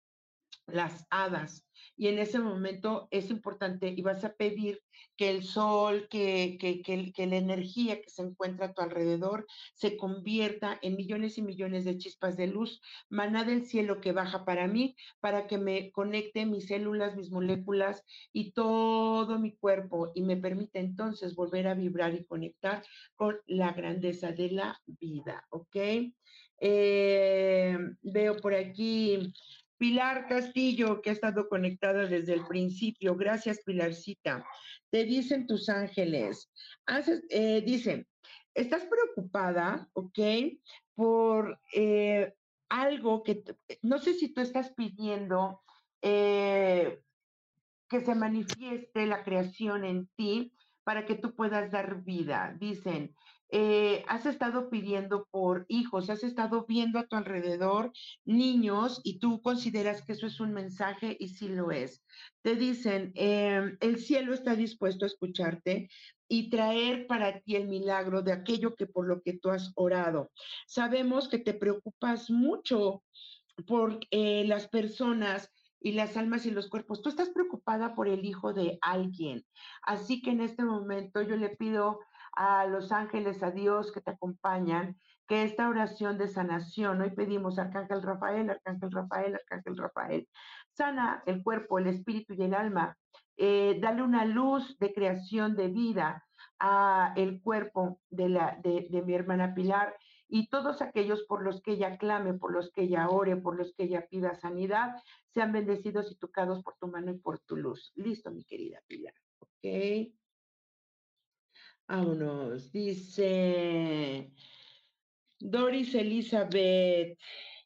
las 0.74 1.06
hadas, 1.10 1.70
y 2.00 2.08
en 2.08 2.18
ese 2.18 2.40
momento 2.40 3.10
es 3.12 3.30
importante 3.30 3.90
y 3.90 4.02
vas 4.02 4.24
a 4.24 4.34
pedir 4.34 4.82
que 5.18 5.30
el 5.30 5.44
sol, 5.44 6.08
que, 6.10 6.58
que, 6.58 6.82
que, 6.82 7.28
la 7.28 7.36
energía 7.36 8.02
que 8.02 8.10
se 8.10 8.22
encuentra 8.22 8.68
a 8.68 8.74
tu 8.74 8.82
alrededor 8.82 9.46
se 9.74 9.98
convierta 9.98 10.80
en 10.82 10.96
millones 10.96 11.38
y 11.38 11.42
millones 11.42 11.84
de 11.84 11.98
chispas 11.98 12.38
de 12.38 12.48
luz, 12.48 12.82
maná 13.10 13.44
del 13.44 13.66
cielo 13.66 14.00
que 14.00 14.14
baja 14.14 14.46
para 14.46 14.66
mí, 14.68 14.96
para 15.20 15.46
que 15.46 15.58
me 15.58 15.92
conecte 15.92 16.46
mis 16.46 16.68
células, 16.68 17.18
mis 17.18 17.32
moléculas 17.32 18.06
y 18.32 18.54
todo 18.54 19.38
mi 19.38 19.58
cuerpo 19.58 20.12
y 20.16 20.22
me 20.24 20.38
permite 20.38 20.80
entonces 20.80 21.36
volver 21.36 21.68
a 21.68 21.74
vibrar 21.74 22.14
y 22.16 22.26
conectar 22.26 22.82
con 23.16 23.38
la 23.46 23.74
grandeza 23.74 24.32
de 24.32 24.52
la 24.52 24.80
vida, 24.86 25.46
¿ok? 25.50 25.76
Eh, 26.62 27.78
veo 28.02 28.36
por 28.38 28.54
aquí 28.54 29.34
Pilar 29.80 30.28
Castillo, 30.28 31.02
que 31.02 31.10
ha 31.10 31.14
estado 31.14 31.48
conectada 31.48 32.06
desde 32.06 32.34
el 32.34 32.46
principio. 32.46 33.16
Gracias, 33.16 33.62
Pilarcita. 33.66 34.46
Te 34.92 35.06
dicen 35.06 35.48
tus 35.48 35.70
ángeles. 35.70 36.52
Haces, 36.86 37.24
eh, 37.30 37.64
dicen, 37.66 38.06
estás 38.54 38.86
preocupada, 38.86 39.90
¿ok? 39.94 40.20
Por 40.96 41.60
eh, 41.74 42.34
algo 42.68 43.24
que, 43.24 43.42
no 43.82 44.00
sé 44.00 44.16
si 44.16 44.34
tú 44.34 44.42
estás 44.42 44.74
pidiendo 44.74 45.62
eh, 46.02 47.02
que 47.88 48.02
se 48.02 48.16
manifieste 48.16 49.06
la 49.06 49.24
creación 49.24 49.86
en 49.86 50.08
ti 50.18 50.54
para 50.90 51.06
que 51.06 51.14
tú 51.14 51.36
puedas 51.36 51.70
dar 51.70 52.04
vida. 52.04 52.56
Dicen, 52.60 53.14
eh, 53.52 54.04
has 54.08 54.26
estado 54.26 54.72
pidiendo 54.72 55.28
por 55.30 55.68
hijos, 55.70 56.10
has 56.10 56.24
estado 56.24 56.66
viendo 56.68 56.98
a 56.98 57.06
tu 57.06 57.16
alrededor 57.16 57.92
niños 58.26 59.00
y 59.04 59.20
tú 59.20 59.40
consideras 59.44 60.02
que 60.02 60.14
eso 60.14 60.26
es 60.26 60.40
un 60.40 60.52
mensaje 60.52 61.16
y 61.20 61.28
sí 61.28 61.48
lo 61.48 61.70
es. 61.70 62.04
Te 62.42 62.56
dicen, 62.56 63.12
em, 63.14 63.78
el 63.82 64.00
cielo 64.00 64.34
está 64.34 64.56
dispuesto 64.56 65.06
a 65.06 65.10
escucharte 65.10 65.92
y 66.28 66.50
traer 66.50 67.06
para 67.06 67.40
ti 67.40 67.56
el 67.56 67.68
milagro 67.68 68.24
de 68.24 68.32
aquello 68.32 68.74
que 68.74 68.88
por 68.88 69.08
lo 69.08 69.22
que 69.22 69.34
tú 69.38 69.52
has 69.52 69.72
orado. 69.76 70.32
Sabemos 70.66 71.30
que 71.30 71.38
te 71.38 71.54
preocupas 71.54 72.32
mucho 72.32 73.04
por 73.68 74.00
eh, 74.10 74.44
las 74.48 74.68
personas 74.68 75.52
y 75.80 75.94
las 75.94 76.18
almas 76.18 76.46
y 76.46 76.52
los 76.52 76.70
cuerpos. 76.70 77.02
Tú 77.02 77.10
estás 77.10 77.30
preocupada 77.30 77.96
por 77.96 78.08
el 78.08 78.26
hijo 78.26 78.54
de 78.54 78.78
alguien. 78.82 79.44
Así 79.82 80.22
que 80.22 80.32
en 80.32 80.42
este 80.42 80.64
momento 80.64 81.22
yo 81.22 81.36
le 81.36 81.50
pido 81.50 82.00
a 82.34 82.66
los 82.66 82.92
ángeles, 82.92 83.44
a 83.44 83.52
Dios 83.52 83.92
que 83.92 84.02
te 84.02 84.12
acompañan, 84.12 84.98
que 85.28 85.44
esta 85.44 85.70
oración 85.70 86.18
de 86.18 86.28
sanación, 86.28 87.02
hoy 87.02 87.12
pedimos 87.12 87.60
Arcángel 87.60 88.02
Rafael, 88.02 88.50
Arcángel 88.50 88.92
Rafael, 88.92 89.36
Arcángel 89.36 89.78
Rafael, 89.78 90.28
sana 90.72 91.24
el 91.26 91.44
cuerpo, 91.44 91.78
el 91.78 91.88
espíritu 91.88 92.34
y 92.34 92.42
el 92.42 92.54
alma, 92.54 92.98
eh, 93.38 93.78
dale 93.80 94.02
una 94.02 94.26
luz 94.26 94.78
de 94.80 94.94
creación 94.94 95.56
de 95.56 95.68
vida 95.68 96.26
a 96.60 97.14
el 97.16 97.42
cuerpo 97.42 98.02
de, 98.10 98.30
la, 98.30 98.58
de, 98.62 98.88
de 98.90 99.02
mi 99.02 99.14
hermana 99.14 99.54
Pilar 99.54 99.96
y 100.30 100.48
todos 100.48 100.82
aquellos 100.82 101.24
por 101.24 101.44
los 101.44 101.62
que 101.62 101.72
ella 101.72 101.98
clame, 101.98 102.36
por 102.36 102.54
los 102.54 102.72
que 102.72 102.84
ella 102.84 103.10
ore, 103.10 103.36
por 103.36 103.58
los 103.58 103.74
que 103.74 103.84
ella 103.84 104.08
pida 104.08 104.36
sanidad, 104.36 104.96
sean 105.34 105.52
bendecidos 105.52 106.12
y 106.12 106.16
tocados 106.16 106.64
por 106.64 106.76
tu 106.80 106.88
mano 106.88 107.12
y 107.12 107.18
por 107.18 107.40
tu 107.40 107.58
luz. 107.58 107.92
Listo, 107.96 108.32
mi 108.32 108.44
querida 108.46 108.82
Pilar. 108.88 109.16
Ok. 109.40 110.14
Vámonos. 111.88 112.72
Dice 112.72 114.32
Doris 115.40 115.96
Elizabeth. 115.96 117.18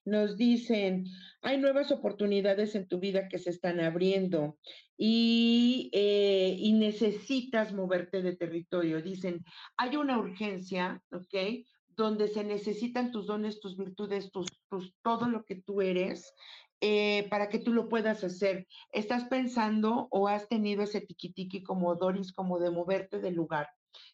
nos 0.06 0.38
dicen, 0.38 1.06
hay 1.42 1.58
nuevas 1.58 1.92
oportunidades 1.92 2.76
en 2.76 2.88
tu 2.88 3.00
vida 3.00 3.28
que 3.30 3.40
se 3.40 3.50
están 3.50 3.80
abriendo 3.80 4.58
y, 4.98 5.90
eh, 5.94 6.56
y 6.58 6.74
necesitas 6.74 7.74
moverte 7.74 8.22
de 8.22 8.36
territorio. 8.36 9.02
Dicen, 9.02 9.44
hay 9.78 9.96
una 9.98 10.18
urgencia, 10.18 11.02
¿ok? 11.12 11.66
Donde 11.96 12.28
se 12.28 12.44
necesitan 12.44 13.12
tus 13.12 13.28
dones, 13.28 13.60
tus 13.60 13.78
virtudes, 13.78 14.32
tus, 14.32 14.48
tus 14.70 14.94
todo 15.02 15.28
lo 15.28 15.46
que 15.46 15.56
tú 15.56 15.82
eres 15.82 16.34
eh, 16.82 17.28
para 17.30 17.48
que 17.48 17.60
tú 17.60 17.72
lo 17.72 17.88
puedas 17.88 18.24
hacer. 18.24 18.68
¿Estás 18.92 19.24
pensando 19.26 20.10
o 20.12 20.28
has 20.28 20.50
tenido 20.50 20.84
ese 20.84 21.00
tiquitiqui 21.00 21.64
como 21.64 21.96
Doris, 21.96 22.34
como 22.34 22.60
de 22.60 22.72
moverte 22.72 23.20
del 23.20 23.36
lugar? 23.36 23.70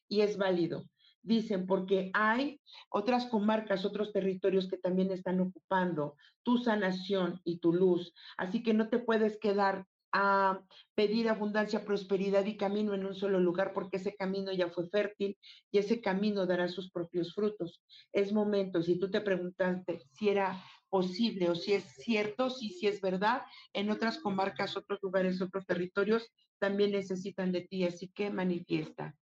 Y 0.07 0.21
es 0.21 0.38
válido. 0.38 0.86
Dicen, 1.23 1.65
porque 1.65 2.11
hay 2.13 2.61
otras 2.89 3.25
comarcas, 3.25 3.86
otros 3.86 4.13
territorios 4.13 4.67
que 4.69 4.77
también 4.77 5.11
están 5.11 5.39
ocupando 5.39 6.15
tu 6.43 6.59
sanación 6.59 7.41
y 7.43 7.57
tu 7.57 7.73
luz. 7.73 8.13
Así 8.38 8.61
que 8.61 8.75
no 8.75 8.88
te 8.88 8.99
puedes 8.99 9.39
quedar 9.39 9.86
a 10.12 10.62
pedir 10.95 11.30
abundancia, 11.30 11.86
prosperidad 11.86 12.45
y 12.45 12.57
camino 12.57 12.93
en 12.93 13.05
un 13.05 13.16
solo 13.16 13.39
lugar, 13.39 13.74
porque 13.74 13.97
ese 13.97 14.16
camino 14.16 14.51
ya 14.51 14.70
fue 14.70 14.89
fértil 14.89 15.38
y 15.72 15.78
ese 15.78 16.01
camino 16.01 16.45
dará 16.45 16.68
sus 16.68 16.91
propios 16.91 17.34
frutos. 17.34 17.84
Es 18.12 18.34
momento, 18.34 18.82
si 18.82 18.99
tú 18.99 19.10
te 19.10 19.22
preguntaste 19.22 20.01
si 20.14 20.30
era 20.30 20.62
posible 20.89 21.49
o 21.49 21.55
si 21.55 21.74
es 21.74 21.84
cierto, 21.84 22.49
si, 22.49 22.70
si 22.70 22.88
es 22.88 23.01
verdad, 23.01 23.43
en 23.74 23.91
otras 23.91 24.18
comarcas, 24.18 24.76
otros 24.76 24.99
lugares, 25.01 25.41
otros 25.41 25.66
territorios 25.66 26.32
también 26.57 26.91
necesitan 26.91 27.51
de 27.51 27.62
ti, 27.62 27.86
así 27.86 28.10
que 28.10 28.30
manifiesta. 28.30 29.16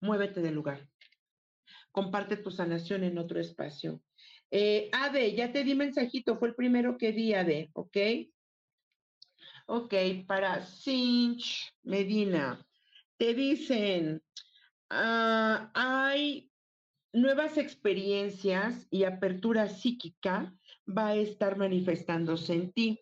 Muévete 0.00 0.40
del 0.40 0.54
lugar. 0.54 0.88
Comparte 1.90 2.36
tu 2.36 2.50
sanación 2.50 3.04
en 3.04 3.18
otro 3.18 3.40
espacio. 3.40 4.02
Eh, 4.50 4.88
Ade, 4.92 5.34
ya 5.34 5.52
te 5.52 5.64
di 5.64 5.74
mensajito, 5.74 6.38
fue 6.38 6.48
el 6.48 6.54
primero 6.54 6.96
que 6.96 7.12
di, 7.12 7.34
Ade, 7.34 7.70
¿ok? 7.72 7.96
Ok, 9.68 9.94
para 10.28 10.62
Cinch 10.64 11.72
Medina, 11.82 12.64
te 13.16 13.34
dicen, 13.34 14.22
ah, 14.90 15.72
hay 15.74 16.52
nuevas 17.12 17.58
experiencias 17.58 18.86
y 18.90 19.02
apertura 19.02 19.68
psíquica 19.68 20.54
va 20.86 21.08
a 21.08 21.16
estar 21.16 21.56
manifestándose 21.56 22.54
en 22.54 22.72
ti. 22.72 23.00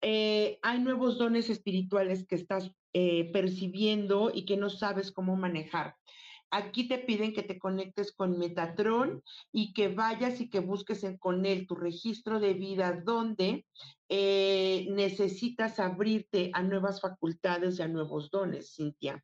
Eh, 0.00 0.58
hay 0.62 0.78
nuevos 0.78 1.18
dones 1.18 1.50
espirituales 1.50 2.26
que 2.26 2.36
estás 2.36 2.70
eh, 2.94 3.30
percibiendo 3.30 4.30
y 4.32 4.46
que 4.46 4.56
no 4.56 4.70
sabes 4.70 5.12
cómo 5.12 5.36
manejar. 5.36 5.96
Aquí 6.50 6.88
te 6.88 6.98
piden 6.98 7.34
que 7.34 7.42
te 7.42 7.58
conectes 7.58 8.12
con 8.12 8.38
Metatron 8.38 9.22
y 9.52 9.72
que 9.74 9.88
vayas 9.88 10.40
y 10.40 10.48
que 10.48 10.60
busques 10.60 11.04
con 11.20 11.44
él 11.44 11.66
tu 11.66 11.74
registro 11.74 12.40
de 12.40 12.54
vida 12.54 13.02
donde 13.04 13.66
eh, 14.08 14.86
necesitas 14.90 15.78
abrirte 15.78 16.50
a 16.54 16.62
nuevas 16.62 17.00
facultades 17.00 17.78
y 17.78 17.82
a 17.82 17.88
nuevos 17.88 18.30
dones, 18.30 18.74
Cintia. 18.74 19.22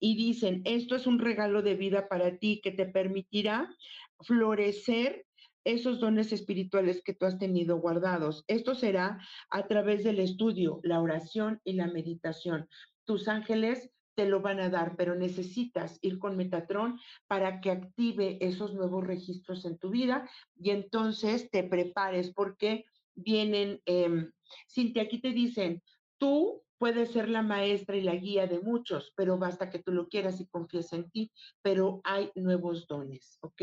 Y 0.00 0.16
dicen, 0.16 0.62
esto 0.64 0.96
es 0.96 1.06
un 1.06 1.20
regalo 1.20 1.62
de 1.62 1.74
vida 1.74 2.08
para 2.08 2.38
ti 2.38 2.60
que 2.62 2.72
te 2.72 2.86
permitirá 2.86 3.72
florecer 4.20 5.26
esos 5.64 5.98
dones 6.00 6.32
espirituales 6.32 7.02
que 7.02 7.14
tú 7.14 7.26
has 7.26 7.38
tenido 7.38 7.78
guardados. 7.78 8.44
Esto 8.48 8.74
será 8.74 9.18
a 9.50 9.66
través 9.66 10.04
del 10.04 10.18
estudio, 10.18 10.80
la 10.82 11.00
oración 11.00 11.60
y 11.64 11.74
la 11.74 11.86
meditación. 11.86 12.68
Tus 13.04 13.28
ángeles 13.28 13.90
te 14.14 14.26
lo 14.26 14.40
van 14.40 14.60
a 14.60 14.70
dar, 14.70 14.96
pero 14.96 15.14
necesitas 15.14 15.98
ir 16.02 16.18
con 16.18 16.36
Metatron 16.36 16.98
para 17.26 17.60
que 17.60 17.70
active 17.70 18.38
esos 18.40 18.74
nuevos 18.74 19.06
registros 19.06 19.64
en 19.64 19.78
tu 19.78 19.90
vida 19.90 20.28
y 20.56 20.70
entonces 20.70 21.50
te 21.50 21.64
prepares 21.64 22.32
porque 22.32 22.84
vienen, 23.14 23.80
eh, 23.86 24.28
Cintia, 24.68 25.02
aquí 25.02 25.20
te 25.20 25.32
dicen, 25.32 25.82
tú 26.18 26.62
puedes 26.78 27.12
ser 27.12 27.28
la 27.28 27.42
maestra 27.42 27.96
y 27.96 28.02
la 28.02 28.14
guía 28.14 28.46
de 28.46 28.60
muchos, 28.60 29.12
pero 29.16 29.38
basta 29.38 29.70
que 29.70 29.78
tú 29.78 29.92
lo 29.92 30.08
quieras 30.08 30.40
y 30.40 30.46
confíes 30.46 30.92
en 30.92 31.10
ti, 31.10 31.32
pero 31.62 32.00
hay 32.04 32.30
nuevos 32.34 32.86
dones, 32.86 33.38
¿ok? 33.40 33.62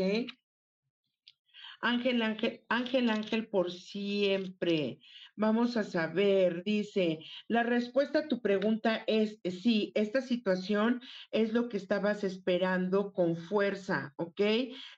Ángel, 1.80 2.22
Ángel, 2.22 2.64
Ángel, 2.68 3.10
Ángel 3.10 3.48
por 3.48 3.72
siempre. 3.72 5.00
Vamos 5.34 5.78
a 5.78 5.84
saber, 5.84 6.62
dice, 6.62 7.20
la 7.48 7.62
respuesta 7.62 8.20
a 8.20 8.28
tu 8.28 8.42
pregunta 8.42 9.02
es 9.06 9.40
sí, 9.44 9.90
esta 9.94 10.20
situación 10.20 11.00
es 11.30 11.54
lo 11.54 11.70
que 11.70 11.78
estabas 11.78 12.22
esperando 12.22 13.12
con 13.14 13.36
fuerza, 13.36 14.12
¿ok? 14.16 14.40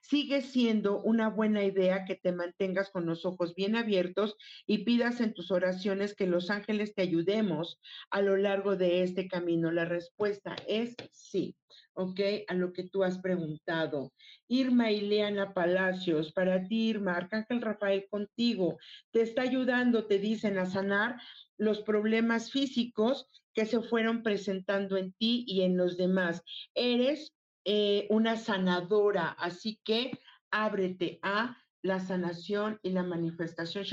Sigue 0.01 0.43
siendo 0.43 1.01
una 1.03 1.29
buena 1.29 1.63
idea 1.63 2.05
que 2.05 2.17
te 2.17 2.33
mantengas 2.33 2.91
con 2.91 3.07
los 3.07 3.25
ojos 3.25 3.55
bien 3.55 3.77
abiertos 3.77 4.37
y 4.67 4.79
pidas 4.79 5.21
en 5.21 5.35
tus 5.35 5.53
oraciones 5.53 6.17
que 6.17 6.27
los 6.27 6.51
ángeles 6.51 6.95
te 6.95 7.03
ayudemos 7.03 7.81
a 8.11 8.21
lo 8.21 8.37
largo 8.37 8.75
de 8.75 9.05
este 9.05 9.29
camino. 9.29 9.71
La 9.71 9.85
respuesta 9.85 10.57
es 10.67 10.97
sí. 11.13 11.55
¿ok? 11.95 12.21
A 12.49 12.55
lo 12.55 12.73
que 12.73 12.85
tú 12.85 13.05
has 13.05 13.19
preguntado. 13.19 14.13
Irma 14.49 14.91
Ileana 14.91 15.55
Palacios, 15.55 16.33
para 16.33 16.67
ti, 16.67 16.91
Irma, 16.91 17.17
Arcángel 17.17 17.63
Rafael 17.63 18.07
contigo, 18.11 18.79
te 19.11 19.23
está 19.23 19.43
ayudando, 19.43 20.07
te 20.07 20.19
dicen, 20.25 20.59
a 20.59 20.67
sanar 20.67 21.21
los 21.57 21.83
problemas 21.83 22.51
físicos 22.51 23.29
que 23.53 23.67
se 23.67 23.81
fueron 23.81 24.23
presentando 24.23 24.97
en 24.97 25.13
ti 25.13 25.45
y 25.47 25.63
en 25.63 25.77
los 25.77 25.97
demás. 25.97 26.43
Eres 26.75 27.33
eh, 27.65 28.07
una 28.11 28.37
sanadora, 28.37 29.29
así 29.39 29.81
que 29.85 30.19
ábrete 30.51 31.21
a 31.23 31.57
la 31.83 32.01
sanación 32.01 32.81
y 32.83 32.91
la 32.91 33.03
manifestación. 33.03 33.85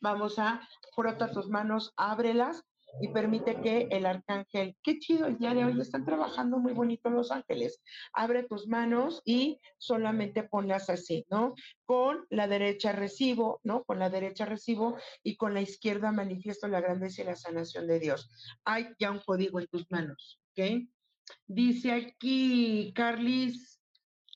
Vamos 0.00 0.38
a, 0.38 0.68
frota 0.94 1.30
tus 1.30 1.48
manos, 1.48 1.92
ábrelas 1.96 2.64
y 3.00 3.08
permite 3.08 3.60
que 3.60 3.88
el 3.90 4.06
arcángel, 4.06 4.76
qué 4.82 4.98
chido 4.98 5.26
el 5.26 5.38
día 5.38 5.54
de 5.54 5.64
hoy, 5.64 5.80
están 5.80 6.04
trabajando 6.04 6.58
muy 6.58 6.72
bonito 6.72 7.10
los 7.10 7.30
ángeles. 7.30 7.80
Abre 8.12 8.44
tus 8.44 8.66
manos 8.66 9.22
y 9.24 9.60
solamente 9.78 10.42
ponlas 10.42 10.90
así, 10.90 11.24
¿no? 11.30 11.54
Con 11.84 12.26
la 12.30 12.48
derecha 12.48 12.92
recibo, 12.92 13.60
¿no? 13.62 13.84
Con 13.84 13.98
la 13.98 14.10
derecha 14.10 14.44
recibo 14.44 14.96
y 15.22 15.36
con 15.36 15.54
la 15.54 15.60
izquierda 15.60 16.12
manifiesto 16.12 16.68
la 16.68 16.80
grandeza 16.80 17.22
y 17.22 17.26
la 17.26 17.36
sanación 17.36 17.86
de 17.86 18.00
Dios. 18.00 18.30
Hay 18.64 18.88
ya 18.98 19.10
un 19.10 19.20
código 19.20 19.60
en 19.60 19.66
tus 19.68 19.90
manos, 19.90 20.40
¿ok? 20.52 20.88
Dice 21.46 21.92
aquí, 21.92 22.92
Carlis, 22.94 23.77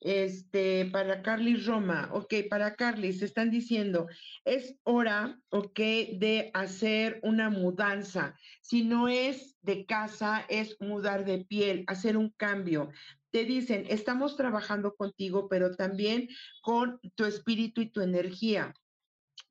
este, 0.03 0.87
para 0.87 1.23
Carly 1.23 1.57
Roma, 1.57 2.11
ok, 2.13 2.35
para 2.51 2.75
Carly, 2.75 3.13
se 3.13 3.25
están 3.25 3.51
diciendo, 3.51 4.09
es 4.45 4.77
hora, 4.83 5.41
ok, 5.51 5.79
de 5.79 6.51
hacer 6.55 7.21
una 7.23 7.51
mudanza. 7.51 8.37
Si 8.61 8.83
no 8.83 9.09
es 9.09 9.57
de 9.63 9.87
casa, 9.87 10.45
es 10.49 10.77
mudar 10.81 11.25
de 11.25 11.45
piel, 11.45 11.85
hacer 11.87 12.17
un 12.17 12.31
cambio. 12.31 12.91
Te 13.31 13.45
dicen, 13.45 13.87
estamos 13.89 14.37
trabajando 14.37 14.95
contigo, 14.95 15.49
pero 15.49 15.75
también 15.77 16.29
con 16.63 17.01
tu 17.15 17.25
espíritu 17.25 17.81
y 17.81 17.91
tu 17.91 18.01
energía 18.01 18.75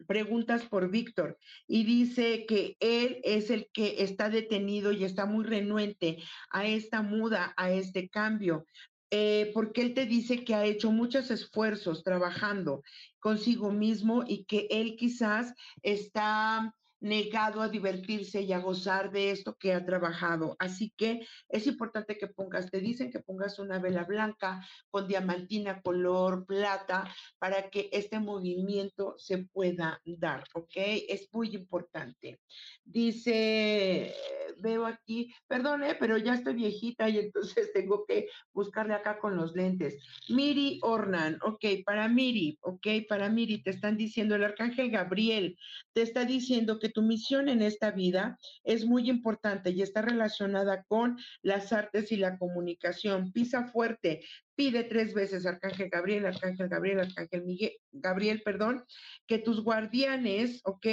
preguntas 0.08 0.64
por 0.66 0.90
Víctor 0.90 1.38
y 1.68 1.84
dice 1.84 2.46
que 2.48 2.76
él 2.80 3.20
es 3.24 3.50
el 3.50 3.70
que 3.74 4.04
está 4.04 4.30
detenido 4.30 4.92
y 4.92 5.04
está 5.04 5.26
muy 5.26 5.46
renuente 5.46 6.18
a 6.50 6.66
esta 6.66 7.02
muda, 7.02 7.54
a 7.58 7.72
este 7.72 8.10
cambio. 8.10 8.66
Eh, 9.14 9.52
porque 9.54 9.82
él 9.82 9.94
te 9.94 10.06
dice 10.06 10.46
que 10.46 10.56
ha 10.56 10.64
hecho 10.64 10.90
muchos 10.90 11.32
esfuerzos 11.32 12.02
trabajando 12.04 12.82
consigo 13.20 13.70
mismo 13.70 14.24
y 14.26 14.46
que 14.46 14.68
él 14.70 14.96
quizás 14.98 15.54
está 15.82 16.74
negado 17.02 17.62
a 17.62 17.70
divertirse 17.70 18.42
y 18.42 18.54
a 18.54 18.60
gozar 18.60 19.12
de 19.12 19.32
esto 19.32 19.58
que 19.58 19.74
ha 19.74 19.86
trabajado. 19.86 20.56
Así 20.60 20.94
que 20.96 21.28
es 21.50 21.68
importante 21.68 22.18
que 22.18 22.28
pongas, 22.28 22.70
te 22.70 22.80
dicen 22.80 23.12
que 23.12 23.20
pongas 23.20 23.60
una 23.60 23.80
vela 23.80 24.06
blanca 24.06 24.66
con 24.90 25.08
diamantina 25.08 25.82
color 25.82 26.46
plata 26.46 27.14
para 27.40 27.70
que 27.70 27.90
este 27.92 28.20
movimiento 28.20 29.16
se 29.18 29.40
pueda 29.40 30.00
dar, 30.06 30.44
¿ok? 30.54 30.76
Es 30.76 31.28
muy 31.34 31.56
importante. 31.56 32.40
Dice, 32.84 34.14
veo 34.60 34.86
aquí, 34.86 35.34
perdone, 35.48 35.96
pero 35.96 36.18
ya 36.18 36.36
estoy 36.36 36.54
viejita 36.54 37.10
y 37.10 37.18
entonces 37.18 37.72
tengo 37.74 38.06
que 38.06 38.28
buscarle 38.54 38.94
acá 38.94 39.20
con 39.20 39.36
los 39.36 39.56
lentes. 39.56 39.98
Miri 40.30 40.80
Ornan, 40.84 41.40
ok, 41.44 41.66
para 41.86 42.08
Miri, 42.08 42.58
ok, 42.62 42.88
para 43.10 43.30
Miri, 43.30 43.64
te 43.64 43.72
están 43.72 43.98
diciendo 43.98 44.36
el 44.36 44.44
arcángel 44.44 44.92
Gabriel, 44.92 45.58
te 45.94 46.04
está 46.04 46.26
diciendo 46.26 46.80
que 46.80 46.91
tu 46.92 47.02
misión 47.02 47.50
en 47.50 47.62
esta 47.62 47.92
vida 47.92 48.38
es 48.64 48.86
muy 48.86 49.10
importante 49.10 49.72
y 49.72 49.82
está 49.82 50.02
relacionada 50.02 50.84
con 50.84 51.18
las 51.42 51.74
artes 51.74 52.12
y 52.12 52.18
la 52.18 52.38
comunicación. 52.38 53.32
Pisa 53.32 53.68
fuerte, 53.68 54.22
pide 54.56 54.84
tres 54.84 55.14
veces, 55.14 55.46
Arcángel 55.46 55.90
Gabriel, 55.90 56.26
Arcángel 56.26 56.70
Gabriel, 56.70 57.00
Arcángel 57.00 57.44
Miguel, 57.44 57.74
Gabriel, 57.92 58.42
perdón, 58.44 58.84
que 59.26 59.40
tus 59.40 59.64
guardianes, 59.64 60.62
¿ok? 60.66 60.86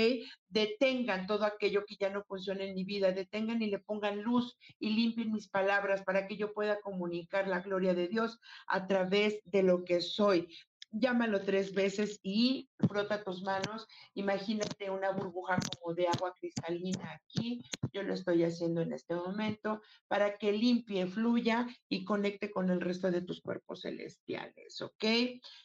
Detengan 0.49 1.27
todo 1.27 1.45
aquello 1.45 1.85
que 1.87 1.97
ya 1.97 2.11
no 2.11 2.25
funciona 2.25 2.65
en 2.65 2.75
mi 2.75 2.85
vida, 2.85 3.13
detengan 3.13 3.61
y 3.61 3.67
le 3.67 3.79
pongan 3.79 4.23
luz 4.23 4.57
y 4.79 4.91
limpien 4.91 5.33
mis 5.33 5.49
palabras 5.49 6.03
para 6.03 6.27
que 6.27 6.37
yo 6.37 6.53
pueda 6.53 6.81
comunicar 6.81 7.47
la 7.49 7.61
gloria 7.61 7.95
de 7.95 8.09
Dios 8.09 8.39
a 8.67 8.87
través 8.87 9.41
de 9.45 9.63
lo 9.63 9.85
que 9.85 10.01
soy 10.01 10.49
llámalo 10.91 11.43
tres 11.43 11.73
veces 11.73 12.19
y 12.23 12.69
frota 12.89 13.23
tus 13.23 13.43
manos. 13.43 13.87
Imagínate 14.15 14.91
una 14.91 15.11
burbuja 15.11 15.59
como 15.79 15.95
de 15.95 16.09
agua 16.09 16.35
cristalina 16.39 17.13
aquí. 17.13 17.63
Yo 17.93 18.03
lo 18.03 18.15
estoy 18.15 18.45
haciendo 18.45 18.81
en 18.81 18.93
este 18.93 19.15
momento 19.15 19.81
para 20.09 20.39
que 20.39 20.53
limpie, 20.53 21.07
fluya 21.07 21.67
y 21.89 22.05
conecte 22.05 22.51
con 22.51 22.71
el 22.71 22.81
resto 22.81 23.11
de 23.11 23.23
tus 23.23 23.41
cuerpos 23.41 23.83
celestiales, 23.83 24.81
¿ok? 24.81 25.05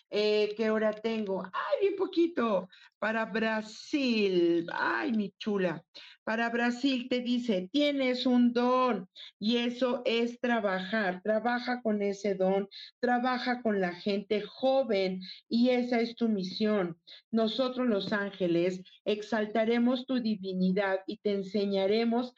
Eh, 0.10 0.54
¿Qué 0.56 0.70
hora 0.70 0.94
tengo? 0.94 1.44
¡Ay, 1.44 1.80
bien 1.82 1.96
poquito! 1.96 2.70
Para 3.00 3.26
Brasil. 3.26 4.68
¡Ay, 4.74 5.12
mi 5.14 5.34
chula! 5.38 5.84
Para 6.24 6.50
Brasil 6.50 7.08
te 7.10 7.20
dice, 7.20 7.68
tienes 7.70 8.26
un 8.26 8.54
don 8.54 9.10
y 9.40 9.58
eso 9.58 10.02
es 10.06 10.40
trabajar. 10.40 11.22
Trabaja 11.22 11.82
con 11.82 12.02
ese 12.02 12.36
don, 12.36 12.70
trabaja 13.02 13.62
con 13.62 13.82
la 13.82 13.94
gente 13.94 14.42
joven 14.42 15.13
y 15.50 15.70
esa 15.70 16.00
es 16.00 16.16
tu 16.16 16.30
misión. 16.30 16.98
Nosotros 17.32 17.88
los 17.88 18.14
ángeles 18.14 18.82
exaltaremos 19.06 20.06
tu 20.06 20.20
divinidad 20.20 21.00
y 21.08 21.18
te 21.18 21.34
enseñaremos 21.34 22.34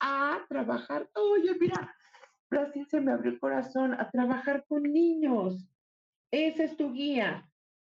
a 0.00 0.40
trabajar. 0.48 1.08
Oye, 1.14 1.56
mira, 1.60 1.94
Brasil 2.50 2.86
se 2.90 3.00
me 3.00 3.12
abrió 3.12 3.32
el 3.32 3.40
corazón 3.40 3.94
a 3.94 4.10
trabajar 4.10 4.64
con 4.66 4.82
niños. 4.82 5.68
Esa 6.30 6.64
es 6.64 6.76
tu 6.76 6.92
guía 6.92 7.48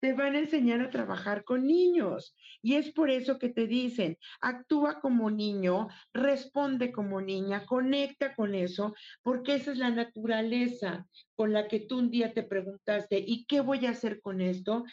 te 0.06 0.12
van 0.12 0.36
a 0.36 0.38
enseñar 0.38 0.80
a 0.82 0.90
trabajar 0.90 1.42
con 1.42 1.66
niños. 1.66 2.36
Y 2.62 2.74
es 2.74 2.92
por 2.92 3.10
eso 3.10 3.40
que 3.40 3.48
te 3.48 3.66
dicen, 3.66 4.18
actúa 4.40 5.00
como 5.00 5.32
niño, 5.32 5.88
responde 6.12 6.92
como 6.92 7.20
niña, 7.20 7.66
conecta 7.66 8.36
con 8.36 8.54
eso, 8.54 8.94
porque 9.22 9.56
esa 9.56 9.72
es 9.72 9.78
la 9.78 9.90
naturaleza 9.90 11.08
con 11.34 11.52
la 11.52 11.66
que 11.66 11.80
tú 11.80 11.98
un 11.98 12.12
día 12.12 12.32
te 12.32 12.44
preguntaste, 12.44 13.18
¿y 13.18 13.46
qué 13.46 13.60
voy 13.60 13.84
a 13.86 13.90
hacer 13.90 14.20
con 14.20 14.40
esto? 14.40 14.84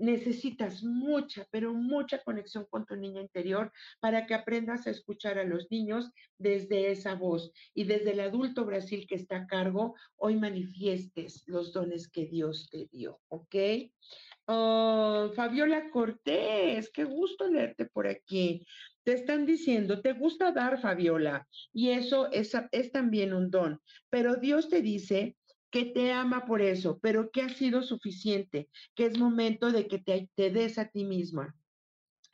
Necesitas 0.00 0.82
mucha, 0.82 1.46
pero 1.50 1.72
mucha 1.72 2.22
conexión 2.22 2.66
con 2.68 2.86
tu 2.86 2.96
niño 2.96 3.20
interior 3.20 3.72
para 4.00 4.26
que 4.26 4.34
aprendas 4.34 4.86
a 4.86 4.90
escuchar 4.90 5.38
a 5.38 5.44
los 5.44 5.70
niños 5.70 6.10
desde 6.38 6.90
esa 6.90 7.14
voz 7.14 7.52
y 7.74 7.84
desde 7.84 8.12
el 8.12 8.20
adulto 8.20 8.64
Brasil 8.64 9.06
que 9.06 9.14
está 9.14 9.36
a 9.36 9.46
cargo, 9.46 9.94
hoy 10.16 10.36
manifiestes 10.36 11.44
los 11.46 11.72
dones 11.72 12.08
que 12.08 12.26
Dios 12.26 12.68
te 12.70 12.88
dio, 12.90 13.20
¿ok? 13.28 13.56
Oh, 14.46 15.30
Fabiola 15.36 15.90
Cortés, 15.90 16.90
qué 16.90 17.04
gusto 17.04 17.48
leerte 17.48 17.86
por 17.86 18.08
aquí. 18.08 18.66
Te 19.04 19.12
están 19.12 19.46
diciendo, 19.46 20.00
te 20.00 20.12
gusta 20.12 20.50
dar, 20.50 20.80
Fabiola, 20.80 21.46
y 21.72 21.90
eso 21.90 22.30
es, 22.32 22.52
es 22.72 22.90
también 22.90 23.32
un 23.32 23.50
don, 23.50 23.80
pero 24.08 24.36
Dios 24.36 24.68
te 24.68 24.82
dice 24.82 25.36
que 25.70 25.84
te 25.86 26.12
ama 26.12 26.44
por 26.44 26.62
eso, 26.62 26.98
pero 27.00 27.30
que 27.30 27.42
ha 27.42 27.48
sido 27.48 27.82
suficiente, 27.82 28.68
que 28.94 29.06
es 29.06 29.18
momento 29.18 29.72
de 29.72 29.86
que 29.86 29.98
te, 29.98 30.28
te 30.34 30.50
des 30.50 30.78
a 30.78 30.86
ti 30.86 31.04
misma. 31.04 31.54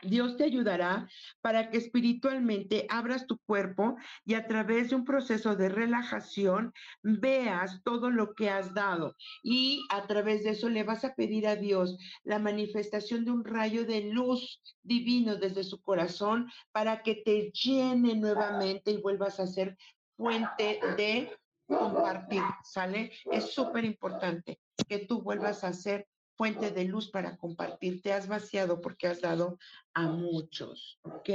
Dios 0.03 0.37
te 0.37 0.45
ayudará 0.45 1.09
para 1.41 1.71
que 1.71 1.79
espiritualmente 1.79 2.87
abras 2.91 3.27
tu 3.27 3.39
cuerpo 3.39 3.97
y 4.27 4.35
a 4.35 4.47
través 4.47 4.91
de 4.91 4.97
un 4.97 5.05
proceso 5.05 5.57
de 5.57 5.71
relajación 5.71 6.73
veas 7.03 7.83
todo 7.83 8.11
lo 8.11 8.35
que 8.35 8.51
has 8.51 8.75
dado. 8.75 9.17
Y 9.43 9.87
a 9.91 10.07
través 10.07 10.45
de 10.45 10.51
eso 10.51 10.69
le 10.69 10.85
vas 10.85 11.05
a 11.05 11.15
pedir 11.15 11.47
a 11.47 11.57
Dios 11.57 11.97
la 12.25 12.39
manifestación 12.39 13.25
de 13.25 13.31
un 13.31 13.45
rayo 13.45 13.87
de 13.87 14.13
luz 14.13 14.61
divino 14.83 15.37
desde 15.37 15.65
su 15.65 15.81
corazón 15.81 16.51
para 16.73 17.03
que 17.03 17.23
te 17.25 17.51
llene 17.53 18.17
nuevamente 18.17 18.91
y 18.91 19.01
vuelvas 19.01 19.41
a 19.41 19.47
ser 19.47 19.79
fuente 20.17 20.81
de 20.97 21.31
compartir, 21.67 22.43
¿sale? 22.65 23.13
Es 23.31 23.53
súper 23.53 23.85
importante 23.85 24.61
que 24.89 25.01
tú 25.01 25.23
vuelvas 25.23 25.65
a 25.65 25.73
ser 25.73 26.09
fuente 26.37 26.71
de 26.71 26.85
luz 26.85 27.11
para 27.11 27.37
compartir. 27.37 28.03
Te 28.03 28.13
has 28.13 28.29
vaciado 28.29 28.81
porque 28.81 29.09
has 29.09 29.21
dado 29.21 29.59
a 29.95 30.03
muchos, 30.03 31.01
¿ok? 31.03 31.29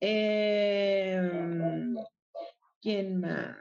Em, 0.00 1.94
¿Quién 2.80 3.20
más? 3.20 3.56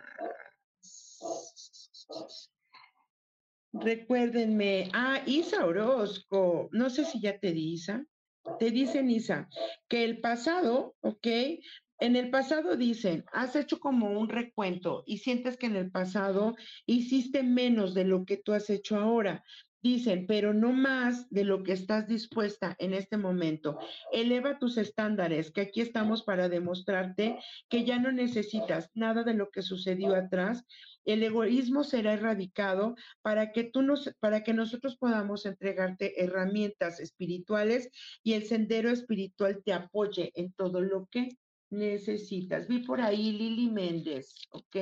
Recuérdenme, 3.73 4.89
ah, 4.93 5.21
Isa 5.25 5.65
Orozco, 5.65 6.69
no 6.71 6.89
sé 6.89 7.05
si 7.05 7.21
ya 7.21 7.39
te 7.39 7.53
di 7.53 7.73
Isa, 7.73 8.05
te 8.59 8.69
dicen 8.69 9.09
Isa, 9.09 9.47
que 9.87 10.03
el 10.03 10.19
pasado, 10.19 10.95
¿ok? 11.01 11.27
En 12.01 12.15
el 12.15 12.31
pasado 12.31 12.77
dicen, 12.77 13.25
has 13.31 13.55
hecho 13.55 13.79
como 13.79 14.19
un 14.19 14.27
recuento 14.27 15.03
y 15.05 15.19
sientes 15.19 15.55
que 15.55 15.67
en 15.67 15.75
el 15.75 15.91
pasado 15.91 16.55
hiciste 16.87 17.43
menos 17.43 17.93
de 17.93 18.05
lo 18.05 18.25
que 18.25 18.37
tú 18.37 18.53
has 18.53 18.71
hecho 18.71 18.97
ahora. 18.97 19.43
Dicen, 19.83 20.25
pero 20.25 20.51
no 20.51 20.73
más 20.73 21.29
de 21.29 21.43
lo 21.43 21.61
que 21.61 21.73
estás 21.73 22.07
dispuesta 22.07 22.75
en 22.79 22.95
este 22.95 23.17
momento. 23.17 23.77
Eleva 24.11 24.57
tus 24.57 24.79
estándares, 24.79 25.51
que 25.51 25.61
aquí 25.61 25.81
estamos 25.81 26.23
para 26.23 26.49
demostrarte 26.49 27.37
que 27.69 27.85
ya 27.85 27.99
no 27.99 28.11
necesitas 28.11 28.89
nada 28.95 29.23
de 29.23 29.35
lo 29.35 29.51
que 29.51 29.61
sucedió 29.61 30.15
atrás. 30.15 30.65
El 31.05 31.21
egoísmo 31.21 31.83
será 31.83 32.13
erradicado 32.13 32.95
para 33.21 33.51
que 33.51 33.65
tú 33.65 33.83
nos, 33.83 34.11
para 34.19 34.43
que 34.43 34.53
nosotros 34.53 34.97
podamos 34.97 35.45
entregarte 35.45 36.23
herramientas 36.23 36.99
espirituales 36.99 37.89
y 38.23 38.33
el 38.33 38.45
sendero 38.45 38.89
espiritual 38.89 39.61
te 39.63 39.73
apoye 39.73 40.31
en 40.33 40.51
todo 40.53 40.81
lo 40.81 41.07
que 41.11 41.29
necesitas. 41.71 42.67
Vi 42.67 42.79
por 42.79 43.01
ahí 43.01 43.31
Lili 43.31 43.69
Méndez, 43.69 44.35
¿ok? 44.51 44.75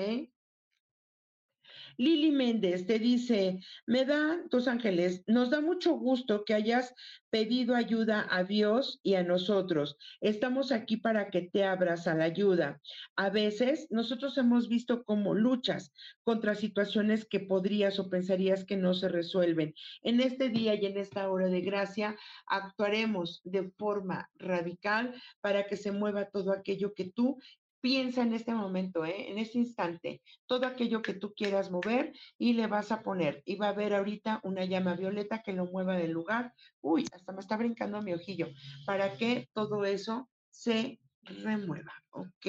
Lili 2.00 2.32
Méndez 2.32 2.88
te 2.88 2.98
dice, 2.98 3.60
me 3.86 4.06
da, 4.06 4.42
tus 4.50 4.70
ángeles, 4.70 5.22
nos 5.28 5.50
da 5.50 5.60
mucho 5.60 5.96
gusto 5.96 6.46
que 6.46 6.54
hayas 6.54 6.96
pedido 7.30 7.76
ayuda 7.76 8.26
a 8.30 8.46
Dios 8.46 9.02
y 9.04 9.16
a 9.16 9.24
nosotros. 9.24 9.98
Estamos 10.22 10.72
aquí 10.72 10.96
para 10.96 11.30
que 11.30 11.42
te 11.42 11.66
abras 11.66 12.08
a 12.08 12.16
la 12.16 12.24
ayuda. 12.24 12.80
A 13.18 13.30
veces 13.30 13.86
nosotros 13.90 14.38
hemos 14.38 14.70
visto 14.70 15.04
como 15.04 15.34
luchas 15.34 15.92
contra 16.24 16.56
situaciones 16.56 17.26
que 17.26 17.42
podrías 17.42 18.00
o 18.00 18.10
pensarías 18.10 18.64
que 18.64 18.78
no 18.78 18.94
se 18.94 19.10
resuelven. 19.10 19.74
En 20.02 20.22
este 20.22 20.48
día 20.48 20.76
y 20.76 20.86
en 20.86 20.98
esta 20.98 21.30
hora 21.30 21.48
de 21.48 21.60
gracia 21.60 22.16
actuaremos 22.48 23.42
de 23.44 23.72
forma 23.78 24.30
radical 24.36 25.22
para 25.42 25.68
que 25.68 25.76
se 25.76 25.92
mueva 25.92 26.30
todo 26.30 26.54
aquello 26.54 26.94
que 26.94 27.12
tú 27.12 27.40
Piensa 27.82 28.24
en 28.24 28.34
este 28.34 28.54
momento, 28.54 29.06
¿eh? 29.06 29.32
en 29.32 29.38
este 29.38 29.58
instante, 29.58 30.22
todo 30.46 30.66
aquello 30.66 31.02
que 31.02 31.14
tú 31.14 31.34
quieras 31.34 31.72
mover 31.72 32.14
y 32.38 32.54
le 32.54 32.68
vas 32.68 32.92
a 32.92 33.02
poner. 33.02 33.42
Y 33.46 33.56
va 33.56 33.68
a 33.68 33.70
haber 33.70 33.94
ahorita 33.94 34.42
una 34.44 34.66
llama 34.66 34.96
violeta 34.96 35.42
que 35.42 35.54
lo 35.54 35.66
mueva 35.66 35.96
del 35.96 36.12
lugar. 36.12 36.54
Uy, 36.82 37.06
hasta 37.14 37.32
me 37.32 37.40
está 37.40 37.56
brincando 37.58 38.02
mi 38.02 38.14
ojillo. 38.14 38.50
Para 38.86 39.16
que 39.16 39.50
todo 39.54 39.86
eso 39.86 40.30
se 40.50 41.00
remueva, 41.24 41.94
¿ok? 42.12 42.46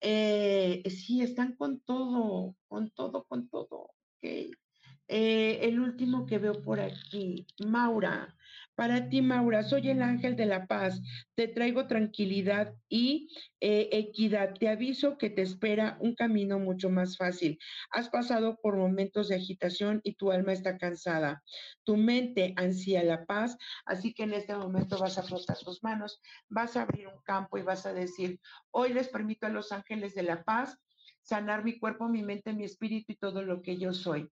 Eh, 0.00 0.82
sí, 0.88 1.22
están 1.22 1.56
con 1.56 1.80
todo, 1.80 2.56
con 2.68 2.90
todo, 2.90 3.24
con 3.24 3.48
todo, 3.48 3.90
¿ok? 4.16 4.24
Eh, 5.12 5.58
el 5.62 5.80
último 5.80 6.24
que 6.24 6.38
veo 6.38 6.62
por 6.62 6.80
aquí, 6.80 7.46
Maura. 7.66 8.34
Para 8.80 9.10
ti, 9.10 9.20
Maura, 9.20 9.62
soy 9.62 9.90
el 9.90 10.00
ángel 10.00 10.36
de 10.36 10.46
la 10.46 10.66
paz. 10.66 11.02
Te 11.34 11.48
traigo 11.48 11.86
tranquilidad 11.86 12.72
y 12.88 13.28
eh, 13.60 13.90
equidad. 13.92 14.54
Te 14.54 14.70
aviso 14.70 15.18
que 15.18 15.28
te 15.28 15.42
espera 15.42 15.98
un 16.00 16.14
camino 16.14 16.58
mucho 16.58 16.88
más 16.88 17.18
fácil. 17.18 17.58
Has 17.90 18.08
pasado 18.08 18.58
por 18.62 18.78
momentos 18.78 19.28
de 19.28 19.34
agitación 19.34 20.00
y 20.02 20.14
tu 20.14 20.32
alma 20.32 20.54
está 20.54 20.78
cansada. 20.78 21.42
Tu 21.84 21.98
mente 21.98 22.54
ansía 22.56 23.04
la 23.04 23.26
paz, 23.26 23.58
así 23.84 24.14
que 24.14 24.22
en 24.22 24.32
este 24.32 24.56
momento 24.56 24.98
vas 24.98 25.18
a 25.18 25.24
frotar 25.24 25.58
tus 25.58 25.82
manos, 25.82 26.18
vas 26.48 26.74
a 26.78 26.80
abrir 26.84 27.06
un 27.06 27.20
campo 27.22 27.58
y 27.58 27.62
vas 27.62 27.84
a 27.84 27.92
decir, 27.92 28.40
hoy 28.70 28.94
les 28.94 29.08
permito 29.08 29.44
a 29.44 29.50
los 29.50 29.72
ángeles 29.72 30.14
de 30.14 30.22
la 30.22 30.42
paz 30.42 30.78
sanar 31.20 31.64
mi 31.64 31.78
cuerpo, 31.78 32.08
mi 32.08 32.22
mente, 32.22 32.54
mi 32.54 32.64
espíritu 32.64 33.12
y 33.12 33.16
todo 33.16 33.42
lo 33.42 33.60
que 33.60 33.76
yo 33.76 33.92
soy 33.92 34.26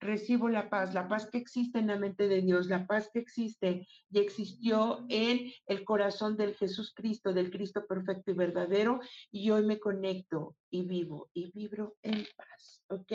recibo 0.00 0.48
la 0.48 0.70
paz, 0.70 0.94
la 0.94 1.06
paz 1.06 1.26
que 1.26 1.38
existe 1.38 1.78
en 1.78 1.88
la 1.88 1.98
mente 1.98 2.26
de 2.26 2.40
Dios, 2.40 2.66
la 2.66 2.86
paz 2.86 3.10
que 3.12 3.20
existe 3.20 3.86
y 4.10 4.18
existió 4.18 5.04
en 5.08 5.52
el 5.66 5.84
corazón 5.84 6.36
del 6.36 6.54
Jesús 6.54 6.92
Cristo, 6.94 7.32
del 7.32 7.50
Cristo 7.50 7.86
perfecto 7.86 8.30
y 8.30 8.34
verdadero, 8.34 9.00
y 9.30 9.50
hoy 9.50 9.64
me 9.64 9.78
conecto 9.78 10.56
y 10.70 10.82
vivo 10.82 11.28
y 11.34 11.50
vibro 11.52 11.96
en 12.02 12.26
paz, 12.36 12.82
¿ok? 12.88 13.12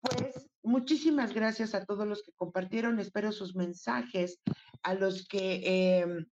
Pues 0.00 0.50
muchísimas 0.62 1.34
gracias 1.34 1.74
a 1.74 1.84
todos 1.84 2.06
los 2.06 2.22
que 2.22 2.32
compartieron, 2.32 2.98
espero 2.98 3.30
sus 3.32 3.54
mensajes, 3.54 4.40
a 4.82 4.94
los 4.94 5.28
que... 5.28 5.62
Eh, 5.64 6.26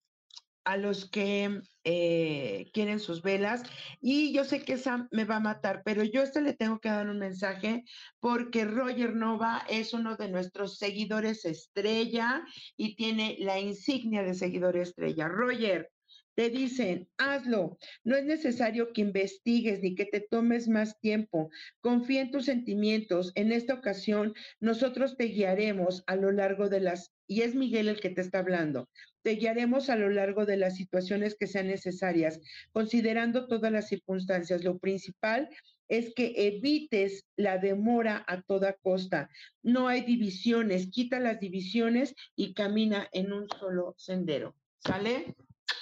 a 0.65 0.77
los 0.77 1.11
que 1.11 1.61
eh, 1.85 2.71
quieren 2.73 3.01
sus 3.01 3.23
velas. 3.23 3.63
Y 4.01 4.33
yo 4.33 4.45
sé 4.45 4.63
que 4.63 4.79
Sam 4.79 5.09
me 5.11 5.25
va 5.25 5.37
a 5.37 5.41
matar, 5.41 5.83
pero 5.85 6.05
yo 6.05 6.23
este 6.23 6.41
le 6.41 6.55
tengo 6.55 6.81
que 6.81 6.89
dar 6.89 7.09
un 7.09 7.19
mensaje 7.19 7.85
porque 8.21 8.65
Roger 8.65 9.15
Nova 9.15 9.65
es 9.69 9.95
uno 9.95 10.17
de 10.17 10.31
nuestros 10.31 10.79
seguidores 10.79 11.45
estrella 11.45 12.45
y 12.77 12.97
tiene 12.97 13.37
la 13.41 13.59
insignia 13.59 14.23
de 14.23 14.35
seguidor 14.35 14.77
estrella. 14.77 15.29
Roger, 15.29 15.91
te 16.41 16.49
dicen, 16.49 17.07
hazlo. 17.19 17.77
No 18.05 18.17
es 18.17 18.25
necesario 18.25 18.93
que 18.93 19.03
investigues 19.03 19.83
ni 19.83 19.95
que 19.95 20.07
te 20.07 20.21
tomes 20.21 20.69
más 20.69 20.99
tiempo. 21.01 21.51
Confía 21.81 22.23
en 22.23 22.31
tus 22.31 22.47
sentimientos. 22.47 23.33
En 23.35 23.53
esta 23.53 23.75
ocasión, 23.75 24.35
nosotros 24.59 25.17
te 25.17 25.25
guiaremos 25.25 26.03
a 26.07 26.17
lo 26.17 26.33
largo 26.33 26.69
de 26.69 26.81
las, 26.81 27.13
y 27.27 27.43
es 27.43 27.55
Miguel 27.55 27.89
el 27.89 28.01
que 28.01 28.11
te 28.11 28.23
está 28.23 28.39
hablando, 28.39 28.89
te 29.23 29.33
guiaremos 29.33 29.91
a 29.91 29.97
lo 29.97 30.09
largo 30.09 30.47
de 30.47 30.57
las 30.57 30.77
situaciones 30.77 31.37
que 31.39 31.47
sean 31.47 31.69
necesarias, 31.69 32.41
considerando 32.73 33.47
todas 33.47 33.73
las 33.73 33.89
circunstancias. 33.89 34.65
Lo 34.65 34.79
principal 34.79 35.49
es 35.89 36.15
que 36.15 36.33
evites 36.37 37.27
la 37.37 37.59
demora 37.59 38.25
a 38.29 38.43
toda 38.43 38.75
costa. 38.75 39.29
No 39.63 39.89
hay 39.89 40.03
divisiones, 40.03 40.89
quita 40.91 41.19
las 41.19 41.41
divisiones 41.41 42.15
y 42.37 42.55
camina 42.55 43.09
en 43.13 43.33
un 43.33 43.49
solo 43.49 43.95
sendero. 43.99 44.55
¿Sale? 44.79 45.35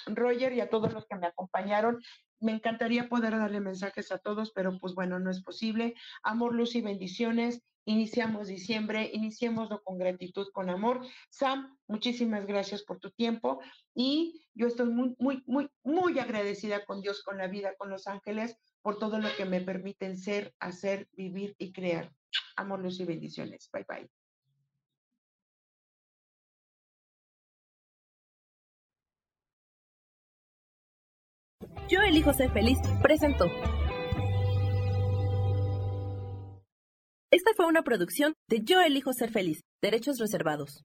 Roger 0.07 0.53
y 0.53 0.61
a 0.61 0.69
todos 0.69 0.93
los 0.93 1.05
que 1.05 1.15
me 1.15 1.27
acompañaron. 1.27 2.01
Me 2.41 2.53
encantaría 2.53 3.07
poder 3.07 3.31
darle 3.31 3.59
mensajes 3.59 4.11
a 4.11 4.17
todos, 4.17 4.51
pero 4.51 4.77
pues 4.79 4.95
bueno, 4.95 5.19
no 5.19 5.29
es 5.29 5.43
posible. 5.43 5.93
Amor, 6.23 6.55
luz 6.55 6.75
y 6.75 6.81
bendiciones. 6.81 7.61
Iniciamos 7.89 8.47
diciembre, 8.47 9.09
iniciémoslo 9.11 9.81
con 9.81 9.97
gratitud, 9.97 10.45
con 10.53 10.69
amor. 10.69 11.01
Sam, 11.31 11.75
muchísimas 11.87 12.45
gracias 12.45 12.83
por 12.83 12.99
tu 12.99 13.09
tiempo 13.09 13.61
y 13.95 14.45
yo 14.53 14.67
estoy 14.67 14.89
muy, 14.89 15.15
muy, 15.17 15.41
muy, 15.47 15.71
muy 15.83 16.19
agradecida 16.19 16.85
con 16.85 17.01
Dios, 17.01 17.23
con 17.23 17.39
la 17.39 17.47
vida, 17.47 17.73
con 17.79 17.89
los 17.89 18.05
ángeles, 18.05 18.55
por 18.83 18.99
todo 18.99 19.17
lo 19.17 19.29
que 19.35 19.45
me 19.45 19.59
permiten 19.61 20.17
ser, 20.17 20.53
hacer, 20.59 21.07
vivir 21.13 21.55
y 21.57 21.73
crear. 21.73 22.13
Amor, 22.57 22.79
luz 22.79 22.99
y 22.99 23.05
bendiciones. 23.05 23.67
Bye, 23.73 23.85
bye. 23.89 24.07
Yo 31.87 32.01
elijo 32.01 32.33
ser 32.33 32.51
feliz 32.51 32.77
presentó. 33.01 33.45
Esta 37.31 37.51
fue 37.55 37.67
una 37.67 37.83
producción 37.83 38.33
de 38.47 38.61
Yo 38.63 38.81
elijo 38.81 39.13
ser 39.13 39.29
feliz, 39.29 39.61
derechos 39.83 40.17
reservados. 40.17 40.83